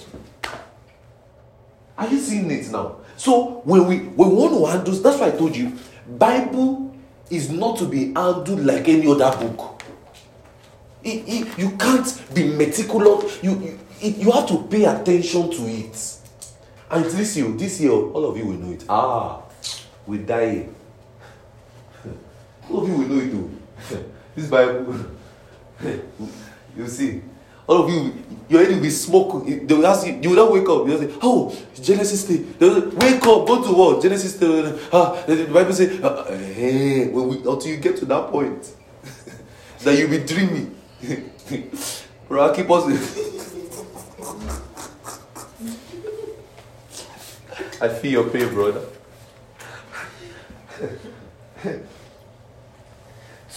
Are 1.99 2.09
you 2.09 2.19
seeing 2.19 2.51
it 2.51 2.71
now? 2.71 2.97
So 3.17 3.61
when 3.65 3.87
we, 3.87 3.99
we 4.01 4.27
want 4.27 4.55
to 4.55 4.65
handle, 4.67 4.95
that's 4.95 5.19
why 5.19 5.27
I 5.29 5.31
told 5.33 5.55
you, 5.57 5.73
Bible 6.09 6.97
is 7.29 7.51
not 7.51 7.79
to 7.79 7.87
be 7.87 8.07
handled 8.15 8.61
like 8.61 8.89
any 8.89 9.07
other 9.07 9.37
book. 9.47 9.83
It, 11.03 11.25
it, 11.27 11.59
you 11.59 11.71
can't 11.77 12.23
be 12.35 12.45
meticulous. 12.45 13.43
You, 13.43 13.59
you, 13.61 13.79
it, 14.01 14.17
you 14.17 14.31
have 14.31 14.47
to 14.49 14.63
pay 14.65 14.85
attention 14.85 15.51
to 15.51 15.63
it. 15.67 16.19
And 16.91 17.05
this 17.05 17.37
year, 17.37 17.49
this 17.53 17.81
year, 17.81 17.93
all 17.93 18.25
of 18.27 18.37
you 18.37 18.47
will 18.47 18.55
know 18.59 18.73
it. 18.73 18.85
Ah, 18.89 19.43
we 20.07 20.19
die. 20.19 20.69
All 22.71 22.83
of 22.83 22.89
you 22.89 22.95
will 22.95 23.09
know 23.09 23.19
it 23.19 23.31
too. 23.31 23.51
this 24.37 24.47
Bible, 24.49 24.95
you 26.77 26.87
see, 26.87 27.23
all 27.67 27.85
of 27.85 27.91
you, 27.91 28.13
your 28.49 28.61
head 28.65 28.73
will 28.75 28.83
be 28.83 28.91
smoking. 28.91 29.67
They 29.67 29.75
will 29.75 29.87
ask 29.87 30.07
you, 30.07 30.19
you 30.23 30.31
will 30.31 30.37
not 30.37 30.53
wake 30.53 30.69
up. 30.69 30.87
You 30.87 30.93
will 30.93 30.99
say, 30.99 31.15
Oh, 31.23 31.57
Genesis 31.81 32.27
3. 32.27 32.37
They 32.37 32.69
will 32.69 32.91
say, 32.91 32.97
Wake 32.97 33.23
up, 33.23 33.47
go 33.47 33.63
to 33.63 33.73
what? 33.73 34.03
Genesis 34.03 34.37
3. 34.37 34.89
Ah, 34.93 35.23
the 35.27 35.45
Bible 35.47 35.73
says, 35.73 36.03
uh, 36.03 36.37
Hey, 36.37 37.09
when 37.09 37.29
we, 37.29 37.37
until 37.39 37.67
you 37.67 37.77
get 37.79 37.97
to 37.99 38.05
that 38.07 38.31
point, 38.31 38.73
that 39.83 39.99
you'll 39.99 40.11
be 40.11 40.19
dreaming. 40.19 40.77
Bro, 42.29 42.55
keep 42.55 42.71
us. 42.71 42.85
I 47.83 47.89
feel 47.89 48.11
your 48.13 48.29
pain, 48.31 48.53
brother. 48.53 48.83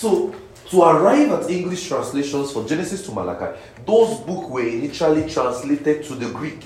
So, 0.04 0.36
to 0.70 0.82
arrive 0.82 1.32
at 1.32 1.49
English 1.49 1.88
translations 1.88 2.51
for 2.51 2.68
Genesis 2.68 3.06
to 3.06 3.12
Malachi, 3.14 3.58
those 3.86 4.20
books 4.20 4.49
were 4.49 4.68
initially 4.68 5.30
translated 5.30 6.04
to 6.04 6.16
the 6.16 6.30
Greek. 6.30 6.62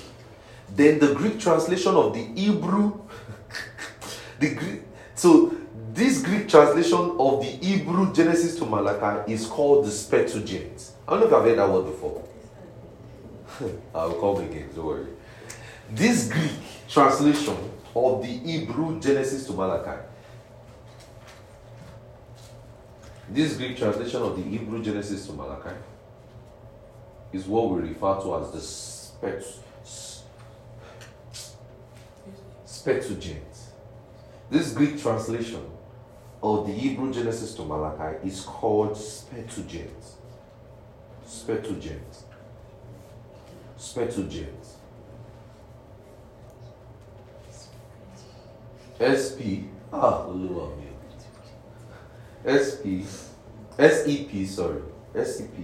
Then 0.76 0.98
the 0.98 1.14
Greek 1.14 1.40
translation 1.40 1.94
of 1.94 2.16
the 2.16 2.24
Hebrew, 2.24 3.00
the 4.40 4.56
Greek, 4.56 4.82
so 5.14 5.56
this 5.94 6.24
Greek 6.24 6.50
translation 6.50 7.16
of 7.20 7.42
the 7.42 7.52
Hebrew 7.62 8.12
Genesis 8.12 8.56
to 8.58 8.66
Malachi 8.66 9.32
is 9.32 9.46
called 9.46 9.86
the 9.86 9.92
Septuagint. 9.92 10.94
I 11.08 11.12
don't 11.12 11.20
know 11.20 11.28
if 11.28 11.34
I've 11.34 11.44
heard 11.44 11.60
that 11.60 11.70
word 11.70 11.86
before. 11.86 12.28
I'll 13.94 14.14
come 14.14 14.44
again, 14.50 14.70
don't 14.76 14.86
worry. 14.86 15.06
This 15.92 16.28
Greek 16.28 16.58
translation 16.90 17.56
of 17.96 18.24
the 18.24 18.28
Hebrew 18.28 19.00
Genesis 19.00 19.46
to 19.46 19.54
Malachi. 19.54 20.07
This 23.30 23.58
Greek 23.58 23.78
translation 23.78 24.22
of 24.22 24.36
the 24.38 24.42
Hebrew 24.44 24.82
Genesis 24.84 25.26
to 25.28 25.34
Malachi 25.34 25.76
is 27.34 27.46
what 27.46 27.70
we 27.72 27.82
refer 27.90 28.16
to 28.22 28.36
as 28.38 28.52
the 28.52 28.62
Spet- 28.62 29.64
Septuagint. 32.66 33.44
This 34.50 34.72
Greek 34.74 35.02
translation 35.02 35.62
of 36.42 36.68
the 36.68 36.72
Hebrew 36.74 37.12
Genesis 37.14 37.54
to 37.56 37.64
Malachi 37.64 38.26
is 38.28 38.42
called 38.42 38.96
Septuagint. 38.96 40.04
Septuagint. 41.26 42.24
Septuagint. 43.78 44.66
SP 48.98 49.70
ah 49.94 50.26
Olúwa 50.28 50.76
mi 50.78 50.88
SP 52.48 53.04
SEP 53.78 54.48
sorry. 54.48 54.82
SEP 55.14 55.58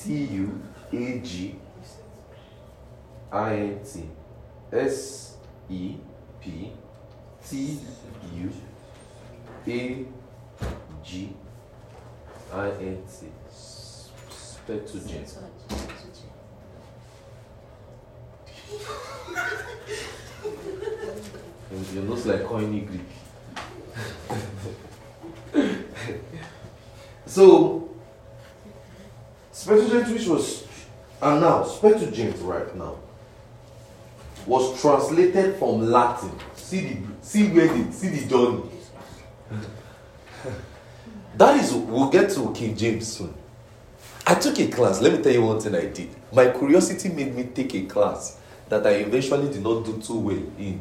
TU 0.00 0.60
AG 0.92 1.56
INT 3.32 3.86
SEP 4.70 5.68
TU 7.44 7.78
AG 9.66 11.34
INT 12.54 13.10
Septuagint 14.30 15.38
You 21.92 22.00
looks 22.02 22.24
like 22.24 22.40
Koine 22.44 22.86
Greek. 22.86 23.17
So, 27.28 27.88
Septuagint, 29.52 30.08
which 30.12 30.26
was, 30.26 30.66
and 31.20 31.40
now, 31.40 31.62
Septuagint 31.62 32.36
right 32.40 32.74
now, 32.74 32.96
was 34.46 34.80
translated 34.80 35.56
from 35.56 35.90
Latin. 35.90 36.32
See 36.54 36.80
the, 36.80 36.96
see 37.20 37.48
where 37.48 37.68
the, 37.68 37.92
see 37.92 38.08
the 38.08 38.26
journey. 38.26 38.62
that 41.36 41.62
is, 41.62 41.72
we'll 41.72 42.08
get 42.08 42.30
to 42.30 42.52
King 42.52 42.76
James 42.76 43.06
soon. 43.06 43.34
I 44.26 44.34
took 44.34 44.58
a 44.58 44.68
class. 44.68 45.00
Let 45.00 45.12
me 45.12 45.22
tell 45.22 45.32
you 45.32 45.42
one 45.42 45.60
thing 45.60 45.74
I 45.74 45.86
did. 45.86 46.10
My 46.32 46.50
curiosity 46.50 47.08
made 47.10 47.34
me 47.34 47.44
take 47.44 47.74
a 47.74 47.86
class 47.86 48.38
that 48.68 48.86
I 48.86 48.90
eventually 48.90 49.52
did 49.52 49.62
not 49.62 49.84
do 49.84 50.00
too 50.00 50.18
well 50.18 50.42
in. 50.58 50.80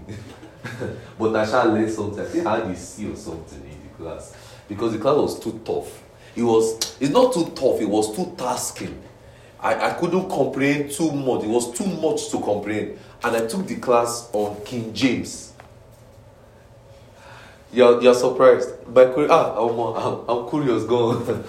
but 1.19 1.35
I 1.35 1.45
shall 1.45 1.67
learn 1.67 1.89
something. 1.89 2.19
I 2.19 2.25
think 2.25 2.45
I 2.45 2.59
had 2.59 2.71
a 2.71 2.75
C 2.75 3.09
or 3.09 3.15
something 3.15 3.61
in 3.61 3.81
the 3.83 4.03
class 4.03 4.35
because 4.67 4.93
the 4.93 4.99
class 4.99 5.15
was 5.15 5.39
too 5.39 5.61
tough. 5.65 6.03
It 6.37 6.43
was. 6.43 6.95
It's 6.99 7.11
not 7.11 7.33
too 7.33 7.45
tough. 7.55 7.81
It 7.81 7.89
was 7.89 8.15
too 8.15 8.35
tasking. 8.37 9.01
I, 9.59 9.89
I 9.89 9.93
couldn't 9.93 10.29
comprehend 10.29 10.91
too 10.91 11.11
much. 11.11 11.43
It 11.43 11.49
was 11.49 11.75
too 11.75 11.87
much 11.87 12.29
to 12.29 12.39
comprehend. 12.39 12.99
And 13.23 13.35
I 13.35 13.47
took 13.47 13.65
the 13.65 13.77
class 13.77 14.29
on 14.33 14.63
King 14.63 14.93
James. 14.93 15.53
You're, 17.73 18.01
you're 18.01 18.13
surprised. 18.13 18.93
By 18.93 19.05
ah, 19.29 19.57
I'm, 19.57 19.79
I'm, 19.79 20.29
I'm 20.29 20.49
curious. 20.49 20.83
Go 20.83 21.09
on. 21.09 21.43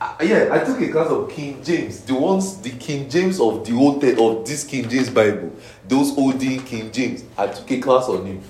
Uh, 0.00 0.16
yeah, 0.22 0.48
I 0.50 0.64
took 0.64 0.80
a 0.80 0.88
class 0.88 1.08
of 1.08 1.30
King 1.30 1.62
James, 1.62 2.00
the 2.00 2.14
ones, 2.14 2.60
the 2.60 2.70
King 2.70 3.08
James 3.08 3.38
of 3.38 3.64
the 3.64 3.72
old 3.72 4.02
of 4.02 4.46
this 4.46 4.64
King 4.64 4.88
James 4.88 5.10
Bible, 5.10 5.52
those 5.86 6.16
old 6.18 6.40
King 6.40 6.90
James. 6.90 7.22
I 7.36 7.46
took 7.46 7.70
a 7.70 7.80
class 7.80 8.08
on 8.08 8.26
him. 8.26 8.42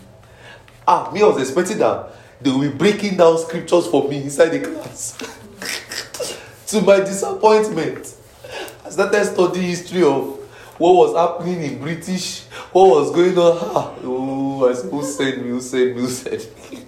Ah, 0.87 1.11
me, 1.13 1.21
I 1.21 1.27
was 1.27 1.43
expecting 1.43 1.79
that 1.79 2.11
they 2.41 2.51
will 2.51 2.61
be 2.61 2.69
breaking 2.69 3.17
down 3.17 3.39
scriptures 3.39 3.87
for 3.87 4.09
me 4.09 4.23
inside 4.23 4.49
the 4.51 4.61
class. 4.61 5.17
to 6.69 6.81
my 6.83 7.01
disappointment, 7.01 8.15
I 8.85 8.91
started 8.91 9.25
studying 9.25 9.67
history 9.67 10.03
of 10.03 10.37
what 10.79 10.95
was 10.95 11.17
happening 11.17 11.63
in 11.63 11.81
British, 11.81 12.45
what 12.73 12.89
was 12.89 13.11
going 13.11 13.37
on. 13.37 13.59
Ah, 13.75 13.95
oh, 14.05 14.69
I 14.69 14.75
said, 14.75 14.91
who 14.91 15.03
said 15.03 15.39
me, 15.43 15.49
who 15.49 15.61
said 15.61 15.97
me, 15.97 16.03
who 16.03 16.09
said 16.09 16.47
me. 16.71 16.79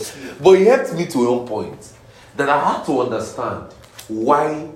but 0.42 0.52
he 0.52 0.64
helped 0.66 0.94
me 0.94 1.06
to 1.06 1.30
one 1.36 1.46
point 1.46 1.92
that 2.36 2.48
I 2.48 2.72
had 2.72 2.84
to 2.86 3.00
understand 3.00 3.72
why 4.08 4.70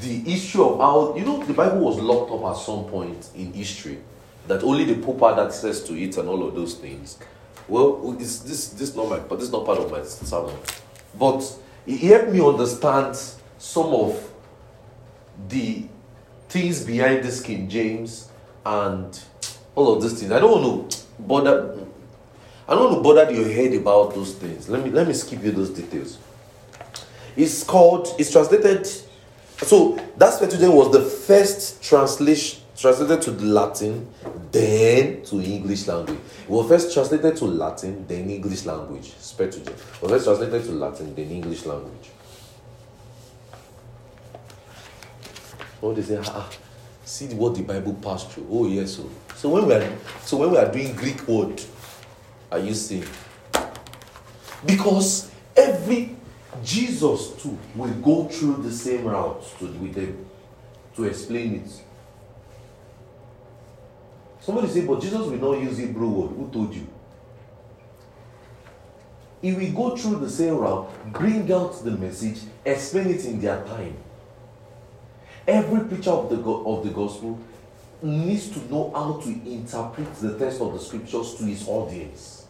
the 0.00 0.32
issue 0.32 0.62
of 0.62 0.78
how 0.78 1.16
you 1.16 1.24
know 1.24 1.42
the 1.44 1.54
Bible 1.54 1.78
was 1.80 1.98
locked 1.98 2.30
up 2.30 2.44
at 2.50 2.56
some 2.62 2.84
point 2.84 3.30
in 3.34 3.52
history 3.52 3.98
that 4.46 4.62
only 4.62 4.84
the 4.84 4.94
Pope 5.00 5.20
had 5.20 5.38
access 5.46 5.80
to 5.82 5.94
it 5.94 6.16
and 6.16 6.28
all 6.28 6.46
of 6.46 6.54
those 6.54 6.74
things. 6.74 7.18
Well, 7.68 8.12
this 8.12 8.40
this 8.40 8.68
this 8.70 8.96
not 8.96 9.08
my 9.08 9.18
but 9.18 9.36
this 9.36 9.48
is 9.48 9.52
not 9.52 9.66
part 9.66 9.78
of 9.78 9.90
my 9.90 10.02
sermon. 10.02 10.56
But 11.18 11.44
it 11.86 12.00
helped 12.00 12.30
me 12.30 12.40
understand 12.40 13.16
some 13.58 13.86
of 13.86 14.32
the 15.48 15.84
things 16.48 16.84
behind 16.84 17.24
this 17.24 17.42
King 17.42 17.68
James 17.68 18.28
and 18.64 19.20
all 19.74 19.94
of 19.94 20.02
these 20.02 20.18
things. 20.18 20.32
I 20.32 20.40
don't 20.40 20.62
want 20.62 20.90
to 20.90 20.98
bother 21.18 21.78
I 22.66 22.74
don't 22.74 22.92
want 22.92 22.96
to 22.96 23.02
bother 23.02 23.32
your 23.32 23.48
head 23.48 23.72
about 23.74 24.14
those 24.14 24.34
things. 24.34 24.68
Let 24.68 24.84
me 24.84 24.90
let 24.90 25.06
me 25.06 25.14
skip 25.14 25.42
you 25.42 25.52
those 25.52 25.70
details. 25.70 26.18
It's 27.36 27.62
called, 27.62 28.08
it's 28.18 28.32
translated. 28.32 28.86
So 29.58 29.96
that's 30.16 30.38
that 30.38 30.50
Septuagint 30.50 30.74
was 30.74 30.92
the 30.92 31.02
first 31.02 31.82
translation 31.82 32.60
translated 32.78 33.22
to 33.22 33.32
Latin, 33.32 34.08
then 34.52 35.22
to 35.24 35.40
English 35.40 35.86
language. 35.88 36.18
It 36.42 36.48
was 36.48 36.68
first 36.68 36.94
translated 36.94 37.36
to 37.36 37.46
Latin, 37.46 38.06
then 38.06 38.30
English 38.30 38.64
language. 38.66 39.14
Septuagint. 39.18 39.68
It 39.68 40.02
was 40.02 40.10
first 40.10 40.24
translated 40.26 40.64
to 40.64 40.72
Latin, 40.72 41.14
then 41.14 41.30
English 41.30 41.66
language. 41.66 42.10
What 45.80 45.96
they 45.96 46.02
say, 46.02 46.20
ah, 46.24 46.48
see 47.04 47.26
what 47.34 47.54
the 47.54 47.62
Bible 47.62 47.94
passed 47.94 48.30
through. 48.30 48.46
Oh 48.50 48.66
yes, 48.68 48.96
so 48.96 49.10
so 49.36 49.48
when 49.48 49.66
we 49.66 49.74
are 49.74 49.92
so 50.22 50.36
when 50.36 50.50
we 50.50 50.58
are 50.58 50.70
doing 50.70 50.94
Greek 50.94 51.26
word, 51.26 51.60
are 52.50 52.58
you 52.58 52.74
seeing? 52.74 53.04
Because 54.64 55.30
every 55.56 56.16
Jesus 56.64 57.40
too 57.40 57.56
will 57.76 57.92
go 57.94 58.24
through 58.24 58.62
the 58.62 58.72
same 58.72 59.04
route 59.04 59.42
to, 59.58 59.66
with 59.66 59.94
them 59.94 60.26
to 60.96 61.04
explain 61.04 61.56
it. 61.56 61.87
Somebody 64.48 64.68
say, 64.68 64.86
but 64.86 65.02
Jesus 65.02 65.26
will 65.26 65.52
not 65.52 65.62
use 65.62 65.76
Hebrew 65.76 66.08
word. 66.08 66.30
Who 66.30 66.50
told 66.50 66.74
you? 66.74 66.88
He 69.42 69.52
will 69.52 69.72
go 69.72 69.94
through 69.94 70.20
the 70.20 70.30
same 70.30 70.56
route, 70.56 70.88
bring 71.12 71.52
out 71.52 71.84
the 71.84 71.90
message, 71.90 72.38
explain 72.64 73.08
it 73.08 73.26
in 73.26 73.42
their 73.42 73.62
time. 73.66 73.94
Every 75.46 75.86
preacher 75.86 76.12
of 76.12 76.30
the, 76.30 76.36
of 76.42 76.82
the 76.82 76.88
gospel 76.88 77.38
needs 78.00 78.48
to 78.52 78.60
know 78.72 78.90
how 78.94 79.20
to 79.20 79.28
interpret 79.28 80.14
the 80.14 80.38
text 80.38 80.62
of 80.62 80.72
the 80.72 80.80
scriptures 80.80 81.34
to 81.34 81.44
his 81.44 81.68
audience. 81.68 82.46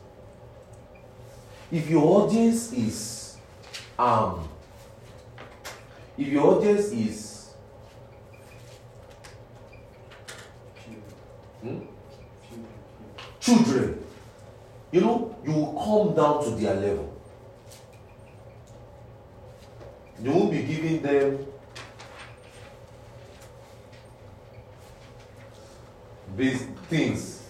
If 1.72 1.90
your 1.90 2.04
audience 2.22 2.72
is 2.74 3.36
um, 3.98 4.48
if 6.16 6.28
your 6.28 6.46
audience 6.46 6.92
is 6.92 7.50
hmm? 11.60 11.87
Children, 13.48 14.04
you 14.92 15.00
know, 15.00 15.36
you 15.44 15.52
will 15.52 15.72
come 15.74 16.14
down 16.14 16.44
to 16.44 16.50
their 16.50 16.74
level. 16.74 17.14
You 20.22 20.32
won't 20.32 20.50
be 20.50 20.62
giving 20.62 21.00
them 21.00 21.46
these 26.36 26.62
things. 26.88 27.42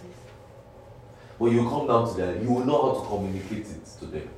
But 1.39 1.47
you 1.53 1.69
come 1.69 1.87
down 1.87 2.09
to 2.09 2.15
them, 2.17 2.43
you 2.43 2.53
will 2.53 2.65
know 2.65 2.95
how 2.95 3.01
to 3.01 3.07
communicate 3.07 3.67
it 3.67 3.85
to 4.01 4.07
them. 4.07 4.29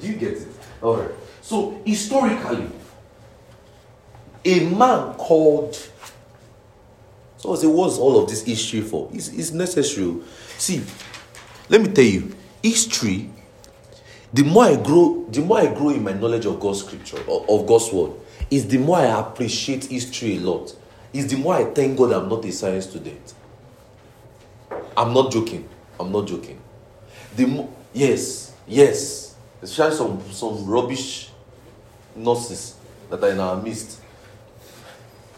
Do 0.00 0.06
you 0.06 0.14
get 0.14 0.34
it? 0.34 0.48
All 0.80 0.96
right. 0.96 1.10
So, 1.42 1.80
historically, 1.84 2.68
a 4.44 4.70
man 4.70 5.14
called. 5.14 5.74
So, 7.36 7.52
I 7.52 7.56
say, 7.56 7.66
what's 7.66 7.98
all 7.98 8.22
of 8.22 8.28
this 8.28 8.44
history 8.44 8.80
for? 8.80 9.10
It's, 9.12 9.28
it's 9.28 9.50
necessary. 9.52 10.20
See, 10.58 10.82
let 11.68 11.80
me 11.80 11.88
tell 11.88 12.04
you, 12.04 12.34
history, 12.62 13.30
the 14.32 14.42
more 14.42 14.64
I 14.64 14.76
grow, 14.76 15.24
the 15.30 15.40
more 15.40 15.60
I 15.60 15.72
grow 15.72 15.90
in 15.90 16.02
my 16.02 16.12
knowledge 16.12 16.46
of 16.46 16.58
God's 16.58 16.80
scripture, 16.80 17.18
of 17.28 17.66
God's 17.66 17.92
word, 17.92 18.10
is 18.50 18.66
the 18.66 18.78
more 18.78 18.98
I 18.98 19.20
appreciate 19.20 19.84
history 19.84 20.36
a 20.36 20.40
lot. 20.40 20.74
Is 21.12 21.28
the 21.28 21.36
more 21.36 21.54
I 21.54 21.64
thank 21.64 21.96
God 21.96 22.12
I'm 22.12 22.28
not 22.28 22.44
a 22.44 22.52
science 22.52 22.86
student. 22.86 23.34
I'm 24.96 25.14
not 25.14 25.30
joking. 25.30 25.66
I'm 25.98 26.10
not 26.10 26.26
joking. 26.26 26.60
The 27.36 27.46
more, 27.46 27.72
yes, 27.94 28.52
yes. 28.66 29.36
Especially 29.62 29.96
some 29.96 30.32
some 30.32 30.66
rubbish 30.66 31.30
nurses 32.14 32.74
that 33.10 33.22
are 33.22 33.30
in 33.30 33.40
our 33.40 33.56
midst. 33.62 34.00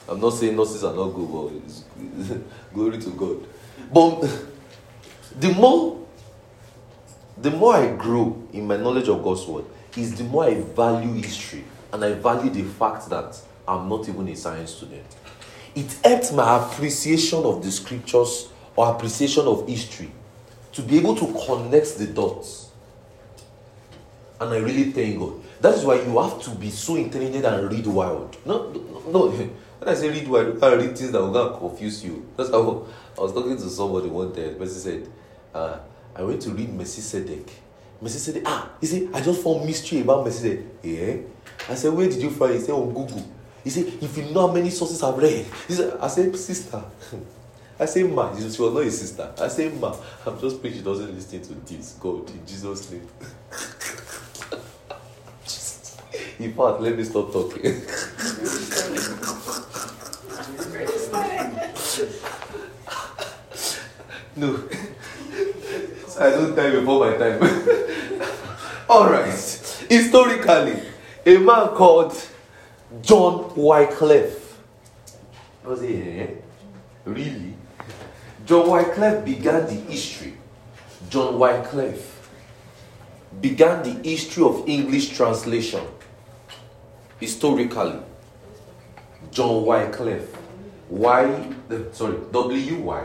I'm 0.08 0.20
not 0.20 0.30
saying 0.30 0.56
nurses 0.56 0.82
are 0.82 0.94
not 0.94 1.08
good, 1.08 1.30
but 1.30 2.74
glory 2.74 2.98
to 2.98 3.10
God. 3.10 3.46
But 3.92 4.46
the 5.38 5.52
more 5.52 6.00
the 7.40 7.50
more 7.50 7.74
I 7.74 7.94
grow 7.94 8.42
in 8.52 8.66
my 8.66 8.76
knowledge 8.76 9.08
of 9.08 9.22
God's 9.22 9.46
word, 9.46 9.64
is 9.96 10.14
the 10.16 10.24
more 10.24 10.44
I 10.44 10.54
value 10.54 11.14
history 11.14 11.64
and 11.92 12.04
I 12.04 12.12
value 12.12 12.50
the 12.50 12.64
fact 12.64 13.08
that 13.10 13.40
I'm 13.66 13.88
not 13.88 14.08
even 14.08 14.28
a 14.28 14.36
science 14.36 14.74
student. 14.74 15.06
It 15.74 15.96
helps 16.04 16.32
my 16.32 16.64
appreciation 16.64 17.44
of 17.44 17.62
the 17.62 17.70
scriptures 17.70 18.48
or 18.76 18.90
appreciation 18.94 19.46
of 19.46 19.66
history 19.66 20.10
to 20.72 20.82
be 20.82 20.98
able 20.98 21.16
to 21.16 21.26
connect 21.46 21.98
the 21.98 22.06
dots. 22.06 22.68
And 24.40 24.50
I 24.52 24.58
really 24.58 24.92
thank 24.92 25.18
God. 25.18 25.34
That 25.60 25.74
is 25.74 25.84
why 25.84 25.96
you 26.00 26.18
have 26.18 26.40
to 26.42 26.50
be 26.50 26.70
so 26.70 26.96
intelligent 26.96 27.44
and 27.44 27.70
read 27.70 27.86
wild. 27.86 28.36
No, 28.46 28.70
no. 29.08 29.28
When 29.80 29.88
I 29.88 29.94
say 29.94 30.10
read 30.10 30.28
wild, 30.28 30.62
I 30.62 30.74
read 30.74 30.96
things 30.96 31.10
that 31.12 31.22
will 31.22 31.58
confuse 31.58 32.04
you. 32.04 32.28
That's 32.36 32.50
how 32.50 32.86
I 33.16 33.20
was 33.22 33.32
talking 33.32 33.56
to 33.56 33.70
somebody 33.70 34.08
one 34.08 34.30
day. 34.30 34.54
Messi 34.58 34.78
said, 34.78 35.08
uh, 35.54 35.78
I 36.14 36.22
went 36.22 36.42
to 36.42 36.50
read 36.50 36.72
Melchizedek. 36.72 37.50
Said, 38.06 38.42
ah, 38.46 38.70
he 38.80 38.86
said, 38.86 39.10
I 39.12 39.20
just 39.20 39.42
found 39.42 39.66
mystery 39.66 40.00
about 40.00 40.24
Melchizedek. 40.24 40.64
Yeah. 40.82 41.16
I 41.68 41.74
said, 41.74 41.92
where 41.92 42.08
did 42.08 42.22
you 42.22 42.30
find 42.30 42.52
it? 42.52 42.60
He 42.60 42.64
said, 42.64 42.72
on 42.72 42.94
Google. 42.94 43.30
He 43.62 43.70
said, 43.70 43.86
if 44.00 44.16
you 44.16 44.24
know 44.32 44.46
how 44.46 44.54
many 44.54 44.70
sources 44.70 45.02
I've 45.02 45.18
read. 45.18 45.46
He 45.68 45.74
said, 45.74 45.98
I 46.00 46.08
said, 46.08 46.34
sister. 46.36 46.82
I 47.78 47.84
say, 47.86 48.02
ma, 48.02 48.34
she 48.36 48.44
was 48.44 48.58
not 48.58 48.82
a 48.82 48.90
sister. 48.90 49.32
I 49.38 49.48
say, 49.48 49.70
ma, 49.70 49.96
I'm 50.26 50.38
just 50.38 50.60
praying 50.60 50.76
she 50.76 50.82
doesn't 50.82 51.14
listen 51.14 51.40
to 51.42 51.54
this. 51.54 51.96
God, 52.00 52.28
in 52.30 52.46
Jesus' 52.46 52.90
name. 52.90 53.08
In 56.38 56.52
fact, 56.54 56.80
let 56.80 56.96
me 56.96 57.04
stop 57.04 57.32
talking. 57.32 57.62
no. 64.36 64.68
I 66.20 66.28
don't 66.28 66.54
die 66.54 66.70
before 66.70 67.06
my 67.06 67.16
time. 67.16 67.40
All 68.90 69.08
right. 69.08 69.32
Historically, 69.88 70.82
a 71.24 71.38
man 71.38 71.68
called 71.68 72.14
John 73.00 73.54
Wycliffe. 73.56 74.58
Was 75.64 75.82
eh? 75.82 76.26
Really? 77.06 77.54
John 78.44 78.68
Wycliffe 78.68 79.24
began 79.24 79.64
the 79.64 79.80
history. 79.90 80.34
John 81.08 81.38
Wycliffe 81.38 82.28
began 83.40 83.82
the 83.82 84.06
history 84.06 84.44
of 84.44 84.68
English 84.68 85.16
translation 85.16 85.86
historically. 87.18 87.98
John 89.30 89.64
Wycliffe. 89.64 90.36
Y, 90.90 91.54
sorry, 91.92 92.18
W 92.30 92.76
Y 92.76 93.04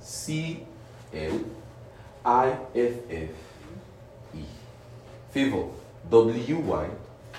C 0.00 0.66
L 1.14 1.40
I 2.24 2.56
F 2.74 2.92
F 3.10 3.30
E. 4.34 4.44
Favor. 5.30 5.68
W 6.10 6.58
Y 6.58 6.88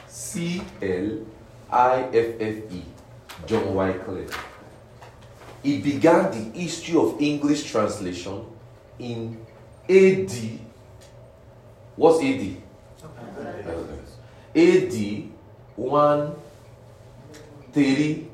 C 0.08 0.62
L 0.82 1.26
I 1.72 2.04
F 2.14 2.42
F 2.42 2.56
E. 2.72 2.84
John 3.46 3.76
Wycliffe. 3.76 4.48
He 5.64 5.80
began 5.80 6.32
the 6.32 6.60
history 6.60 6.98
of 6.98 7.22
English 7.22 7.70
translation 7.70 8.46
in 8.98 9.46
AD. 9.90 10.32
What's 11.96 12.24
AD? 12.24 12.58
AD 14.56 14.94
1 15.76 16.36
3 17.74 18.28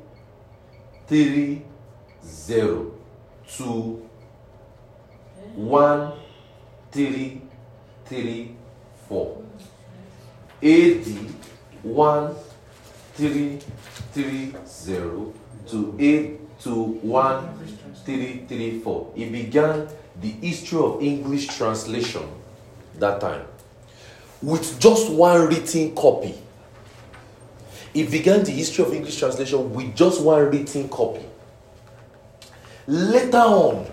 3 1.07 1.61
0 2.23 2.91
to 3.57 4.09
1 5.55 6.13
3 6.91 7.41
3 8.05 8.55
4. 9.09 9.43
AD 10.63 11.05
1 11.83 12.35
3 13.13 13.59
3 14.13 14.55
0 14.65 15.33
to 15.67 15.95
8 15.99 16.59
to 16.59 16.73
1 16.73 17.59
3 18.05 18.45
3 18.47 18.79
4. 18.79 19.13
He 19.15 19.29
began 19.29 19.88
the 20.21 20.29
history 20.29 20.79
of 20.79 21.01
English 21.01 21.47
translation 21.47 22.27
that 22.99 23.21
time 23.21 23.45
with 24.41 24.79
just 24.79 25.11
one 25.11 25.47
written 25.47 25.95
copy. 25.95 26.35
He 27.93 28.05
began 28.05 28.43
the 28.43 28.51
history 28.51 28.85
of 28.85 28.93
English 28.93 29.17
translation 29.17 29.73
with 29.73 29.95
just 29.95 30.21
one 30.21 30.51
written 30.51 30.88
copy. 30.89 31.25
Later 32.85 33.38
on, 33.38 33.88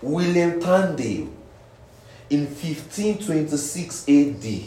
William 0.00 0.60
Tyndale 0.60 1.28
in 2.34 2.46
1526 2.46 4.08
AD, 4.08 4.62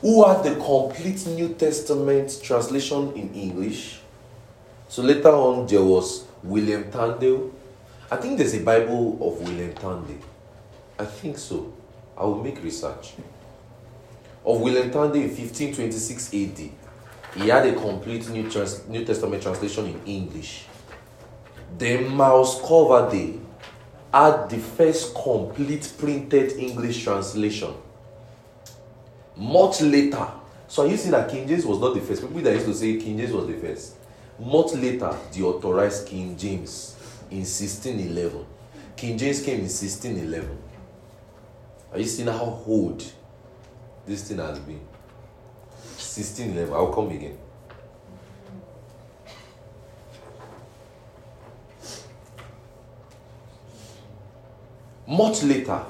who 0.00 0.24
had 0.26 0.42
the 0.42 0.54
complete 0.56 1.26
New 1.26 1.52
Testament 1.52 2.40
translation 2.42 3.12
in 3.12 3.34
English. 3.34 4.00
So 4.88 5.02
later 5.02 5.28
on, 5.28 5.66
there 5.66 5.84
was 5.84 6.24
William 6.42 6.90
Tyndale. 6.90 7.50
I 8.10 8.16
think 8.16 8.38
there's 8.38 8.54
a 8.54 8.60
Bible 8.60 9.18
of 9.20 9.46
William 9.46 9.74
Tyndale. 9.74 10.24
I 10.98 11.04
think 11.04 11.36
so. 11.36 11.70
I 12.16 12.24
will 12.24 12.42
make 12.42 12.62
research. 12.64 13.12
Of 14.44 14.58
William 14.60 14.90
Tyndale 14.90 15.24
in 15.24 15.36
1526 15.36 16.34
AD. 16.34 16.70
He 17.42 17.48
had 17.50 17.66
a 17.66 17.74
complete 17.74 18.26
New, 18.30 18.50
trans- 18.50 18.88
New 18.88 19.04
Testament 19.04 19.42
translation 19.42 19.86
in 19.86 20.00
English. 20.06 20.64
Then 21.76 22.08
Miles 22.08 22.58
Coverdale 22.66 23.38
had 24.12 24.50
the 24.50 24.58
first 24.58 25.14
complete 25.14 25.90
printed 25.98 26.52
English 26.52 27.02
translation. 27.02 27.74
Much 29.36 29.80
later, 29.80 30.28
so 30.68 30.82
are 30.82 30.88
you 30.88 30.96
see 30.96 31.10
that 31.10 31.30
King 31.30 31.48
James 31.48 31.64
was 31.64 31.78
not 31.78 31.94
the 31.94 32.00
first. 32.00 32.22
People 32.22 32.40
that 32.42 32.52
used 32.52 32.66
to 32.66 32.74
say 32.74 32.96
King 32.98 33.18
James 33.18 33.32
was 33.32 33.46
the 33.46 33.54
first. 33.54 33.96
Much 34.38 34.72
later, 34.74 35.16
the 35.32 35.42
authorized 35.42 36.06
King 36.06 36.36
James 36.36 36.96
in 37.30 37.38
1611. 37.38 38.44
King 38.96 39.18
James 39.18 39.42
came 39.42 39.56
in 39.56 39.62
1611. 39.62 40.58
Are 41.92 41.98
you 41.98 42.06
seeing 42.06 42.28
how 42.28 42.62
old 42.66 43.04
this 44.06 44.28
thing 44.28 44.38
has 44.38 44.58
been? 44.58 44.80
1611. 45.96 46.72
I'll 46.74 46.92
come 46.92 47.10
again. 47.10 47.38
Much 55.06 55.42
later, 55.42 55.84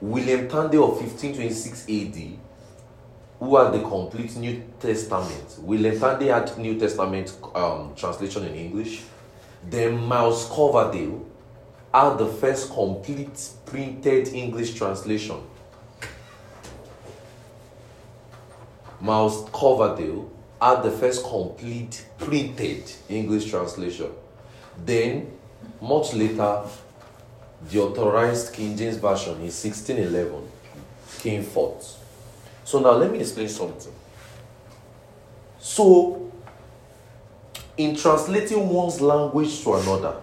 William 0.00 0.48
Tyndale 0.48 0.84
of 0.84 1.00
1526 1.00 1.88
AD, 1.88 2.38
who 3.38 3.56
had 3.56 3.72
the 3.72 3.80
complete 3.80 4.36
New 4.36 4.62
Testament, 4.78 5.56
William 5.60 5.98
Tyndale 5.98 6.34
had 6.40 6.58
New 6.58 6.78
Testament 6.78 7.36
um, 7.54 7.94
translation 7.96 8.44
in 8.44 8.54
English. 8.54 9.02
Then 9.68 9.96
Miles 10.06 10.46
Coverdale 10.54 11.26
had 11.92 12.18
the 12.18 12.26
first 12.26 12.70
complete 12.70 13.50
printed 13.64 14.28
English 14.28 14.74
translation. 14.74 15.40
Miles 19.00 19.48
Coverdale 19.52 20.30
had 20.60 20.82
the 20.82 20.90
first 20.90 21.24
complete 21.24 22.04
printed 22.18 22.92
English 23.08 23.48
translation. 23.48 24.10
Then, 24.84 25.32
much 25.80 26.12
later, 26.12 26.62
the 27.68 27.80
authorized 27.80 28.52
King 28.52 28.76
James 28.76 28.96
Version 28.96 29.34
in 29.34 29.50
1611 29.50 30.48
came 31.18 31.42
forth. 31.42 31.98
So 32.64 32.80
now 32.80 32.92
let 32.92 33.10
me 33.10 33.18
explain 33.20 33.48
something. 33.48 33.92
So, 35.58 36.32
in 37.76 37.96
translating 37.96 38.68
one's 38.68 39.00
language 39.00 39.62
to 39.62 39.74
another, 39.74 40.16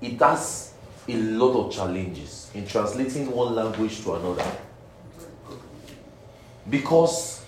it 0.00 0.20
has 0.20 0.72
a 1.08 1.16
lot 1.16 1.54
of 1.54 1.72
challenges 1.72 2.50
in 2.54 2.66
translating 2.66 3.30
one 3.30 3.54
language 3.54 4.02
to 4.02 4.14
another. 4.14 4.44
Because 6.68 7.44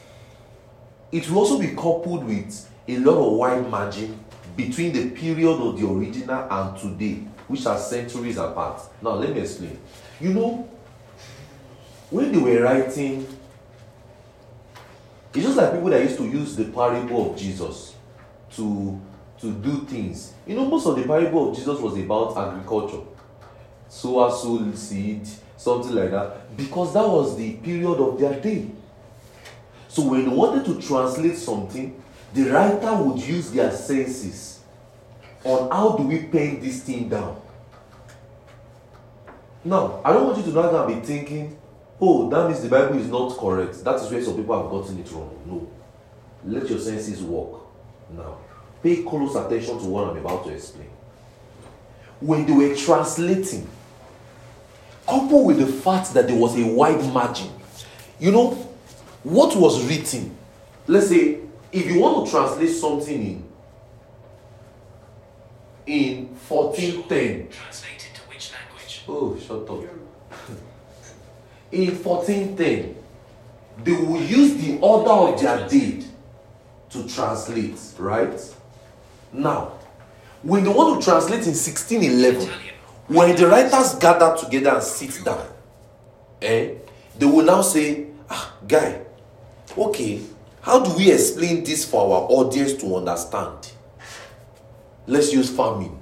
it 1.10 1.28
will 1.28 1.38
also 1.38 1.58
be 1.58 1.68
coupled 1.68 2.24
with 2.24 2.68
a 2.86 2.96
lot 2.98 3.16
of 3.16 3.32
wide 3.32 3.70
margin 3.70 4.18
between 4.56 4.92
the 4.92 5.10
period 5.10 5.60
of 5.60 5.78
the 5.78 5.86
original 5.86 6.46
and 6.50 6.78
today, 6.78 7.22
which 7.48 7.66
are 7.66 7.78
centuries 7.78 8.36
apart. 8.38 8.80
Now, 9.02 9.14
let 9.14 9.34
me 9.34 9.40
explain. 9.40 9.78
You 10.20 10.34
know, 10.34 10.68
when 12.10 12.30
they 12.32 12.38
were 12.38 12.62
writing, 12.62 13.26
it's 15.34 15.44
just 15.44 15.56
like 15.56 15.72
people 15.72 15.90
that 15.90 16.02
used 16.02 16.18
to 16.18 16.24
use 16.24 16.56
the 16.56 16.66
parable 16.66 17.32
of 17.32 17.38
Jesus 17.38 17.94
to 18.56 19.00
to 19.40 19.52
do 19.52 19.84
things. 19.84 20.34
You 20.46 20.56
know, 20.56 20.66
most 20.66 20.86
of 20.86 20.96
the 20.96 21.04
parable 21.04 21.50
of 21.50 21.56
Jesus 21.56 21.78
was 21.80 21.96
about 21.96 22.36
agriculture. 22.36 23.02
Sower 23.88 24.30
sow 24.30 24.72
seed, 24.74 25.26
something 25.56 25.94
like 25.94 26.10
that, 26.10 26.56
because 26.56 26.92
that 26.94 27.06
was 27.06 27.36
the 27.36 27.54
period 27.54 28.00
of 28.00 28.18
their 28.18 28.38
day. 28.40 28.68
So 29.86 30.08
when 30.08 30.28
they 30.28 30.34
wanted 30.34 30.64
to 30.66 30.80
translate 30.80 31.36
something, 31.36 32.02
the 32.34 32.50
writer 32.50 32.94
would 32.96 33.22
use 33.22 33.50
their 33.52 33.70
senses 33.70 34.57
on 35.44 35.70
how 35.70 35.96
do 35.96 36.02
we 36.04 36.24
pen 36.24 36.60
this 36.60 36.82
thing 36.82 37.08
down. 37.08 37.40
Now, 39.64 40.00
I 40.04 40.12
don't 40.12 40.26
want 40.26 40.38
you 40.38 40.44
to 40.44 40.50
now 40.50 40.86
be 40.86 40.94
thinking, 40.94 41.58
oh, 42.00 42.28
that 42.30 42.48
means 42.48 42.62
the 42.62 42.68
Bible 42.68 42.98
is 42.98 43.08
not 43.08 43.36
correct. 43.36 43.84
That 43.84 43.96
is 43.96 44.10
where 44.10 44.22
some 44.22 44.36
people 44.36 44.60
have 44.60 44.70
gotten 44.70 44.98
it 44.98 45.10
wrong. 45.12 45.36
No. 45.46 45.68
Let 46.44 46.68
your 46.70 46.78
senses 46.78 47.22
work. 47.22 47.60
Now, 48.10 48.38
pay 48.82 49.02
close 49.02 49.34
attention 49.34 49.78
to 49.78 49.84
what 49.84 50.08
I'm 50.08 50.16
about 50.16 50.44
to 50.46 50.52
explain. 50.52 50.88
When 52.20 52.46
they 52.46 52.52
were 52.52 52.74
translating, 52.74 53.68
coupled 55.06 55.46
with 55.46 55.58
the 55.58 55.66
fact 55.66 56.14
that 56.14 56.26
there 56.26 56.36
was 56.36 56.58
a 56.58 56.66
wide 56.66 57.04
margin, 57.12 57.50
you 58.18 58.30
know, 58.30 58.50
what 59.22 59.56
was 59.56 59.84
written, 59.84 60.36
let's 60.86 61.08
say, 61.08 61.40
if 61.72 61.86
you 61.86 62.00
want 62.00 62.24
to 62.24 62.30
translate 62.30 62.70
something 62.70 63.14
in 63.14 63.47
in 65.88 66.26
1410 66.48 67.48
Translated 67.50 68.14
to 68.14 68.20
which 68.28 68.52
language? 68.52 69.02
oh 69.08 69.38
shut 69.38 69.68
up. 69.68 69.84
In 71.72 71.94
1410 72.02 72.94
they 73.84 73.92
will 73.92 74.20
use 74.22 74.54
the 74.62 74.78
order 74.80 75.10
of 75.10 75.40
their 75.40 75.68
date 75.68 76.06
to 76.90 77.08
translate 77.08 77.78
right? 77.98 78.54
Now 79.32 79.72
when 80.42 80.64
they 80.64 80.70
want 80.70 81.00
to 81.00 81.04
translate 81.10 81.46
in 81.46 81.54
1611 81.54 82.48
when 83.08 83.34
the 83.36 83.46
writers 83.46 83.94
gather 83.96 84.36
together 84.36 84.70
and 84.76 84.82
sit 84.82 85.24
down 85.24 85.46
eh 86.42 86.74
they 87.18 87.26
will 87.26 87.44
now 87.44 87.62
say 87.62 88.06
ah 88.30 88.54
guy 88.66 89.00
okay 89.76 90.20
how 90.60 90.78
do 90.84 90.94
we 90.96 91.10
explain 91.10 91.64
this 91.64 91.84
for 91.84 92.02
our 92.02 92.28
audience 92.30 92.74
to 92.74 92.94
understand 92.96 93.72
let's 95.08 95.32
use 95.32 95.50
farming 95.50 96.00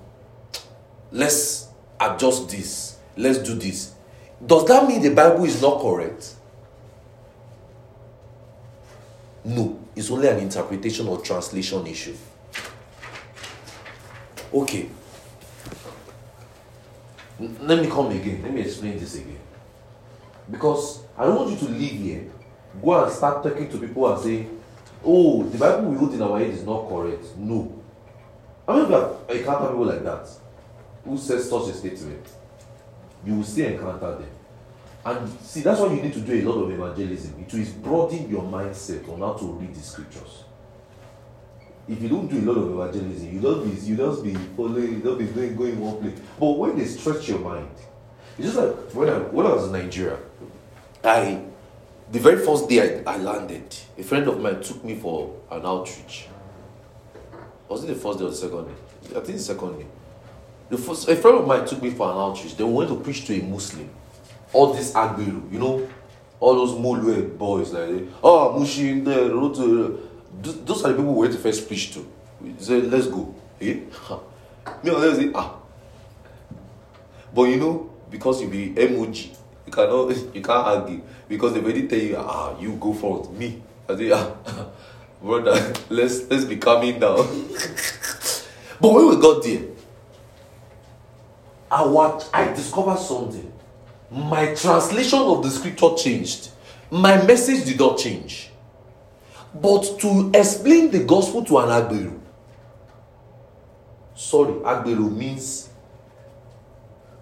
let's 1.11 1.69
adjust 1.99 2.51
this 2.51 2.99
let's 3.17 3.39
do 3.39 3.55
this 3.55 3.95
does 4.45 4.67
that 4.67 4.87
mean 4.87 5.01
the 5.01 5.15
bible 5.15 5.45
is 5.45 5.63
not 5.63 5.81
correct 5.81 6.35
no 9.45 9.79
it's 9.97 10.11
only 10.11 10.29
an 10.29 10.39
interpretation 10.39 11.09
or 11.09 11.23
translation 11.23 11.87
issue. 11.87 12.15
Okay. 14.53 14.89
N- 17.41 17.57
Let 17.63 17.81
me 17.81 17.89
come 17.89 18.11
again. 18.11 18.43
Let 18.43 18.53
me 18.53 18.61
explain 18.61 18.99
this 18.99 19.15
again. 19.15 19.39
Because 20.51 21.01
I 21.17 21.25
don't 21.25 21.37
want 21.37 21.51
you 21.51 21.67
to 21.67 21.73
leave 21.73 21.93
here, 21.99 22.31
go 22.85 23.03
and 23.05 23.11
start 23.13 23.43
talking 23.43 23.71
to 23.71 23.79
people 23.79 24.13
and 24.13 24.23
say, 24.23 24.47
oh, 25.03 25.45
the 25.45 25.57
Bible 25.57 25.89
we 25.89 25.97
hold 25.97 26.13
in 26.13 26.21
our 26.21 26.39
head 26.39 26.51
is 26.51 26.63
not 26.63 26.91
correct. 26.91 27.25
No. 27.39 27.83
I 28.69 28.75
mean, 28.75 28.85
if 28.85 28.91
you 28.91 29.35
encounter 29.37 29.69
people 29.69 29.87
like 29.87 30.03
that 30.05 30.29
who 31.05 31.17
says 31.17 31.49
such 31.49 31.69
a 31.69 31.75
statement, 31.75 32.27
you 33.25 33.35
will 33.35 33.45
still 33.45 33.67
encounter 33.67 34.17
them. 34.17 34.29
And 35.05 35.29
see, 35.41 35.61
that's 35.61 35.81
why 35.81 35.95
you 35.95 36.03
need 36.03 36.15
to 36.15 36.21
do 36.21 36.33
a 36.33 36.43
lot 36.51 36.63
of 36.63 36.71
evangelism. 36.73 37.35
It 37.47 37.53
will 37.55 37.83
broaden 37.83 38.29
your 38.29 38.43
mindset 38.43 39.09
on 39.09 39.21
how 39.21 39.35
to 39.35 39.45
read 39.53 39.73
the 39.73 39.81
scriptures. 39.81 40.43
If 41.89 42.03
you 42.03 42.09
don't 42.09 42.27
do 42.27 42.39
a 42.39 42.47
lot 42.53 42.61
of 42.61 42.73
evangelism, 42.73 43.33
you 43.33 43.41
don't 43.41 43.63
be 43.65 43.81
you 43.87 43.97
just 43.97 44.25
be 44.25 44.35
following, 44.57 44.95
you 44.95 44.99
don't 44.99 45.19
be 45.19 45.27
going 45.27 45.55
going 45.55 45.81
one 45.81 45.99
place. 45.99 46.19
But 46.41 46.59
when 46.59 46.77
they 46.77 46.85
stretch 46.87 47.29
your 47.29 47.39
mind, 47.39 47.71
it's 48.37 48.49
just 48.49 48.59
like 48.59 48.75
when 48.93 49.09
I 49.09 49.19
when 49.19 49.47
I 49.47 49.51
was 49.55 49.67
in 49.67 49.73
Nigeria, 49.73 50.19
I 51.05 51.41
the 52.11 52.19
very 52.19 52.45
first 52.45 52.69
day 52.69 53.03
I, 53.07 53.15
I 53.15 53.17
landed, 53.19 53.77
a 53.97 54.03
friend 54.03 54.27
of 54.27 54.41
mine 54.41 54.61
took 54.61 54.83
me 54.83 54.97
for 54.97 55.37
an 55.53 55.65
outreach. 55.65 56.27
Was 57.69 57.85
it 57.85 57.89
the 57.89 57.95
first 57.95 58.19
day 58.19 58.25
or 58.25 58.31
the 58.31 58.37
second 58.37 58.67
day? 58.67 58.75
I 59.17 59.21
think 59.21 59.39
the 59.39 59.39
second 59.39 59.79
day. 59.79 59.87
The 60.69 60.79
first, 60.79 61.09
a 61.09 61.17
friend 61.17 61.39
of 61.39 61.47
mine 61.47 61.67
took 61.67 61.83
me 61.83 61.91
for 61.91 62.11
an 62.11 62.17
outreach. 62.17 62.57
They 62.57 62.65
went 62.65 62.91
to 62.91 62.97
preach 62.97 63.25
to 63.27 63.39
a 63.39 63.43
Muslim. 63.43 63.89
All 64.53 64.73
this 64.73 64.93
Agbero, 64.93 65.53
you 65.53 65.59
know, 65.59 65.89
all 66.41 66.55
those 66.55 66.73
molue 66.73 67.37
boys 67.37 67.73
like, 67.73 68.09
oh, 68.23 68.59
Mushin 68.59 69.05
there, 69.05 69.29
Those 69.29 70.85
are 70.85 70.89
the 70.89 70.97
people 70.97 71.15
we 71.15 71.21
went 71.21 71.33
to 71.33 71.39
first 71.39 71.67
preach 71.67 71.93
to. 71.95 72.07
We 72.41 72.55
said, 72.59 72.91
let's 72.91 73.07
go. 73.07 73.35
Eh? 73.61 73.81
Me 74.83 74.95
and 74.95 75.17
say, 75.17 75.31
ah. 75.35 75.57
But 77.35 77.45
you 77.45 77.57
know, 77.57 77.91
because 78.11 78.43
you 78.43 78.49
be 78.49 78.71
emoji, 78.75 79.35
you 79.67 79.73
cannot, 79.73 80.09
you 80.35 80.43
can't 80.43 80.67
argue 80.67 81.03
because 81.29 81.55
they 81.55 81.61
already 81.61 81.87
tell 81.87 81.99
you, 81.99 82.17
ah, 82.19 82.59
you 82.59 82.73
go 82.73 82.93
front. 82.93 83.33
Me, 83.39 83.63
I 83.89 83.97
say, 83.97 84.11
ah, 84.13 84.33
brother, 85.23 85.75
let's 85.91 86.29
let's 86.31 86.45
be 86.45 86.57
coming 86.57 86.99
down. 86.99 87.17
but 88.81 88.93
when 88.93 89.09
we 89.09 89.21
got 89.21 89.43
there, 89.43 89.63
I 91.71 91.85
watch, 91.85 92.25
I 92.33 92.53
discovered 92.53 92.99
something. 92.99 93.53
My 94.11 94.55
translation 94.55 95.19
of 95.19 95.43
the 95.43 95.51
scripture 95.51 95.95
changed. 95.97 96.51
My 96.91 97.21
message 97.25 97.65
did 97.65 97.79
not 97.79 97.99
change. 97.99 98.51
But 99.55 99.99
to 100.01 100.31
explain 100.35 100.91
the 100.91 101.05
gospel 101.05 101.45
to 101.47 101.59
an 101.59 101.69
Agbero, 101.71 102.21
sorry, 104.15 104.53
Agbero 104.55 105.11
means 105.15 105.69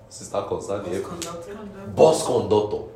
sister 0.09 0.43
concern 0.43 0.85
here. 0.87 1.03
Bus 1.95 2.27
conductor. 2.27 2.94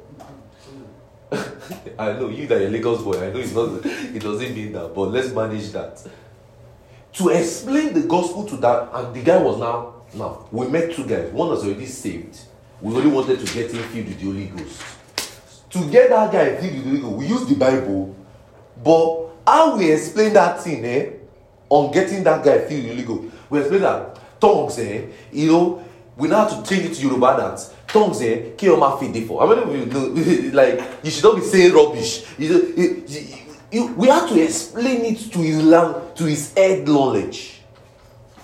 I 1.99 2.13
know 2.13 2.29
you 2.29 2.47
that 2.47 2.61
you're 2.61 2.71
Lagos 2.71 3.03
boy. 3.03 3.19
I 3.27 3.31
know 3.31 3.39
it's 3.39 3.55
not. 3.55 3.85
It 3.85 4.23
doesn't 4.23 4.55
mean 4.55 4.73
that, 4.73 4.95
but 4.95 5.11
let's 5.11 5.33
manage 5.33 5.71
that. 5.73 6.07
To 7.15 7.29
explain 7.31 7.93
the 7.93 8.03
gospel 8.03 8.45
to 8.47 8.57
that, 8.59 8.89
and 8.95 9.15
the 9.15 9.23
guy 9.23 9.37
was 9.43 9.59
now. 9.59 9.95
Now 10.15 10.47
we 10.51 10.67
met 10.69 10.93
two 10.95 11.05
guys. 11.07 11.31
One 11.33 11.49
was 11.49 11.65
already 11.65 11.87
saved. 11.87 12.39
We 12.81 12.95
only 12.95 13.11
wanted 13.11 13.45
to 13.45 13.55
get 13.55 13.71
him 13.73 13.83
filled 13.83 14.07
with 14.07 14.19
the 14.21 14.25
Holy 14.27 14.47
Ghost. 14.47 14.83
To 15.71 15.91
get 15.91 16.09
that 16.11 16.33
guy 16.33 16.57
filled 16.57 16.75
with 16.77 16.85
the 16.85 16.91
Holy 16.91 17.01
Ghost, 17.01 17.17
we 17.17 17.27
use 17.27 17.47
the 17.47 17.55
Bible, 17.57 18.17
but 18.83 19.29
how 19.47 19.77
we 19.77 19.93
explain 19.93 20.33
that 20.35 20.63
thing, 20.63 20.85
eh? 20.85 21.11
On 21.69 21.91
getting 21.93 22.25
that 22.25 22.43
guy 22.45 22.61
filled 22.61 22.85
with 22.85 22.97
the 22.97 23.03
Holy 23.05 23.23
Ghost, 23.23 23.35
we 23.51 23.59
explain 23.61 23.81
that 23.83 24.41
tongues, 24.41 24.79
eh? 24.79 25.07
You 25.33 25.47
know, 25.53 25.85
we 26.17 26.29
now 26.29 26.49
have 26.49 26.65
to 26.65 26.69
change 26.69 26.91
it 26.91 26.95
to 26.95 27.03
Yoruba 27.03 27.37
that 27.37 27.75
tongues, 27.93 28.21
eh? 28.23 28.53
Kioma 28.57 28.99
fide 28.99 29.27
for. 29.27 29.43
I 29.43 29.65
mean, 29.65 29.91
you 29.91 30.51
like 30.53 30.81
you 31.03 31.11
should 31.11 31.25
not 31.25 31.37
be 31.37 31.43
saying 31.43 31.73
rubbish. 31.73 32.25
You, 32.39 32.75
you, 32.77 33.05
you, 33.09 33.27
you, 33.73 33.87
we 33.95 34.09
have 34.09 34.29
to 34.29 34.41
explain 34.41 35.05
it 35.05 35.19
to 35.33 35.39
his 35.39 35.63
lang- 35.63 36.15
to 36.15 36.25
his 36.25 36.53
head 36.55 36.87
knowledge. 36.87 37.61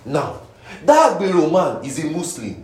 Now, 0.05 0.41
that 0.85 1.19
Agbero 1.19 1.51
man 1.51 1.85
is 1.85 1.99
a 2.05 2.11
Muslim. 2.11 2.63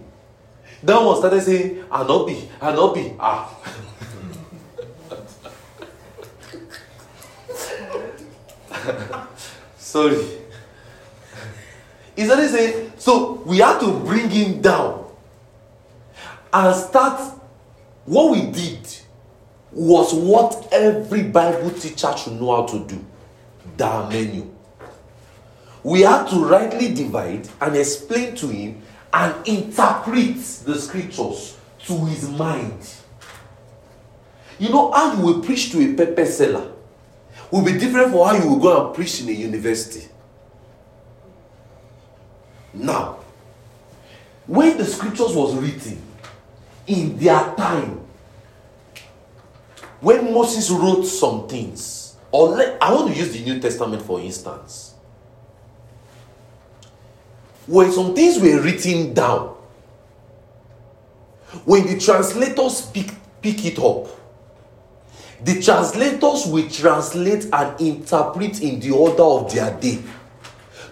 That 0.83 1.03
one 1.03 1.17
started 1.19 1.43
saying, 1.43 1.85
Anobi, 1.91 2.41
Anobi. 2.61 3.17
Ah. 3.21 3.55
Sorry. 9.79 10.25
He 12.17 12.25
started 12.25 12.49
saying, 12.51 12.93
so 12.99 13.43
we 13.47 13.59
had 13.59 13.79
to 13.81 13.93
bring 14.01 14.31
him 14.31 14.61
down 14.61 15.00
and 16.53 16.77
start. 16.77 17.39
What 18.07 18.33
we 18.33 18.51
did 18.51 18.89
was 19.73 20.13
what 20.15 20.69
every 20.73 21.23
Bible 21.23 21.71
teacher 21.71 22.13
should 22.17 22.41
know 22.41 22.57
how 22.57 22.67
to 22.67 22.85
do 22.87 23.05
the 23.77 24.09
menu. 24.11 24.51
We 25.83 26.01
had 26.01 26.27
to 26.29 26.45
rightly 26.45 26.93
divide 26.93 27.49
and 27.61 27.77
explain 27.77 28.35
to 28.37 28.49
him 28.49 28.83
and 29.13 29.47
interpret 29.47 30.37
the 30.65 30.75
scriptures 30.77 31.57
to 31.87 32.05
his 32.07 32.29
mind. 32.29 32.95
You 34.59 34.69
know 34.69 34.93
how 34.93 35.15
you 35.15 35.23
will 35.23 35.41
preach 35.41 35.73
to 35.73 35.81
a 35.81 35.95
pepper 35.95 36.27
seller 36.27 36.73
will 37.51 37.65
be 37.65 37.73
different 37.73 38.11
from 38.11 38.27
how 38.27 38.35
you 38.35 38.49
will 38.49 38.59
go 38.61 38.87
and 38.87 38.95
preach 38.95 39.23
in 39.23 39.29
a 39.29 39.33
university. 39.33 40.09
Now, 42.73 43.19
when 44.47 44.77
the 44.79 44.85
scriptures 44.85 45.35
was 45.35 45.55
written 45.57 46.01
in 46.91 47.17
their 47.19 47.55
time, 47.57 48.01
when 50.01 50.35
Moses 50.35 50.71
wrote 50.71 51.05
some 51.05 51.47
things, 51.47 52.17
or 52.33 52.49
let, 52.49 52.83
I 52.83 52.93
want 52.93 53.13
to 53.13 53.19
use 53.19 53.33
the 53.33 53.45
New 53.45 53.61
Testament 53.61 54.03
for 54.03 54.21
instance, 54.21 54.95
when 57.67 57.93
some 57.93 58.15
things 58.15 58.41
were 58.41 58.61
written 58.61 59.15
down, 59.15 59.57
when 61.65 61.87
the 61.87 61.99
translators 61.99 62.83
pick, 62.87 63.13
pick 63.41 63.65
it 63.65 63.79
up, 63.79 64.09
the 65.45 65.63
translators 65.63 66.47
will 66.47 66.69
translate 66.69 67.47
and 67.53 67.81
interpret 67.81 68.61
in 68.61 68.81
the 68.81 68.91
order 68.91 69.23
of 69.23 69.55
their 69.55 69.79
day. 69.79 70.03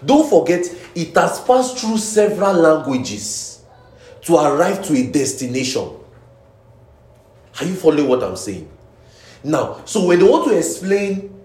Don't 0.05 0.29
forget, 0.29 0.65
it 0.95 1.13
has 1.15 1.41
passed 1.41 1.77
through 1.77 1.97
several 1.97 2.53
languages 2.53 3.58
to 4.21 4.35
arrive 4.35 4.83
to 4.85 4.93
a 4.93 5.11
destination. 5.11 5.89
Are 7.59 7.65
you 7.65 7.75
following 7.75 8.07
what 8.07 8.23
I'm 8.23 8.35
saying? 8.35 8.69
Now, 9.43 9.81
so 9.85 10.05
when 10.05 10.19
they 10.19 10.25
want 10.25 10.49
to 10.49 10.57
explain, 10.57 11.41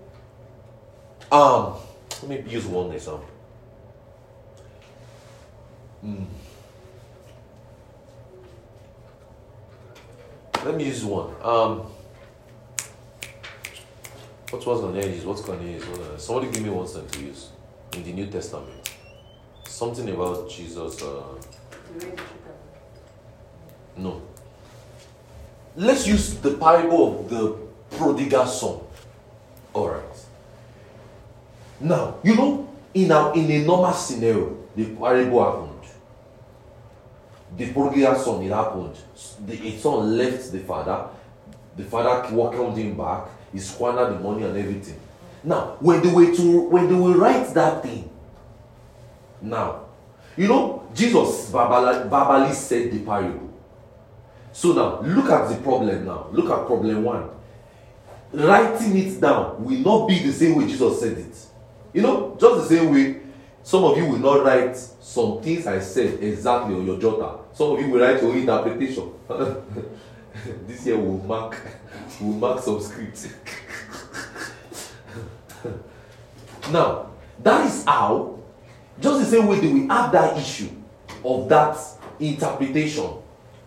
um, 1.30 1.74
let 2.22 2.44
me 2.44 2.52
use 2.52 2.66
one 2.66 2.92
example. 2.92 3.26
Hmm. 6.00 6.24
Let 10.64 10.76
me 10.76 10.84
use 10.84 11.04
one. 11.04 11.34
Um, 11.42 11.86
what 14.50 14.66
was 14.66 15.06
use? 15.06 15.24
What's 15.24 15.42
going 15.42 15.58
to 15.60 15.66
use? 15.66 15.84
What, 15.86 16.20
Somebody 16.20 16.52
give 16.52 16.62
me 16.62 16.70
one 16.70 16.86
sentence 16.86 17.12
to 17.12 17.22
use 17.22 17.48
in 17.94 18.04
the 18.04 18.12
New 18.12 18.26
Testament. 18.26 18.90
Something 19.66 20.08
about 20.10 20.48
Jesus. 20.48 21.02
Uh, 21.02 21.34
no. 23.96 24.22
Let's 25.76 26.06
use 26.06 26.34
the 26.34 26.54
parable 26.54 27.20
of 27.20 27.30
the 27.30 27.58
prodigal 27.96 28.46
son. 28.46 28.80
All 29.72 29.90
right. 29.90 30.02
Now, 31.80 32.16
you 32.22 32.36
know, 32.36 32.68
in 32.94 33.10
a, 33.10 33.32
in 33.32 33.50
a 33.50 33.64
normal 33.66 33.92
scenario, 33.92 34.56
the 34.76 34.86
parable 34.94 35.44
happened. 35.44 35.70
The 37.56 37.72
prodigal 37.72 38.14
son, 38.16 38.42
it 38.42 38.50
happened. 38.52 38.96
The 39.46 39.76
son 39.78 40.16
left 40.16 40.52
the 40.52 40.60
father. 40.60 41.08
The 41.76 41.84
father 41.84 42.34
welcomed 42.34 42.78
him 42.78 42.96
back. 42.96 43.26
He 43.52 43.58
squandered 43.58 44.14
the 44.14 44.20
money 44.20 44.44
and 44.44 44.56
everything. 44.56 45.00
Now, 45.42 45.76
when 45.80 46.02
they 46.02 46.10
were 46.10 46.34
to 46.34 46.60
when 46.62 46.88
they 46.88 46.94
will 46.94 47.14
write 47.14 47.52
that 47.54 47.82
thing, 47.82 48.08
now, 49.42 49.84
you 50.36 50.48
know, 50.48 50.88
Jesus 50.94 51.50
verbally, 51.50 52.08
verbally 52.08 52.52
said 52.54 52.90
the 52.90 53.00
parable. 53.00 53.43
So 54.54 54.72
now, 54.72 55.00
look 55.02 55.28
at 55.30 55.48
the 55.50 55.56
problem 55.62 56.06
now. 56.06 56.28
Look 56.30 56.48
at 56.48 56.66
problem 56.66 57.02
one. 57.02 57.28
Writing 58.32 58.96
it 58.96 59.20
down 59.20 59.64
will 59.64 59.78
not 59.80 60.06
be 60.08 60.20
the 60.20 60.32
same 60.32 60.54
way 60.54 60.68
Jesus 60.68 61.00
said 61.00 61.18
it. 61.18 61.46
You 61.92 62.02
know, 62.02 62.36
just 62.40 62.68
the 62.68 62.76
same 62.76 62.92
way 62.94 63.20
some 63.64 63.82
of 63.82 63.98
you 63.98 64.06
will 64.06 64.18
not 64.18 64.44
write 64.44 64.76
some 64.76 65.42
things 65.42 65.66
I 65.66 65.80
said 65.80 66.22
exactly 66.22 66.76
on 66.76 66.86
your 66.86 66.98
jotter. 66.98 67.40
Some 67.52 67.72
of 67.72 67.80
you 67.80 67.90
will 67.90 68.00
write 68.00 68.22
your 68.22 68.36
interpretation. 68.36 69.12
this 70.68 70.86
year 70.86 70.98
we'll 70.98 71.18
mark 71.24 71.60
we'll 72.20 72.34
mark 72.34 72.62
some 72.62 72.80
scripts. 72.80 73.28
Now, 76.70 77.10
that 77.42 77.66
is 77.66 77.84
how, 77.84 78.38
just 79.00 79.20
the 79.20 79.26
same 79.26 79.46
way 79.48 79.60
that 79.60 79.70
we 79.70 79.86
have 79.88 80.12
that 80.12 80.38
issue 80.38 80.70
of 81.24 81.48
that 81.48 81.76
interpretation 82.18 83.10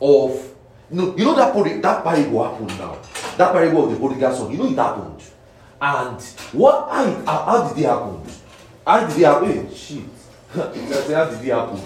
of, 0.01 0.55
you 0.89 0.97
know, 0.97 1.15
you 1.17 1.25
know 1.25 1.35
that, 1.35 1.53
pari- 1.53 1.79
that 1.81 2.03
parable 2.03 2.43
happened 2.43 2.77
now. 2.79 2.97
That 3.37 3.51
parable 3.51 3.85
of 3.85 3.91
the 3.91 3.97
prodigal 3.97 4.35
son, 4.35 4.51
you 4.51 4.57
know 4.57 4.67
it 4.69 4.75
happened. 4.77 5.21
And 5.81 6.21
what, 6.53 6.89
how, 6.89 7.05
how, 7.25 7.43
how 7.45 7.67
did 7.69 7.77
it 7.83 7.85
happen? 7.85 8.21
How 8.85 9.05
did 9.05 9.17
it 9.17 9.25
happen? 9.25 9.67
Hey, 9.67 9.75
shit. 9.75 10.03
I 10.55 10.59
how 10.59 11.25
did 11.29 11.41
it 11.41 11.51
happen? 11.51 11.79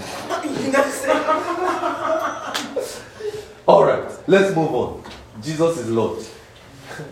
All 3.68 3.86
right, 3.86 4.10
let's 4.28 4.56
move 4.56 4.74
on. 4.74 5.04
Jesus 5.42 5.78
is 5.80 5.90
Lord. 5.90 6.20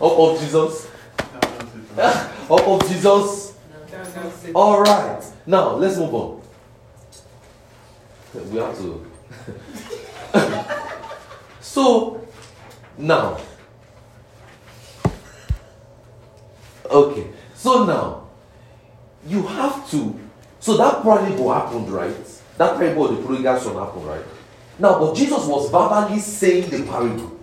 of 0.00 0.40
Jesus. 0.40 0.88
Up 1.98 2.68
of 2.68 2.88
Jesus. 2.88 3.54
All 4.54 4.82
right. 4.82 5.22
Now 5.46 5.74
let's 5.74 5.96
move 5.96 6.14
on. 6.14 6.42
We 8.34 8.58
have 8.58 8.76
to. 8.78 9.06
So 11.70 12.26
now. 12.98 13.38
Okay. 16.90 17.28
So 17.54 17.84
now 17.84 18.28
you 19.24 19.42
have 19.46 19.88
to. 19.90 20.18
So 20.58 20.76
that 20.78 21.04
parable 21.04 21.52
happened, 21.52 21.88
right? 21.88 22.16
That 22.58 22.76
parable 22.76 23.06
of 23.06 23.16
the 23.16 23.22
prodigal 23.22 23.60
son 23.60 23.76
happened, 23.76 24.04
right? 24.04 24.24
Now, 24.80 24.98
but 24.98 25.14
Jesus 25.14 25.46
was 25.46 25.70
verbally 25.70 26.18
saying 26.18 26.70
the 26.70 26.82
parable. 26.90 27.38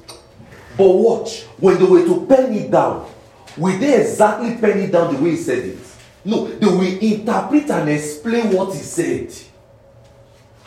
But 0.78 0.90
watch, 0.90 1.44
when 1.58 1.78
they 1.78 1.86
were 1.86 2.06
to 2.06 2.26
pen 2.26 2.54
it 2.54 2.70
down, 2.70 3.10
will 3.56 3.80
they 3.80 4.02
exactly 4.02 4.58
pen 4.58 4.80
it 4.80 4.92
down 4.92 5.16
the 5.16 5.22
way 5.22 5.32
he 5.32 5.38
said 5.38 5.60
it? 5.60 5.78
No, 6.26 6.48
they 6.48 6.68
will 6.68 7.00
interpret 7.00 7.70
and 7.70 7.90
explain 7.90 8.52
what 8.52 8.74
he 8.74 8.80
said. 8.80 9.34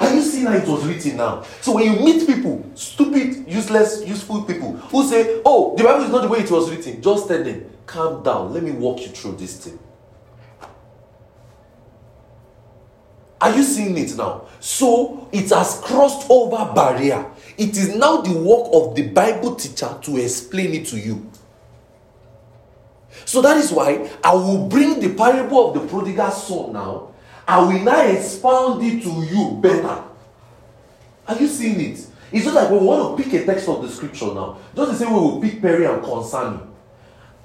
Are 0.01 0.15
you 0.15 0.23
seeing 0.23 0.47
how 0.47 0.55
it 0.55 0.67
was 0.67 0.87
written 0.87 1.19
now? 1.19 1.43
So 1.61 1.75
when 1.75 1.85
you 1.85 2.01
meet 2.01 2.27
people, 2.27 2.65
stupid, 2.75 3.47
useless, 3.47 4.03
useful 4.07 4.43
people, 4.45 4.73
who 4.73 5.07
say, 5.07 5.43
Oh, 5.45 5.77
the 5.77 5.85
Bible 5.85 6.05
is 6.05 6.11
not 6.11 6.23
the 6.23 6.29
way 6.29 6.39
it 6.39 6.51
was 6.51 6.71
written, 6.71 7.03
just 7.03 7.29
tell 7.29 7.45
them, 7.45 7.71
calm 7.85 8.23
down, 8.23 8.55
let 8.55 8.63
me 8.63 8.71
walk 8.71 9.01
you 9.01 9.09
through 9.09 9.37
this 9.37 9.63
thing. 9.63 9.79
Are 13.43 13.55
you 13.55 13.63
seeing 13.63 13.97
it 13.97 14.17
now? 14.17 14.47
So 14.59 15.29
it 15.33 15.49
has 15.51 15.81
crossed 15.83 16.27
over 16.31 16.73
barrier. 16.75 17.31
It 17.57 17.77
is 17.77 17.95
now 17.95 18.21
the 18.21 18.39
work 18.39 18.69
of 18.73 18.95
the 18.95 19.09
Bible 19.09 19.55
teacher 19.55 19.99
to 20.03 20.17
explain 20.19 20.75
it 20.75 20.87
to 20.89 20.99
you. 20.99 21.31
So 23.25 23.43
that 23.43 23.57
is 23.57 23.73
why 23.73 24.11
I 24.23 24.35
will 24.35 24.67
bring 24.67 25.01
the 25.01 25.15
parable 25.15 25.69
of 25.69 25.75
the 25.75 25.89
prodigal 25.89 26.31
son 26.31 26.73
now. 26.73 27.10
I 27.51 27.59
will 27.59 27.83
now 27.83 28.03
expound 28.03 28.81
it 28.85 29.03
to 29.03 29.09
you 29.09 29.59
better. 29.61 30.05
Are 31.27 31.37
you 31.37 31.49
seeing 31.49 31.81
it? 31.81 32.07
It's 32.31 32.45
just 32.45 32.55
like 32.55 32.71
when 32.71 32.79
we 32.79 32.87
want 32.87 33.19
to 33.19 33.25
pick 33.25 33.33
a 33.33 33.45
text 33.45 33.69
of 33.69 33.83
the 33.83 33.89
scripture 33.89 34.27
now. 34.27 34.57
Just 34.77 34.93
the 34.93 34.97
same 35.05 35.13
way 35.13 35.33
we 35.33 35.51
pick 35.51 35.61
peri 35.61 35.85
and 35.85 36.01
concerning. 36.01 36.73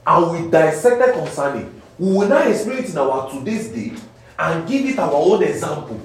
And 0.05 0.31
we 0.31 0.51
dissected 0.51 1.15
concerning. 1.15 1.81
We 1.97 2.17
will 2.17 2.27
now 2.27 2.47
explain 2.47 2.83
it 2.83 2.89
in 2.91 2.97
our 2.99 3.31
today's 3.31 3.69
day 3.69 3.93
and 4.37 4.67
give 4.67 4.85
it 4.85 4.99
our 4.99 5.11
own 5.11 5.41
example. 5.41 5.99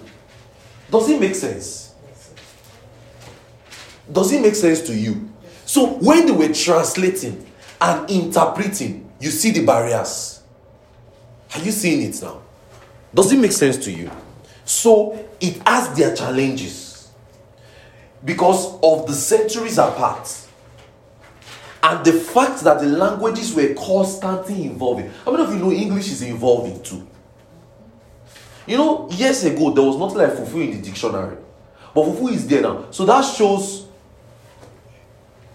Does 0.91 1.11
it 1.11 1.21
make 1.21 1.35
sense? 1.35 1.95
Does 4.11 4.33
it 4.33 4.41
make 4.41 4.55
sense 4.55 4.81
to 4.87 4.97
you? 4.97 5.29
So 5.67 5.87
when 5.99 6.25
they 6.25 6.33
were 6.33 6.55
translating 6.55 7.47
and 7.79 8.09
interpreting, 8.09 9.13
you 9.21 9.29
see 9.29 9.51
the 9.51 9.67
barriers. 9.67 10.43
Are 11.55 11.61
you 11.61 11.71
seeing 11.71 12.09
it 12.09 12.23
now? 12.23 12.41
Does 13.15 13.33
it 13.33 13.39
make 13.39 13.53
sense 13.53 13.77
to 13.85 13.93
you? 13.93 14.11
So 14.65 15.29
it 15.41 15.61
has 15.67 15.97
their 15.97 16.15
challenges 16.15 17.11
because 18.25 18.75
of 18.83 19.07
the 19.07 19.15
centuries 19.15 19.79
apart 19.79 20.47
and 21.83 22.05
the 22.05 22.13
fact 22.13 22.61
that 22.63 22.81
the 22.81 22.87
languages 22.87 23.55
were 23.55 23.75
constantly 23.75 24.67
evolving. 24.67 25.11
How 25.25 25.33
many 25.33 25.45
of 25.45 25.53
you 25.53 25.59
know 25.59 25.73
English 25.73 26.09
is 26.09 26.23
evolving 26.23 26.83
too? 26.83 27.07
You 28.67 28.77
know, 28.77 29.09
years 29.11 29.43
ago 29.45 29.71
there 29.71 29.83
was 29.83 29.97
nothing 29.97 30.19
like 30.19 30.31
fufu 30.31 30.63
in 30.63 30.81
the 30.81 30.83
dictionary, 30.89 31.37
but 31.95 32.05
fufu 32.05 32.31
is 32.31 32.47
there 32.47 32.63
now. 32.63 32.87
So 32.91 33.05
that 33.07 33.23
shows 33.23 33.87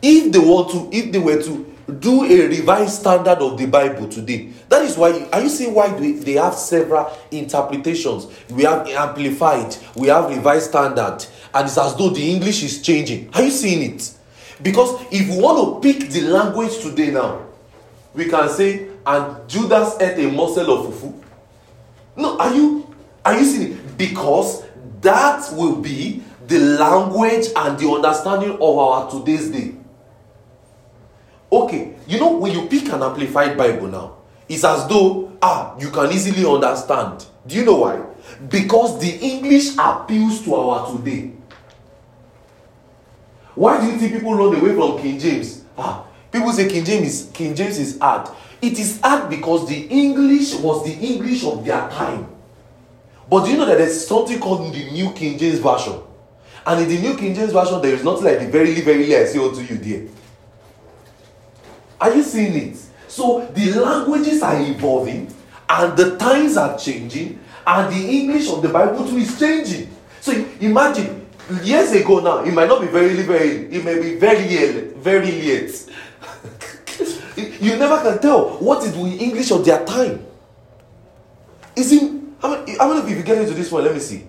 if 0.02 0.32
they 0.32 0.40
want 0.40 0.72
to, 0.72 0.90
if 0.92 1.12
they 1.12 1.20
were 1.20 1.42
to 1.42 1.75
do 2.00 2.24
a 2.24 2.48
revised 2.48 3.02
standard 3.02 3.38
of 3.40 3.58
the 3.58 3.68
Bible 3.68 4.08
today, 4.08 4.50
that 4.70 4.82
is 4.82 4.98
why. 4.98 5.28
Are 5.32 5.42
you 5.42 5.50
seeing 5.50 5.74
why 5.74 5.90
they, 5.90 6.34
have 6.34 6.56
several 6.56 7.12
interpretations? 7.32 8.28
We 8.50 8.64
have 8.64 8.88
amplified, 8.88 9.76
we 9.96 10.08
have 10.08 10.30
revised 10.30 10.70
standard, 10.70 11.26
and 11.54 11.68
it's 11.68 11.78
as 11.78 11.96
though 11.96 12.10
the 12.10 12.28
English 12.32 12.64
is 12.64 12.82
changing. 12.82 13.30
Are 13.34 13.44
you 13.44 13.52
seeing 13.52 13.94
it? 13.94 14.12
Because 14.62 15.02
if 15.12 15.30
we 15.30 15.42
want 15.42 15.84
to 15.84 15.94
pick 15.94 16.10
the 16.10 16.22
language 16.22 16.80
today 16.80 17.12
now, 17.12 17.46
we 18.14 18.26
can 18.26 18.50
say, 18.50 18.88
and 19.06 19.48
Judas 19.48 20.00
ate 20.02 20.26
a 20.26 20.32
morsel 20.32 20.72
of 20.72 20.94
fufu. 20.94 21.22
No, 22.16 22.38
are 22.40 22.54
you 22.54 22.96
are 23.24 23.38
you 23.38 23.46
seeing 23.46 23.74
it? 23.74 23.98
Because 23.98 24.64
that 25.02 25.48
will 25.54 25.76
be 25.76 26.24
the 26.48 26.60
language 26.60 27.48
and 27.56 27.78
the 27.78 27.90
understanding 27.90 28.54
of 28.54 28.78
our 28.78 29.12
today's 29.12 29.50
day. 29.50 29.75
Okay, 31.52 31.96
you 32.08 32.20
know 32.20 32.38
when 32.38 32.52
you 32.52 32.68
pick 32.68 32.86
an 32.92 33.04
amplified 33.04 33.58
Bible 33.58 33.88
now, 33.88 34.18
it's 34.48 34.64
as 34.64 34.88
though 34.88 35.38
ah 35.42 35.78
you 35.80 35.90
can 35.90 36.12
easily 36.12 36.46
understand. 36.46 37.26
Do 37.46 37.56
you 37.56 37.66
know 37.66 37.76
why? 37.78 38.02
Because 38.50 39.00
the 39.00 39.10
English 39.10 39.78
appeals 39.78 40.44
to 40.44 40.56
our 40.56 40.92
today. 40.96 41.32
Why 43.54 43.80
do 43.80 43.88
you 43.88 43.98
think 43.98 44.14
people 44.14 44.36
run 44.36 44.56
away 44.56 44.76
from 44.76 45.02
King 45.02 45.18
James? 45.20 45.64
Ah, 45.78 46.06
people 46.32 46.52
say 46.52 46.68
King 46.68 46.84
James 46.84 47.08
is 47.08 47.32
King 47.32 47.56
James 47.56 47.78
is 47.80 47.98
hard. 48.00 48.30
It 48.62 48.80
is 48.80 49.00
hard 49.02 49.30
because 49.30 49.68
the 49.68 49.88
English 49.88 50.56
was 50.56 50.84
the 50.84 50.94
English 50.94 51.44
of 51.46 51.64
their 51.64 51.88
time. 51.90 52.28
But 53.30 53.46
do 53.46 53.52
you 53.52 53.58
know 53.58 53.66
that 53.66 53.78
there's 53.78 54.08
something 54.08 54.40
called 54.40 54.74
the 54.74 54.92
New 54.92 55.12
King 55.12 55.38
James 55.38 55.60
Version? 55.60 56.02
And 56.66 56.82
in 56.82 56.90
the 56.90 57.00
New 57.00 57.16
King 57.16 57.36
James 57.36 57.54
Version, 57.54 57.82
there 57.82 57.94
is 57.94 58.04
nothing 58.04 58.26
like 58.26 58.40
the 58.40 58.48
verily, 58.48 58.82
verily 58.82 59.16
I 59.16 59.26
say 59.26 59.40
unto 59.40 59.62
you 59.62 59.78
there. 59.78 60.08
Are 62.00 62.16
you 62.16 62.24
seeing 62.24 62.54
it? 62.56 62.78
So 63.08 63.46
the 63.54 63.74
languages 63.80 64.42
are 64.42 64.60
evolving 64.62 65.34
and 65.70 65.98
the 65.98 66.18
times 66.18 66.58
are 66.58 66.78
changing 66.78 67.40
and 67.66 67.94
the 67.94 68.10
English 68.10 68.50
of 68.50 68.62
the 68.62 68.70
Bible 68.70 69.08
too 69.08 69.18
is 69.18 69.40
changing. 69.40 69.90
So 70.22 70.32
imagine 70.60 71.26
years 71.64 71.92
ago 71.92 72.20
now, 72.20 72.44
it 72.44 72.54
might 72.54 72.68
not 72.68 72.82
be 72.82 72.88
very, 72.88 73.14
very, 73.22 73.68
it 73.72 73.84
may 73.84 74.02
be 74.02 74.16
very, 74.18 74.94
very 74.96 75.32
late. 75.32 75.90
you 77.62 77.76
never 77.78 78.02
can 78.02 78.20
tell 78.20 78.58
what 78.58 78.84
is 78.84 78.94
the 78.94 79.02
English 79.02 79.52
of 79.52 79.64
their 79.66 79.86
time. 79.86 80.26
Is 81.76 81.92
it 81.92 82.12
how 82.42 82.50
many, 82.50 82.78
how 82.78 82.88
many 82.88 83.02
of 83.02 83.10
you 83.10 83.24
get 83.24 83.38
into 83.38 83.54
this 83.54 83.72
one? 83.72 83.84
Let 83.84 83.94
me 83.94 84.00
see. 84.00 84.26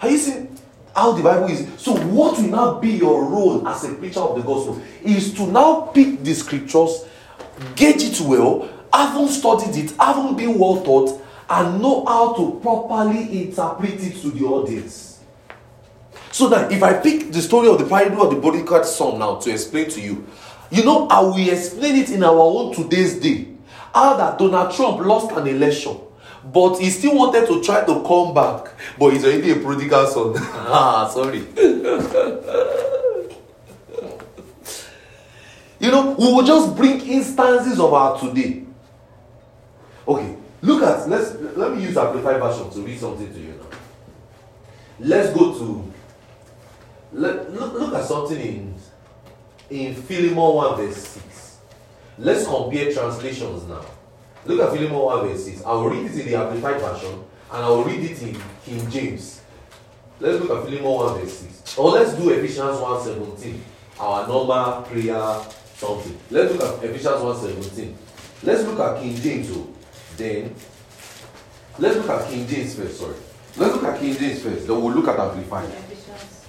Are 0.00 0.10
you 0.10 0.18
seeing 0.18 0.51
how 0.94 1.12
the 1.12 1.22
Bible 1.22 1.48
is? 1.48 1.68
So, 1.78 1.96
what 2.06 2.38
will 2.38 2.48
now 2.48 2.78
be 2.78 2.90
your 2.90 3.24
role 3.24 3.66
as 3.66 3.84
a 3.84 3.94
preacher 3.94 4.20
of 4.20 4.36
the 4.36 4.42
gospel 4.42 4.80
is 5.02 5.32
to 5.34 5.46
now 5.46 5.82
pick 5.94 6.22
the 6.22 6.34
scriptures, 6.34 7.06
gauge 7.76 8.02
it 8.02 8.20
well, 8.20 8.68
haven't 8.92 9.28
studied 9.28 9.76
it, 9.76 9.96
haven't 9.96 10.36
been 10.36 10.58
well 10.58 10.82
taught, 10.82 11.20
and 11.48 11.80
know 11.80 12.04
how 12.06 12.34
to 12.34 12.58
properly 12.60 13.42
interpret 13.42 14.02
it 14.02 14.20
to 14.20 14.30
the 14.30 14.44
audience. 14.44 15.20
So 16.30 16.48
that 16.48 16.72
if 16.72 16.82
I 16.82 16.94
pick 16.94 17.30
the 17.30 17.42
story 17.42 17.68
of 17.68 17.78
the 17.78 17.86
parable 17.86 18.22
of 18.22 18.34
the 18.34 18.40
bodyguard 18.40 18.86
son 18.86 19.18
now 19.18 19.36
to 19.36 19.50
explain 19.50 19.90
to 19.90 20.00
you, 20.00 20.26
you 20.70 20.82
know, 20.84 21.06
I 21.08 21.20
will 21.20 21.48
explain 21.48 21.96
it 21.96 22.10
in 22.10 22.24
our 22.24 22.38
own 22.38 22.74
today's 22.74 23.20
day. 23.20 23.48
How 23.94 24.16
that 24.16 24.38
Donald 24.38 24.74
Trump 24.74 25.04
lost 25.04 25.30
an 25.32 25.46
election, 25.46 25.98
but 26.44 26.78
he 26.78 26.90
still 26.90 27.16
wanted 27.16 27.46
to 27.46 27.62
try 27.62 27.84
to 27.84 28.02
come 28.02 28.34
back, 28.34 28.72
but 28.98 29.12
he's 29.12 29.24
already 29.24 29.52
a 29.52 29.56
prodigal 29.56 30.06
son. 30.06 30.32
ah, 30.36 31.08
sorry. 31.12 31.38
you 35.78 35.90
know, 35.90 36.16
we 36.18 36.26
will 36.26 36.44
just 36.44 36.76
bring 36.76 37.00
instances 37.00 37.78
of 37.78 37.92
our 37.92 38.18
today. 38.18 38.64
Okay, 40.06 40.36
look 40.62 40.82
at 40.82 41.08
let's 41.08 41.34
let 41.56 41.76
me 41.76 41.82
use 41.84 41.96
amplified 41.96 42.40
version 42.40 42.70
to 42.70 42.80
read 42.80 42.98
something 42.98 43.32
to 43.32 43.40
you 43.40 43.52
now. 43.52 43.78
Let's 44.98 45.32
go 45.36 45.56
to 45.58 45.92
let, 47.12 47.52
look, 47.52 47.74
look 47.74 47.94
at 47.94 48.04
something 48.04 48.40
in 48.40 48.74
in 49.70 49.94
Philemon 49.94 50.36
1 50.36 50.76
verse 50.76 50.96
6. 50.96 51.58
Let's 52.18 52.44
compare 52.44 52.92
translations 52.92 53.64
now. 53.64 53.84
Look 54.44 54.60
at 54.60 54.70
Philemon 54.76 54.98
1 54.98 55.28
verse 55.28 55.44
6. 55.44 55.64
I 55.64 55.72
will 55.72 55.90
read 55.90 56.10
it 56.10 56.18
in 56.20 56.26
the 56.26 56.34
Amplified 56.34 56.80
Version 56.80 57.24
and 57.52 57.64
I 57.64 57.68
will 57.68 57.84
read 57.84 58.10
it 58.10 58.22
in 58.22 58.36
King 58.64 58.90
James. 58.90 59.42
Let's 60.18 60.40
look 60.42 60.58
at 60.58 60.64
Philemon 60.64 60.90
1 60.90 61.20
verse 61.20 61.38
6. 61.38 61.78
Or 61.78 61.90
let's 61.90 62.14
do 62.14 62.30
Ephesians 62.30 62.80
1 62.80 63.04
17. 63.04 63.64
Our 64.00 64.26
normal 64.26 64.82
prayer 64.82 65.42
something. 65.76 66.18
Let's 66.30 66.52
look 66.52 66.62
at 66.62 66.84
Ephesians 66.84 67.22
1 67.22 67.36
17. 67.36 67.98
Let's 68.42 68.64
look 68.64 68.80
at 68.80 69.00
King 69.00 69.16
James. 69.16 69.50
oh. 69.52 69.68
Then 70.16 70.54
let's 71.78 71.96
look 71.96 72.10
at 72.10 72.28
King 72.28 72.46
James 72.46 72.74
first. 72.74 72.98
Sorry. 72.98 73.16
Let's 73.56 73.74
look 73.74 73.84
at 73.84 74.00
King 74.00 74.16
James 74.16 74.42
first. 74.42 74.66
Then 74.66 74.82
we'll 74.82 74.94
look 74.94 75.08
at 75.08 75.18
Amplified. 75.18 75.68
Ephesians. 75.68 76.46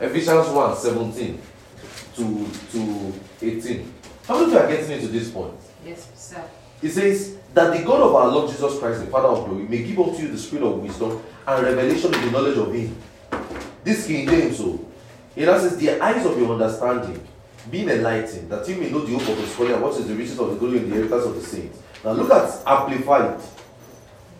Ephesians 0.00 0.48
1 0.48 0.76
17 0.76 1.40
to, 2.16 2.46
to 2.72 3.12
18. 3.40 3.94
How 4.26 4.34
many 4.34 4.46
of 4.46 4.52
you 4.52 4.58
are 4.58 4.68
getting 4.68 4.90
into 4.90 5.08
this 5.08 5.30
point? 5.30 5.54
Yes, 5.84 6.08
sir. 6.14 6.44
It 6.82 6.90
says 6.90 7.36
that 7.54 7.76
the 7.76 7.84
God 7.84 8.00
of 8.00 8.14
our 8.14 8.28
Lord 8.28 8.50
Jesus 8.50 8.78
Christ, 8.78 9.04
the 9.04 9.10
Father 9.10 9.28
of 9.28 9.46
glory, 9.46 9.64
may 9.64 9.82
give 9.82 9.98
unto 9.98 10.22
you 10.22 10.28
the 10.28 10.38
spirit 10.38 10.64
of 10.64 10.80
wisdom 10.80 11.22
and 11.46 11.64
revelation 11.64 12.12
in 12.12 12.20
the 12.20 12.30
knowledge 12.30 12.58
of 12.58 12.72
Him. 12.74 12.96
This 13.84 14.06
King 14.06 14.26
James, 14.26 14.60
oh, 14.60 14.76
so 14.76 14.86
it 15.36 15.46
now 15.46 15.58
says, 15.58 15.76
The 15.76 16.00
eyes 16.00 16.26
of 16.26 16.38
your 16.38 16.52
understanding 16.52 17.26
being 17.70 17.88
enlightened, 17.88 18.50
that 18.50 18.68
you 18.68 18.76
may 18.76 18.90
know 18.90 19.00
the 19.00 19.16
hope 19.16 19.28
of 19.28 19.38
His 19.38 19.54
calling 19.54 19.72
and 19.72 19.82
what 19.82 19.98
is 19.98 20.08
the 20.08 20.14
riches 20.14 20.38
of 20.38 20.50
the 20.50 20.56
glory 20.56 20.78
and 20.78 20.90
the 20.90 20.96
inheritance 20.96 21.24
of 21.24 21.34
the 21.36 21.42
saints. 21.42 21.78
Now 22.04 22.12
look 22.12 22.30
at 22.30 22.62
Amplified. 22.66 23.40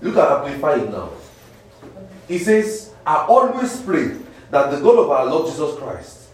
Look 0.00 0.16
at 0.16 0.32
Amplified 0.32 0.90
now. 0.90 1.10
He 2.26 2.38
says, 2.38 2.92
I 3.06 3.26
always 3.26 3.80
pray 3.82 4.16
that 4.50 4.70
the 4.70 4.80
God 4.80 4.98
of 4.98 5.10
our 5.10 5.26
Lord 5.26 5.46
Jesus 5.46 5.78
Christ 5.78 6.28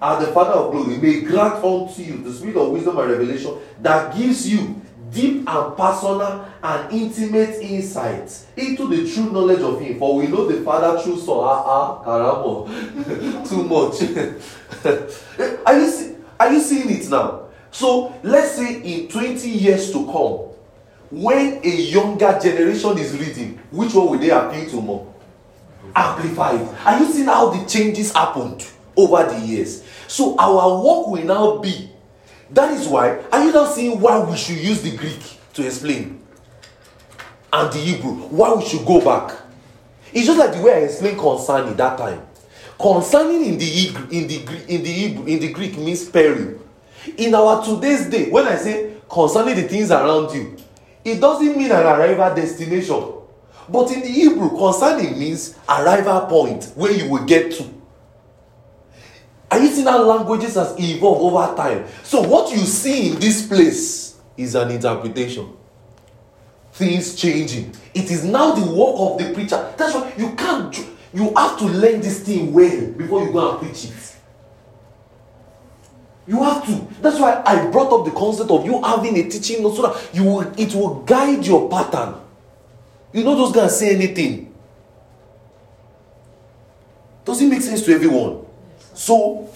and 0.00 0.26
the 0.26 0.32
Father 0.32 0.52
of 0.52 0.72
glory 0.72 0.96
may 0.96 1.20
grant 1.20 1.62
unto 1.62 2.02
you 2.02 2.18
the 2.18 2.32
spirit 2.32 2.56
of 2.56 2.70
wisdom 2.70 2.98
and 2.98 3.10
revelation 3.10 3.58
that 3.80 4.16
gives 4.16 4.50
you 4.50 4.80
deep 5.10 5.48
and 5.48 5.76
personal 5.76 6.48
and 6.62 6.92
intimate 6.92 7.56
insight 7.60 8.46
into 8.56 8.88
the 8.88 9.10
true 9.12 9.30
knowledge 9.32 9.60
of 9.60 9.80
Him. 9.80 9.98
For 9.98 10.16
we 10.16 10.26
know 10.26 10.46
the 10.46 10.62
Father 10.62 11.00
through 11.00 11.18
Son. 11.18 11.38
Ah, 11.40 11.64
ah, 11.66 12.04
caramba. 12.04 13.48
Too 13.48 13.64
much. 13.64 14.02
are, 15.66 15.78
you 15.78 15.90
see, 15.90 16.16
are 16.38 16.52
you 16.52 16.60
seeing 16.60 16.90
it 16.90 17.08
now? 17.10 17.48
So 17.70 18.14
let's 18.22 18.52
say 18.52 18.82
in 18.82 19.08
20 19.08 19.48
years 19.48 19.92
to 19.92 20.04
come, 20.06 20.50
when 21.10 21.60
a 21.64 21.68
younger 21.68 22.38
generation 22.40 22.98
is 22.98 23.16
reading, 23.18 23.58
which 23.70 23.94
one 23.94 24.10
will 24.10 24.18
they 24.18 24.30
appeal 24.30 24.68
to 24.70 24.80
more? 24.80 25.14
Amplified. 25.94 26.68
Are 26.84 27.00
you 27.00 27.12
seeing 27.12 27.26
how 27.26 27.50
the 27.50 27.66
changes 27.68 28.12
happened 28.12 28.64
over 28.96 29.24
the 29.24 29.40
years? 29.40 29.82
So 30.06 30.36
our 30.38 30.76
work 30.84 31.08
will 31.08 31.24
now 31.24 31.58
be. 31.58 31.89
That 32.52 32.72
is 32.72 32.88
why. 32.88 33.22
Are 33.32 33.44
you 33.44 33.52
not 33.52 33.72
seeing 33.72 34.00
why 34.00 34.18
we 34.18 34.36
should 34.36 34.56
use 34.56 34.82
the 34.82 34.96
Greek 34.96 35.20
to 35.54 35.64
explain? 35.64 36.20
And 37.52 37.72
the 37.72 37.78
Hebrew. 37.78 38.12
Why 38.28 38.54
we 38.54 38.64
should 38.64 38.84
go 38.84 39.00
back? 39.00 39.36
It's 40.12 40.26
just 40.26 40.38
like 40.38 40.52
the 40.52 40.62
way 40.62 40.72
I 40.72 40.78
explained 40.86 41.18
concerning 41.18 41.76
that 41.76 41.98
time. 41.98 42.22
Concerning 42.80 43.44
in 43.44 43.58
the 43.58 43.88
in 44.10 44.26
the 44.26 44.64
in 44.68 44.82
the 44.82 44.92
Hebrew, 44.92 45.26
in 45.26 45.38
the 45.38 45.52
Greek 45.52 45.76
means 45.78 46.08
peri. 46.08 46.58
In 47.16 47.34
our 47.34 47.64
today's 47.64 48.08
day, 48.08 48.30
when 48.30 48.46
I 48.46 48.56
say 48.56 48.94
concerning 49.08 49.56
the 49.56 49.68
things 49.68 49.90
around 49.90 50.34
you, 50.34 50.56
it 51.04 51.20
doesn't 51.20 51.56
mean 51.56 51.70
an 51.70 51.86
arrival 51.86 52.34
destination. 52.34 53.12
But 53.68 53.92
in 53.92 54.00
the 54.00 54.08
Hebrew, 54.08 54.50
concerning 54.50 55.18
means 55.18 55.56
arrival 55.68 56.22
point 56.26 56.72
where 56.74 56.92
you 56.92 57.08
will 57.10 57.24
get 57.24 57.52
to. 57.52 57.79
Are 59.50 59.58
you 59.58 59.68
seeing 59.68 59.86
how 59.86 60.02
languages 60.04 60.54
has 60.54 60.78
evolved 60.78 61.22
over 61.22 61.56
time? 61.56 61.86
So 62.04 62.22
what 62.22 62.52
you 62.52 62.58
see 62.58 63.10
in 63.10 63.18
this 63.18 63.46
place 63.46 64.18
is 64.36 64.54
an 64.54 64.70
interpretation. 64.70 65.56
Things 66.72 67.16
changing. 67.16 67.74
It 67.92 68.10
is 68.10 68.24
now 68.24 68.52
the 68.52 68.72
work 68.72 68.94
of 68.96 69.18
the 69.18 69.34
preacher. 69.34 69.74
That's 69.76 69.94
why 69.94 70.12
you 70.16 70.34
can't. 70.36 70.76
You 71.12 71.34
have 71.34 71.58
to 71.58 71.64
learn 71.64 72.00
this 72.00 72.20
thing 72.20 72.52
well 72.52 72.92
before 72.92 73.24
you 73.24 73.32
go 73.32 73.50
and 73.50 73.60
preach 73.60 73.86
it. 73.86 74.16
You 76.28 76.40
have 76.44 76.64
to. 76.66 76.86
That's 77.02 77.18
why 77.18 77.42
I 77.44 77.68
brought 77.70 77.92
up 77.92 78.04
the 78.04 78.12
concept 78.12 78.50
of 78.52 78.64
you 78.64 78.80
having 78.82 79.18
a 79.18 79.28
teaching 79.28 79.64
note 79.64 79.74
so 79.74 79.82
that 79.82 80.14
you 80.14 80.22
will, 80.22 80.52
it 80.56 80.72
will 80.72 81.02
guide 81.02 81.44
your 81.44 81.68
pattern. 81.68 82.14
You 83.12 83.24
know 83.24 83.34
those 83.34 83.52
guys 83.52 83.76
say 83.76 83.96
anything. 83.96 84.54
Does 87.24 87.42
it 87.42 87.48
make 87.48 87.62
sense 87.62 87.82
to 87.82 87.92
everyone? 87.92 88.46
So 89.00 89.48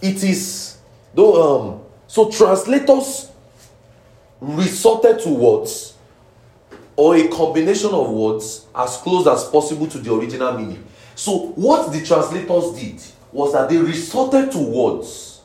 it 0.00 0.22
is 0.22 0.78
though 1.12 1.42
um 1.42 1.82
so 2.06 2.30
translators 2.30 3.32
resorted 4.40 5.18
to 5.22 5.28
words 5.28 5.94
or 6.94 7.16
a 7.16 7.26
combination 7.26 7.90
of 7.90 8.10
words 8.10 8.66
as 8.76 8.98
close 8.98 9.26
as 9.26 9.42
possible 9.48 9.88
to 9.88 9.98
the 9.98 10.14
original 10.14 10.56
meaning. 10.56 10.84
So 11.16 11.48
what 11.56 11.90
the 11.92 12.06
translators 12.06 12.80
did 12.80 13.02
was 13.32 13.52
that 13.52 13.70
they 13.70 13.76
resorted 13.78 14.52
to 14.52 14.58
words 14.58 15.40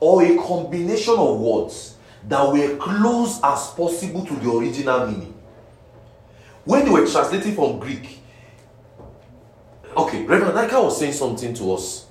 or 0.00 0.24
a 0.24 0.36
combination 0.36 1.14
of 1.14 1.38
words 1.38 1.94
that 2.28 2.44
were 2.44 2.76
close 2.78 3.38
as 3.44 3.68
possible 3.68 4.26
to 4.26 4.34
the 4.34 4.50
original 4.50 5.06
meaning. 5.06 5.32
When 6.64 6.84
they 6.84 6.90
were 6.90 7.06
translating 7.06 7.54
from 7.54 7.78
Greek, 7.78 8.22
okay, 9.96 10.24
Reverend 10.24 10.56
Nika 10.56 10.80
was 10.82 10.98
saying 10.98 11.12
something 11.12 11.54
to 11.54 11.72
us 11.74 12.06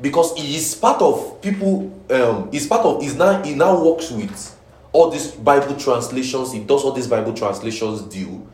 because 0.00 0.36
he 0.36 0.56
is 0.56 0.74
part 0.74 1.00
of 1.00 1.40
people. 1.40 1.92
Um, 2.10 2.50
he's 2.50 2.66
part 2.66 2.84
of. 2.84 3.02
He's 3.02 3.14
now 3.14 3.42
he 3.42 3.54
now 3.54 3.82
works 3.82 4.10
with 4.10 4.58
all 4.92 5.10
these 5.10 5.30
Bible 5.30 5.76
translations. 5.76 6.52
He 6.52 6.60
does 6.60 6.84
all 6.84 6.92
these 6.92 7.06
Bible 7.06 7.32
translations 7.34 8.02
deal. 8.02 8.46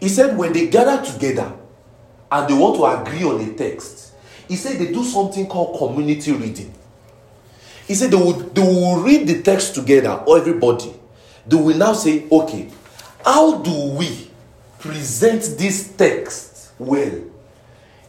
He 0.00 0.08
said 0.08 0.36
when 0.36 0.52
they 0.52 0.68
gather 0.68 1.02
together 1.04 1.52
and 2.30 2.48
they 2.48 2.54
want 2.54 2.76
to 2.76 2.84
agree 2.84 3.24
on 3.24 3.40
a 3.40 3.54
text, 3.54 4.12
he 4.48 4.56
said 4.56 4.78
they 4.78 4.92
do 4.92 5.04
something 5.04 5.46
called 5.46 5.78
community 5.78 6.32
reading. 6.32 6.74
He 7.86 7.94
said 7.94 8.10
they 8.10 8.16
would 8.16 8.54
they 8.54 8.62
will 8.62 9.00
read 9.02 9.26
the 9.26 9.42
text 9.42 9.74
together, 9.74 10.22
everybody. 10.28 10.94
They 11.46 11.56
will 11.56 11.76
now 11.76 11.92
say, 11.92 12.28
okay, 12.30 12.70
how 13.24 13.58
do 13.58 13.94
we 13.96 14.30
present 14.78 15.42
this 15.58 15.92
text 15.96 16.72
well? 16.78 17.31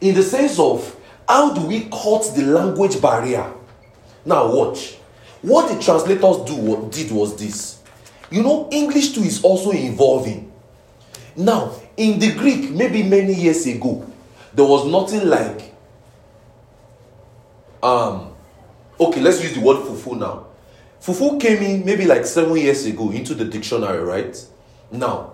In 0.03 0.13
the 0.15 0.21
sense 0.21 0.59
of 0.59 0.97
how 1.29 1.53
do 1.53 1.65
we 1.65 1.85
cut 1.85 2.29
the 2.35 2.41
language 2.41 3.01
barrier? 3.01 3.49
Now 4.25 4.53
watch. 4.53 4.95
What 5.41 5.73
the 5.73 5.81
translators 5.81 6.43
do 6.45 6.55
what 6.55 6.91
did 6.91 7.09
was 7.09 7.37
this. 7.37 7.79
You 8.29 8.43
know, 8.43 8.67
English 8.69 9.13
too 9.13 9.21
is 9.21 9.41
also 9.45 9.71
evolving. 9.71 10.51
Now, 11.37 11.71
in 11.95 12.19
the 12.19 12.33
Greek, 12.33 12.69
maybe 12.71 13.01
many 13.01 13.33
years 13.33 13.65
ago, 13.65 14.05
there 14.53 14.65
was 14.65 14.85
nothing 14.85 15.29
like 15.29 15.73
um 17.81 18.33
okay, 18.99 19.21
let's 19.21 19.41
use 19.41 19.53
the 19.53 19.61
word 19.61 19.77
fufu 19.77 20.19
now. 20.19 20.47
Fufu 21.01 21.39
came 21.39 21.63
in 21.63 21.85
maybe 21.85 22.03
like 22.03 22.25
seven 22.25 22.57
years 22.57 22.85
ago 22.85 23.09
into 23.09 23.33
the 23.35 23.45
dictionary, 23.45 24.03
right? 24.03 24.45
Now, 24.91 25.31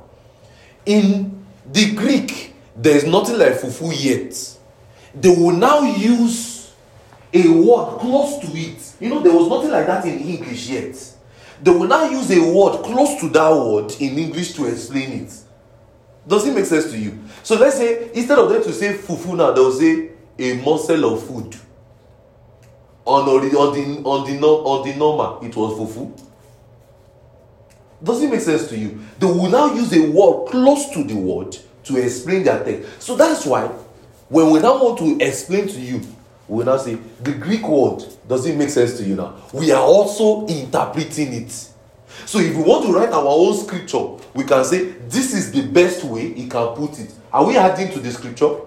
in 0.86 1.44
the 1.66 1.96
Greek, 1.96 2.54
there's 2.76 3.06
nothing 3.06 3.40
like 3.40 3.54
fufu 3.54 3.92
yet. 3.98 4.58
They 5.14 5.30
will 5.30 5.56
now 5.56 5.82
use 5.82 6.72
a 7.34 7.48
word 7.48 8.00
close 8.00 8.40
to 8.40 8.48
it. 8.58 8.94
You 9.00 9.10
know, 9.10 9.20
there 9.22 9.34
was 9.34 9.48
nothing 9.48 9.72
like 9.72 9.88
that 9.88 10.06
in 10.06 10.20
English 10.20 10.70
yet. 10.70 10.96
They 11.62 11.72
will 11.72 11.88
now 11.88 12.10
use 12.10 12.32
a 12.32 12.40
word 12.40 12.84
close 12.84 13.20
to 13.22 13.30
that 13.30 13.50
word 13.50 13.92
in 14.00 14.18
English 14.18 14.54
to 14.54 14.66
explain 14.68 15.24
it. 15.24 15.34
Does 16.28 16.48
it 16.48 16.56
make 16.56 16.66
sense 16.66 16.92
to 16.92 16.98
you? 16.98 17.20
So 17.44 17.58
let's 17.58 17.78
say 17.78 18.12
instead 18.14 18.38
of 18.38 18.50
them 18.50 18.64
to 18.64 18.74
say 18.74 18.94
fufu 18.94 19.36
now, 19.36 19.52
they'll 19.52 19.72
say 19.72 20.12
a 20.38 20.54
morsel 20.62 21.14
of 21.14 21.26
food. 21.26 21.56
On, 23.06 23.28
on 23.28 23.50
the 23.50 23.58
on 23.58 24.26
the 24.30 24.40
no- 24.40 24.64
on 24.66 24.88
the 24.88 24.96
normal, 24.96 25.40
it 25.44 25.56
was 25.56 25.74
fufu. 25.78 26.12
Does 28.02 28.22
it 28.22 28.30
make 28.30 28.40
sense 28.42 28.68
to 28.70 28.78
you? 28.78 29.00
They 29.20 29.26
will 29.26 29.50
now 29.50 29.74
use 29.74 29.92
a 29.94 30.10
word 30.12 30.48
close 30.50 30.90
to 30.92 31.04
the 31.04 31.16
word 31.16 31.58
to 31.84 31.98
explain 31.98 32.44
their 32.44 32.64
text. 32.64 33.02
So 33.02 33.16
that's 33.16 33.46
why 33.46 33.70
when 34.30 34.52
we 34.52 34.60
now 34.60 34.82
want 34.82 35.00
to 35.00 35.26
explain 35.26 35.68
to 35.68 35.80
you, 35.80 36.02
we 36.48 36.64
now 36.64 36.78
say 36.78 36.98
the 37.22 37.34
Greek 37.34 37.68
word 37.68 38.04
does 38.28 38.46
it 38.46 38.56
make 38.56 38.70
sense 38.70 38.98
to 38.98 39.04
you 39.04 39.16
now? 39.16 39.36
We 39.54 39.72
are 39.72 39.82
also 39.82 40.46
interpreting 40.48 41.34
it. 41.34 41.52
So 42.26 42.40
if 42.40 42.56
we 42.56 42.62
want 42.62 42.86
to 42.86 42.94
write 42.94 43.10
our 43.10 43.26
own 43.26 43.58
scripture, 43.58 44.06
we 44.36 44.44
can 44.44 44.64
say 44.64 44.84
this 45.08 45.34
is 45.34 45.52
the 45.52 45.64
best 45.68 46.04
way 46.04 46.34
he 46.34 46.48
can 46.48 46.76
put 46.76 47.00
it. 47.00 47.12
Are 47.34 47.46
we 47.46 47.58
adding 47.58 47.92
to 47.92 48.00
the 48.00 48.12
scripture? 48.12 48.58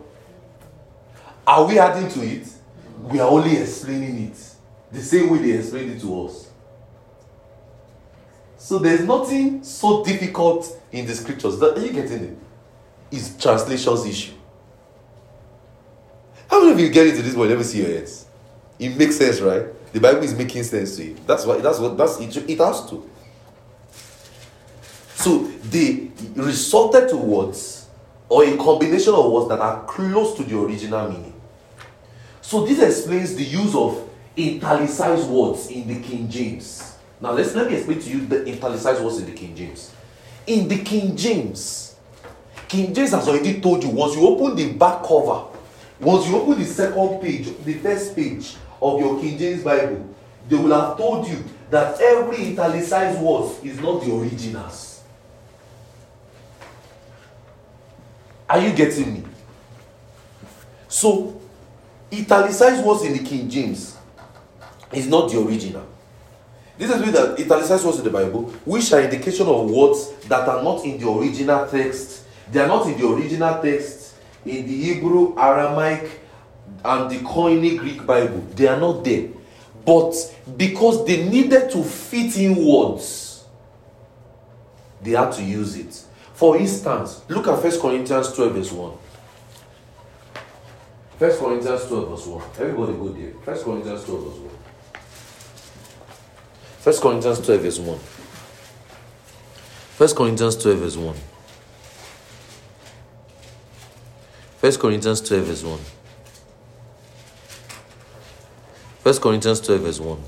Are 1.47 1.65
we 1.65 1.79
adding 1.79 2.09
to 2.11 2.27
it? 2.27 2.49
We 3.03 3.21
are 3.21 3.29
only 3.29 3.57
explaining 3.57 4.27
it 4.27 4.39
the 4.91 5.01
same 5.01 5.31
way 5.31 5.39
they 5.39 5.53
explained 5.53 5.93
it 5.93 6.01
to 6.01 6.27
us. 6.27 6.51
So 8.59 8.79
there's 8.79 9.03
nothing 9.03 9.63
so 9.65 10.05
difficult 10.05 10.81
in 10.93 11.07
the 11.07 11.15
scriptures. 11.15 11.59
That, 11.59 11.79
are 11.79 11.85
you 11.85 11.93
getting 11.93 12.25
it? 12.25 12.39
It's 13.11 13.37
translations 13.37 14.07
issue. 14.07 14.33
How 16.53 16.61
many 16.61 16.73
of 16.73 16.81
you 16.81 16.91
get 16.91 17.07
into 17.07 17.23
this? 17.23 17.35
Let 17.35 17.57
me 17.57 17.65
see 17.65 17.79
your 17.79 17.89
heads. 17.89 18.27
It 18.79 18.95
makes 18.99 19.17
sense, 19.17 19.41
right? 19.41 19.65
The 19.91 20.01
Bible 20.01 20.23
is 20.23 20.35
making 20.35 20.65
sense 20.65 20.97
to 20.97 21.05
you. 21.05 21.17
That's 21.27 21.47
why. 21.47 21.57
That's 21.63 21.79
what. 21.79 21.97
That's 21.97 22.21
it. 22.21 22.37
It 22.47 22.59
has 22.59 22.91
to. 22.91 23.09
So 25.15 25.45
they 25.45 26.11
resorted 26.35 27.09
to 27.09 27.17
words 27.17 27.89
or 28.29 28.45
a 28.45 28.55
combination 28.59 29.15
of 29.15 29.33
words 29.33 29.49
that 29.49 29.61
are 29.61 29.83
close 29.85 30.37
to 30.37 30.43
the 30.43 30.59
original 30.61 31.09
meaning. 31.09 31.33
So 32.43 32.67
this 32.67 32.83
explains 32.83 33.35
the 33.35 33.45
use 33.45 33.75
of 33.75 34.11
italicized 34.39 35.31
words 35.31 35.71
in 35.71 35.89
the 35.89 36.07
King 36.07 36.29
James. 36.29 36.99
Now 37.19 37.33
let's 37.33 37.55
let 37.55 37.71
me 37.71 37.77
explain 37.77 37.99
to 37.99 38.11
you 38.11 38.27
the 38.27 38.47
italicized 38.47 39.03
words 39.03 39.21
in 39.21 39.25
the 39.25 39.33
King 39.33 39.57
James. 39.57 39.91
In 40.47 40.69
the 40.69 40.83
King 40.83 41.17
James, 41.17 41.97
King 42.69 42.93
James 42.93 43.13
has 43.13 43.27
already 43.27 43.59
told 43.59 43.83
you 43.83 43.89
once 43.89 44.15
you 44.17 44.27
open 44.27 44.55
the 44.55 44.73
back 44.75 45.03
cover, 45.03 45.47
once 46.03 46.27
you 46.27 46.37
open 46.37 46.59
the 46.59 46.65
second 46.65 47.21
page, 47.21 47.47
the 47.65 47.75
first 47.75 48.17
page 48.17 48.57
of 48.81 48.99
your 48.99 49.21
King 49.21 49.39
James 49.39 49.63
Bible, 49.63 50.13
they 50.49 50.57
will 50.57 50.79
have 50.79 50.99
told 50.99 51.29
you 51.29 51.45
that 51.71 52.01
every 52.01 52.49
italicized 52.49 53.21
word 53.21 53.53
is 53.63 53.81
not 53.81 54.03
the 54.03 54.13
originals. 54.13 55.03
Are 58.51 58.59
you 58.59 58.73
getting 58.73 59.15
me? 59.15 59.25
So, 60.89 61.41
italicized 62.13 62.85
words 62.85 63.05
in 63.05 63.13
the 63.13 63.23
King 63.23 63.49
James 63.49 63.97
is 64.93 65.07
not 65.07 65.31
the 65.31 65.41
original. 65.41 65.87
This 66.77 66.91
is 66.91 67.01
with 67.01 67.13
the 67.13 67.41
italicized 67.41 67.85
words 67.85 67.99
in 67.99 68.05
the 68.05 68.11
Bible, 68.11 68.43
which 68.65 68.93
are 68.93 69.01
indication 69.01 69.47
of 69.47 69.71
words 69.71 70.11
that 70.27 70.49
are 70.49 70.65
not 70.65 70.85
in 70.85 70.99
the 70.99 71.09
original 71.09 71.65
text. 71.69 72.25
They 72.51 72.59
are 72.61 72.67
not 72.67 72.89
in 72.89 73.01
the 73.01 73.07
original 73.07 73.63
text 73.63 74.02
in 74.45 74.67
the 74.67 74.83
Hebrew, 74.83 75.39
Aramaic, 75.39 76.21
and 76.85 77.11
the 77.11 77.19
Koine 77.19 77.79
Greek 77.79 78.05
Bible. 78.07 78.41
They 78.55 78.67
are 78.67 78.81
not 78.81 79.05
there. 79.05 79.29
But 79.85 80.15
because 80.57 81.05
they 81.07 81.29
needed 81.29 81.71
to 81.71 81.83
fit 81.83 82.37
in 82.37 82.57
words, 82.57 83.45
they 85.01 85.13
had 85.13 85.33
to 85.33 85.43
use 85.43 85.77
it. 85.77 86.05
For 86.35 86.57
instance, 86.57 87.23
look 87.29 87.47
at 87.49 87.63
1 87.63 87.81
Corinthians 87.81 88.33
12, 88.33 88.53
verse 88.53 88.73
1. 88.73 88.93
1 91.19 91.31
Corinthians 91.39 91.85
12, 91.87 92.09
verse 92.09 92.27
1. 92.27 92.43
Everybody 92.59 92.93
go 92.95 93.09
there. 93.09 93.31
1 93.31 93.65
Corinthians 93.65 94.05
12, 94.05 94.25
verse 94.25 94.39
1. 94.39 94.51
1 96.83 97.01
Corinthians 97.01 97.41
12, 97.41 97.61
verse 97.61 97.79
1. 97.79 97.99
1 99.99 100.15
Corinthians 100.17 100.57
12, 100.57 100.79
verse 100.79 100.97
1. 100.97 101.32
1 104.63 104.77
Corinthians 104.77 105.21
12, 105.21 105.45
verse 105.45 105.65
1. 105.65 105.79
1 109.03 109.19
Corinthians 109.19 109.61
12, 109.61 109.81
verse 109.81 109.99
1. 109.99 110.19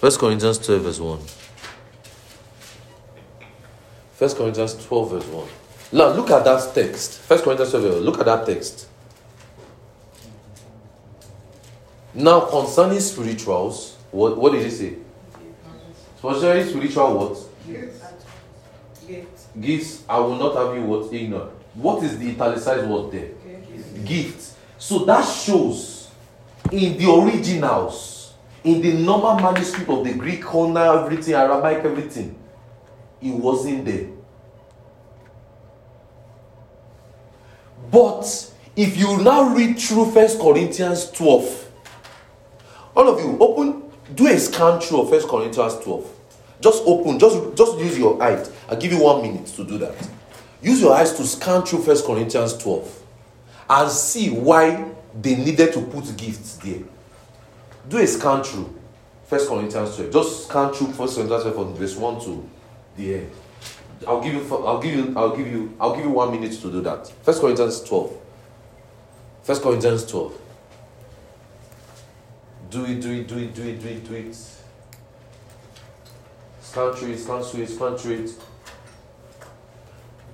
1 0.00 0.12
Corinthians 0.16 0.58
12, 0.58 0.82
verse 0.82 0.98
1. 0.98 1.18
1 4.18 4.30
Corinthians 4.34 4.84
12, 4.84 5.10
verse 5.12 5.26
1. 5.26 5.48
Now, 5.92 6.08
look 6.08 6.28
at 6.32 6.44
that 6.44 6.74
text. 6.74 7.20
1 7.30 7.38
Corinthians 7.42 7.70
12, 7.70 7.84
verse 7.84 7.94
1. 7.94 8.02
Look 8.02 8.18
at 8.18 8.26
that 8.26 8.46
text. 8.46 8.88
Now, 12.14 12.40
concerning 12.40 12.98
spirituals, 12.98 13.96
what, 14.10 14.36
what 14.36 14.50
did 14.50 14.64
he 14.64 14.70
say? 14.70 14.94
Concerning 16.20 16.68
spiritual 16.68 17.16
what? 17.16 17.38
Gifts. 17.64 19.35
Gifts, 19.60 20.04
I 20.08 20.18
will 20.18 20.36
not 20.36 20.54
have 20.56 20.76
you 20.76 20.82
what? 20.82 21.12
Eh, 21.12 21.16
Ignorant. 21.18 21.50
What 21.74 22.02
is 22.04 22.18
the 22.18 22.30
italicized 22.30 22.86
word 22.88 23.12
there? 23.12 23.30
Okay. 23.46 24.04
gift. 24.04 24.52
So 24.78 25.04
that 25.04 25.22
shows 25.22 26.10
in 26.72 26.98
the 26.98 27.10
originals, 27.10 28.34
in 28.64 28.80
the 28.82 28.92
normal 28.94 29.36
manuscript 29.36 29.88
of 29.90 30.04
the 30.04 30.12
Greek 30.14 30.42
Koine, 30.42 30.76
everything, 31.04 31.34
Aramaic, 31.34 31.84
everything, 31.84 32.36
it 33.22 33.30
wasn't 33.30 33.84
there. 33.84 34.08
But 37.90 38.52
if 38.74 38.96
you 38.96 39.22
now 39.22 39.54
read 39.54 39.78
through 39.78 40.10
First 40.10 40.40
Corinthians 40.40 41.10
12, 41.12 41.70
all 42.96 43.08
of 43.08 43.20
you 43.20 43.38
open, 43.40 43.90
do 44.14 44.26
a 44.26 44.38
scan 44.38 44.80
through 44.80 45.02
of 45.02 45.10
First 45.10 45.28
Corinthians 45.28 45.76
12. 45.82 46.12
Just 46.60 46.82
open, 46.86 47.18
just 47.18 47.54
just 47.56 47.78
use 47.78 47.98
your 47.98 48.20
eyes. 48.22 48.50
I'll 48.68 48.76
give 48.76 48.92
you 48.92 49.02
one 49.02 49.22
minute 49.22 49.46
to 49.46 49.64
do 49.64 49.78
that. 49.78 49.94
Use 50.62 50.80
your 50.80 50.94
eyes 50.94 51.12
to 51.14 51.24
scan 51.24 51.62
through 51.62 51.82
First 51.82 52.04
Corinthians 52.04 52.56
12 52.56 53.02
and 53.70 53.90
see 53.90 54.30
why 54.30 54.90
they 55.20 55.36
needed 55.36 55.72
to 55.74 55.82
put 55.82 56.16
gifts 56.16 56.56
there. 56.56 56.82
Do 57.88 57.98
a 57.98 58.06
scan 58.06 58.42
through 58.42 58.74
First 59.26 59.48
Corinthians 59.48 59.96
12. 59.96 60.12
Just 60.12 60.48
scan 60.48 60.72
through 60.72 60.88
First 60.88 61.16
Corinthians 61.16 61.42
12 61.42 61.54
from 61.54 61.74
verse 61.74 61.96
1 61.96 62.20
to 62.24 62.48
the 62.96 63.14
end. 63.14 63.30
I'll 64.06 64.20
give 64.20 64.34
you 64.34 64.56
I'll 64.66 64.80
give 64.80 64.94
you 64.94 65.14
I'll 65.16 65.36
give 65.36 65.46
you 65.46 65.74
I'll 65.80 65.94
give 65.94 66.04
you 66.04 66.10
one 66.10 66.30
minute 66.32 66.52
to 66.60 66.70
do 66.70 66.80
that. 66.82 67.08
First 67.22 67.40
Corinthians 67.40 67.80
12. 67.82 68.16
First 69.42 69.62
Corinthians 69.62 70.04
12. 70.06 70.40
Do 72.70 72.84
it, 72.84 73.00
do 73.00 73.12
it, 73.12 73.28
do 73.28 73.38
it, 73.38 73.54
do 73.54 73.62
it, 73.62 73.80
do 73.80 73.88
it, 73.88 74.08
do 74.08 74.14
it. 74.14 74.36
Scan 76.60 76.92
through 76.92 77.12
it, 77.12 77.18
scan 77.18 77.42
through 77.42 77.62
it, 77.62 77.68
scan 77.70 77.96
through 77.96 78.14
it. 78.24 78.30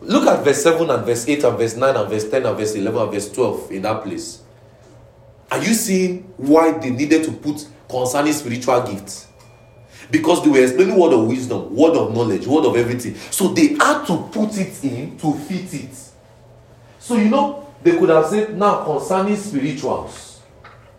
Look 0.04 0.26
at 0.26 0.44
verse 0.44 0.62
7 0.64 0.90
and 0.90 1.06
verse 1.06 1.28
8 1.28 1.44
and 1.44 1.58
verse 1.58 1.76
9 1.76 1.96
and 1.96 2.10
verse 2.10 2.28
10 2.28 2.44
and 2.44 2.56
verse 2.56 2.74
11 2.74 3.02
and 3.02 3.12
verse 3.12 3.30
12 3.30 3.70
in 3.70 3.82
that 3.82 4.02
place. 4.02 4.42
Are 5.50 5.62
you 5.62 5.74
seeing 5.74 6.22
why 6.36 6.72
they 6.78 6.90
needed 6.90 7.24
to 7.24 7.32
put 7.32 7.68
concerning 7.88 8.32
spiritual 8.32 8.82
gifts? 8.82 9.28
Because 10.10 10.42
they 10.42 10.50
were 10.50 10.62
explaining 10.62 10.98
word 10.98 11.12
of 11.12 11.26
wisdom, 11.28 11.74
word 11.74 11.96
of 11.96 12.14
knowledge, 12.14 12.46
word 12.46 12.64
of 12.64 12.76
everything. 12.76 13.14
So 13.30 13.48
they 13.48 13.74
had 13.74 14.04
to 14.06 14.28
put 14.32 14.58
it 14.58 14.82
in 14.82 15.16
to 15.18 15.34
fit 15.34 15.72
it. 15.72 15.94
So 16.98 17.16
you 17.16 17.28
know, 17.28 17.72
they 17.82 17.96
could 17.98 18.08
have 18.08 18.26
said, 18.26 18.58
now 18.58 18.84
concerning 18.84 19.36
spirituals, 19.36 20.40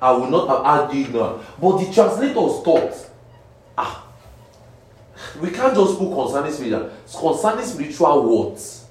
I 0.01 0.11
will 0.11 0.29
not 0.29 0.47
have 0.47 0.89
added 0.89 1.07
ignorant. 1.07 1.43
But 1.59 1.77
the 1.77 1.93
translators 1.93 2.63
thought, 2.63 3.09
ah, 3.77 4.07
we 5.41 5.49
can't 5.49 5.75
just 5.75 5.97
put 5.97 6.13
concerning 6.13 6.53
spiritual, 6.53 6.91
concerning 7.19 7.65
spiritual 7.65 8.47
words. 8.47 8.82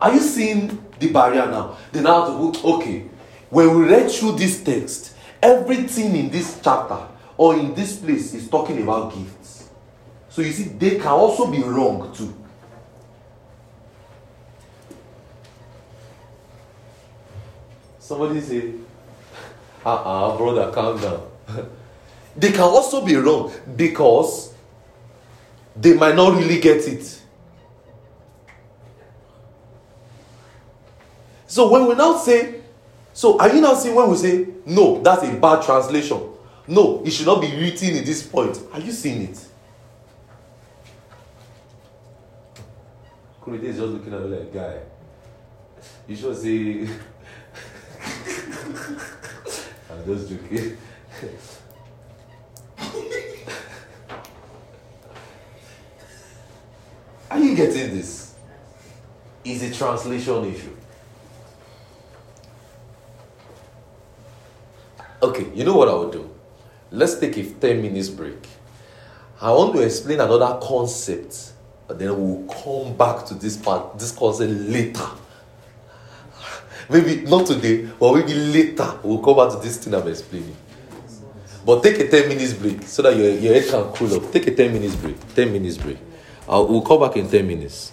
Are 0.00 0.14
you 0.14 0.20
seeing 0.20 0.84
the 0.98 1.10
barrier 1.10 1.46
now? 1.46 1.76
They 1.92 2.00
now 2.00 2.52
okay, 2.64 3.04
when 3.50 3.76
we 3.76 3.84
read 3.88 4.10
through 4.10 4.32
this 4.32 4.62
text, 4.62 5.14
everything 5.42 6.14
in 6.14 6.30
this 6.30 6.60
chapter 6.62 6.98
or 7.36 7.56
in 7.56 7.74
this 7.74 7.96
place 7.96 8.34
is 8.34 8.48
talking 8.48 8.82
about 8.82 9.14
gifts. 9.14 9.68
So 10.28 10.42
you 10.42 10.52
see, 10.52 10.64
they 10.64 10.96
can 10.96 11.08
also 11.08 11.50
be 11.50 11.62
wrong 11.62 12.12
too. 12.14 12.34
Somebody 17.98 18.40
say, 18.40 18.72
uh 19.84 19.94
uh 19.94 20.36
brother, 20.36 20.70
calm 20.72 21.00
down. 21.00 21.28
they 22.36 22.52
can 22.52 22.60
also 22.60 23.04
be 23.04 23.16
wrong 23.16 23.52
because 23.76 24.54
they 25.76 25.94
might 25.94 26.14
not 26.14 26.36
really 26.36 26.60
get 26.60 26.86
it. 26.86 27.17
So 31.58 31.66
when 31.68 31.88
we 31.88 31.96
now 31.96 32.16
say, 32.16 32.60
so 33.12 33.36
are 33.40 33.52
you 33.52 33.60
now 33.60 33.74
seeing 33.74 33.96
when 33.96 34.08
we 34.08 34.16
say, 34.16 34.46
no, 34.64 35.02
that's 35.02 35.24
a 35.24 35.32
bad 35.32 35.60
translation? 35.64 36.22
No, 36.68 37.02
it 37.04 37.10
should 37.10 37.26
not 37.26 37.40
be 37.40 37.48
written 37.48 37.96
in 37.96 38.04
this 38.04 38.24
point. 38.24 38.60
Are 38.72 38.78
you 38.78 38.92
seeing 38.92 39.22
it? 39.22 39.44
Kuride 43.42 43.64
is 43.64 43.76
just 43.76 43.88
looking 43.88 44.14
at 44.14 44.22
me 44.22 44.36
like, 44.36 44.54
guy, 44.54 44.78
you 46.06 46.14
should 46.14 46.36
say, 46.36 46.82
I'm 49.90 50.04
just 50.06 50.28
joking. 50.28 50.76
Are 57.28 57.40
you 57.40 57.56
getting 57.56 57.96
this? 57.96 58.36
Is 59.44 59.62
a 59.64 59.74
translation 59.76 60.54
issue. 60.54 60.76
Okay, 65.20 65.46
you 65.52 65.64
know 65.64 65.76
what 65.76 65.88
I 65.88 65.92
will 65.92 66.10
do? 66.10 66.30
Let's 66.92 67.18
take 67.18 67.36
a 67.36 67.44
10 67.44 67.82
minutes 67.82 68.08
break. 68.08 68.46
I 69.40 69.50
want 69.50 69.74
to 69.74 69.82
explain 69.82 70.20
another 70.20 70.58
concept, 70.62 71.52
but 71.88 71.98
then 71.98 72.10
we'll 72.16 72.46
come 72.46 72.96
back 72.96 73.26
to 73.26 73.34
this 73.34 73.56
part, 73.56 73.98
this 73.98 74.12
concept 74.12 74.52
later. 74.52 75.06
Maybe 76.88 77.22
not 77.22 77.46
today, 77.46 77.88
but 77.98 78.14
maybe 78.14 78.32
later 78.32 78.98
we'll 79.02 79.18
come 79.18 79.36
back 79.36 79.50
to 79.50 79.62
this 79.62 79.76
thing 79.76 79.94
I'm 79.94 80.08
explaining. 80.08 80.56
But 81.66 81.82
take 81.82 81.98
a 81.98 82.08
10 82.08 82.28
minutes 82.28 82.54
break 82.54 82.82
so 82.84 83.02
that 83.02 83.14
your, 83.14 83.30
your 83.30 83.52
head 83.54 83.68
can 83.68 83.82
cool 83.92 84.14
up. 84.14 84.32
Take 84.32 84.46
a 84.46 84.54
10 84.54 84.72
minutes 84.72 84.96
break. 84.96 85.34
10 85.34 85.52
minutes 85.52 85.76
break. 85.76 85.98
I'll, 86.48 86.66
we'll 86.66 86.80
come 86.80 87.00
back 87.00 87.16
in 87.16 87.28
10 87.28 87.46
minutes. 87.46 87.92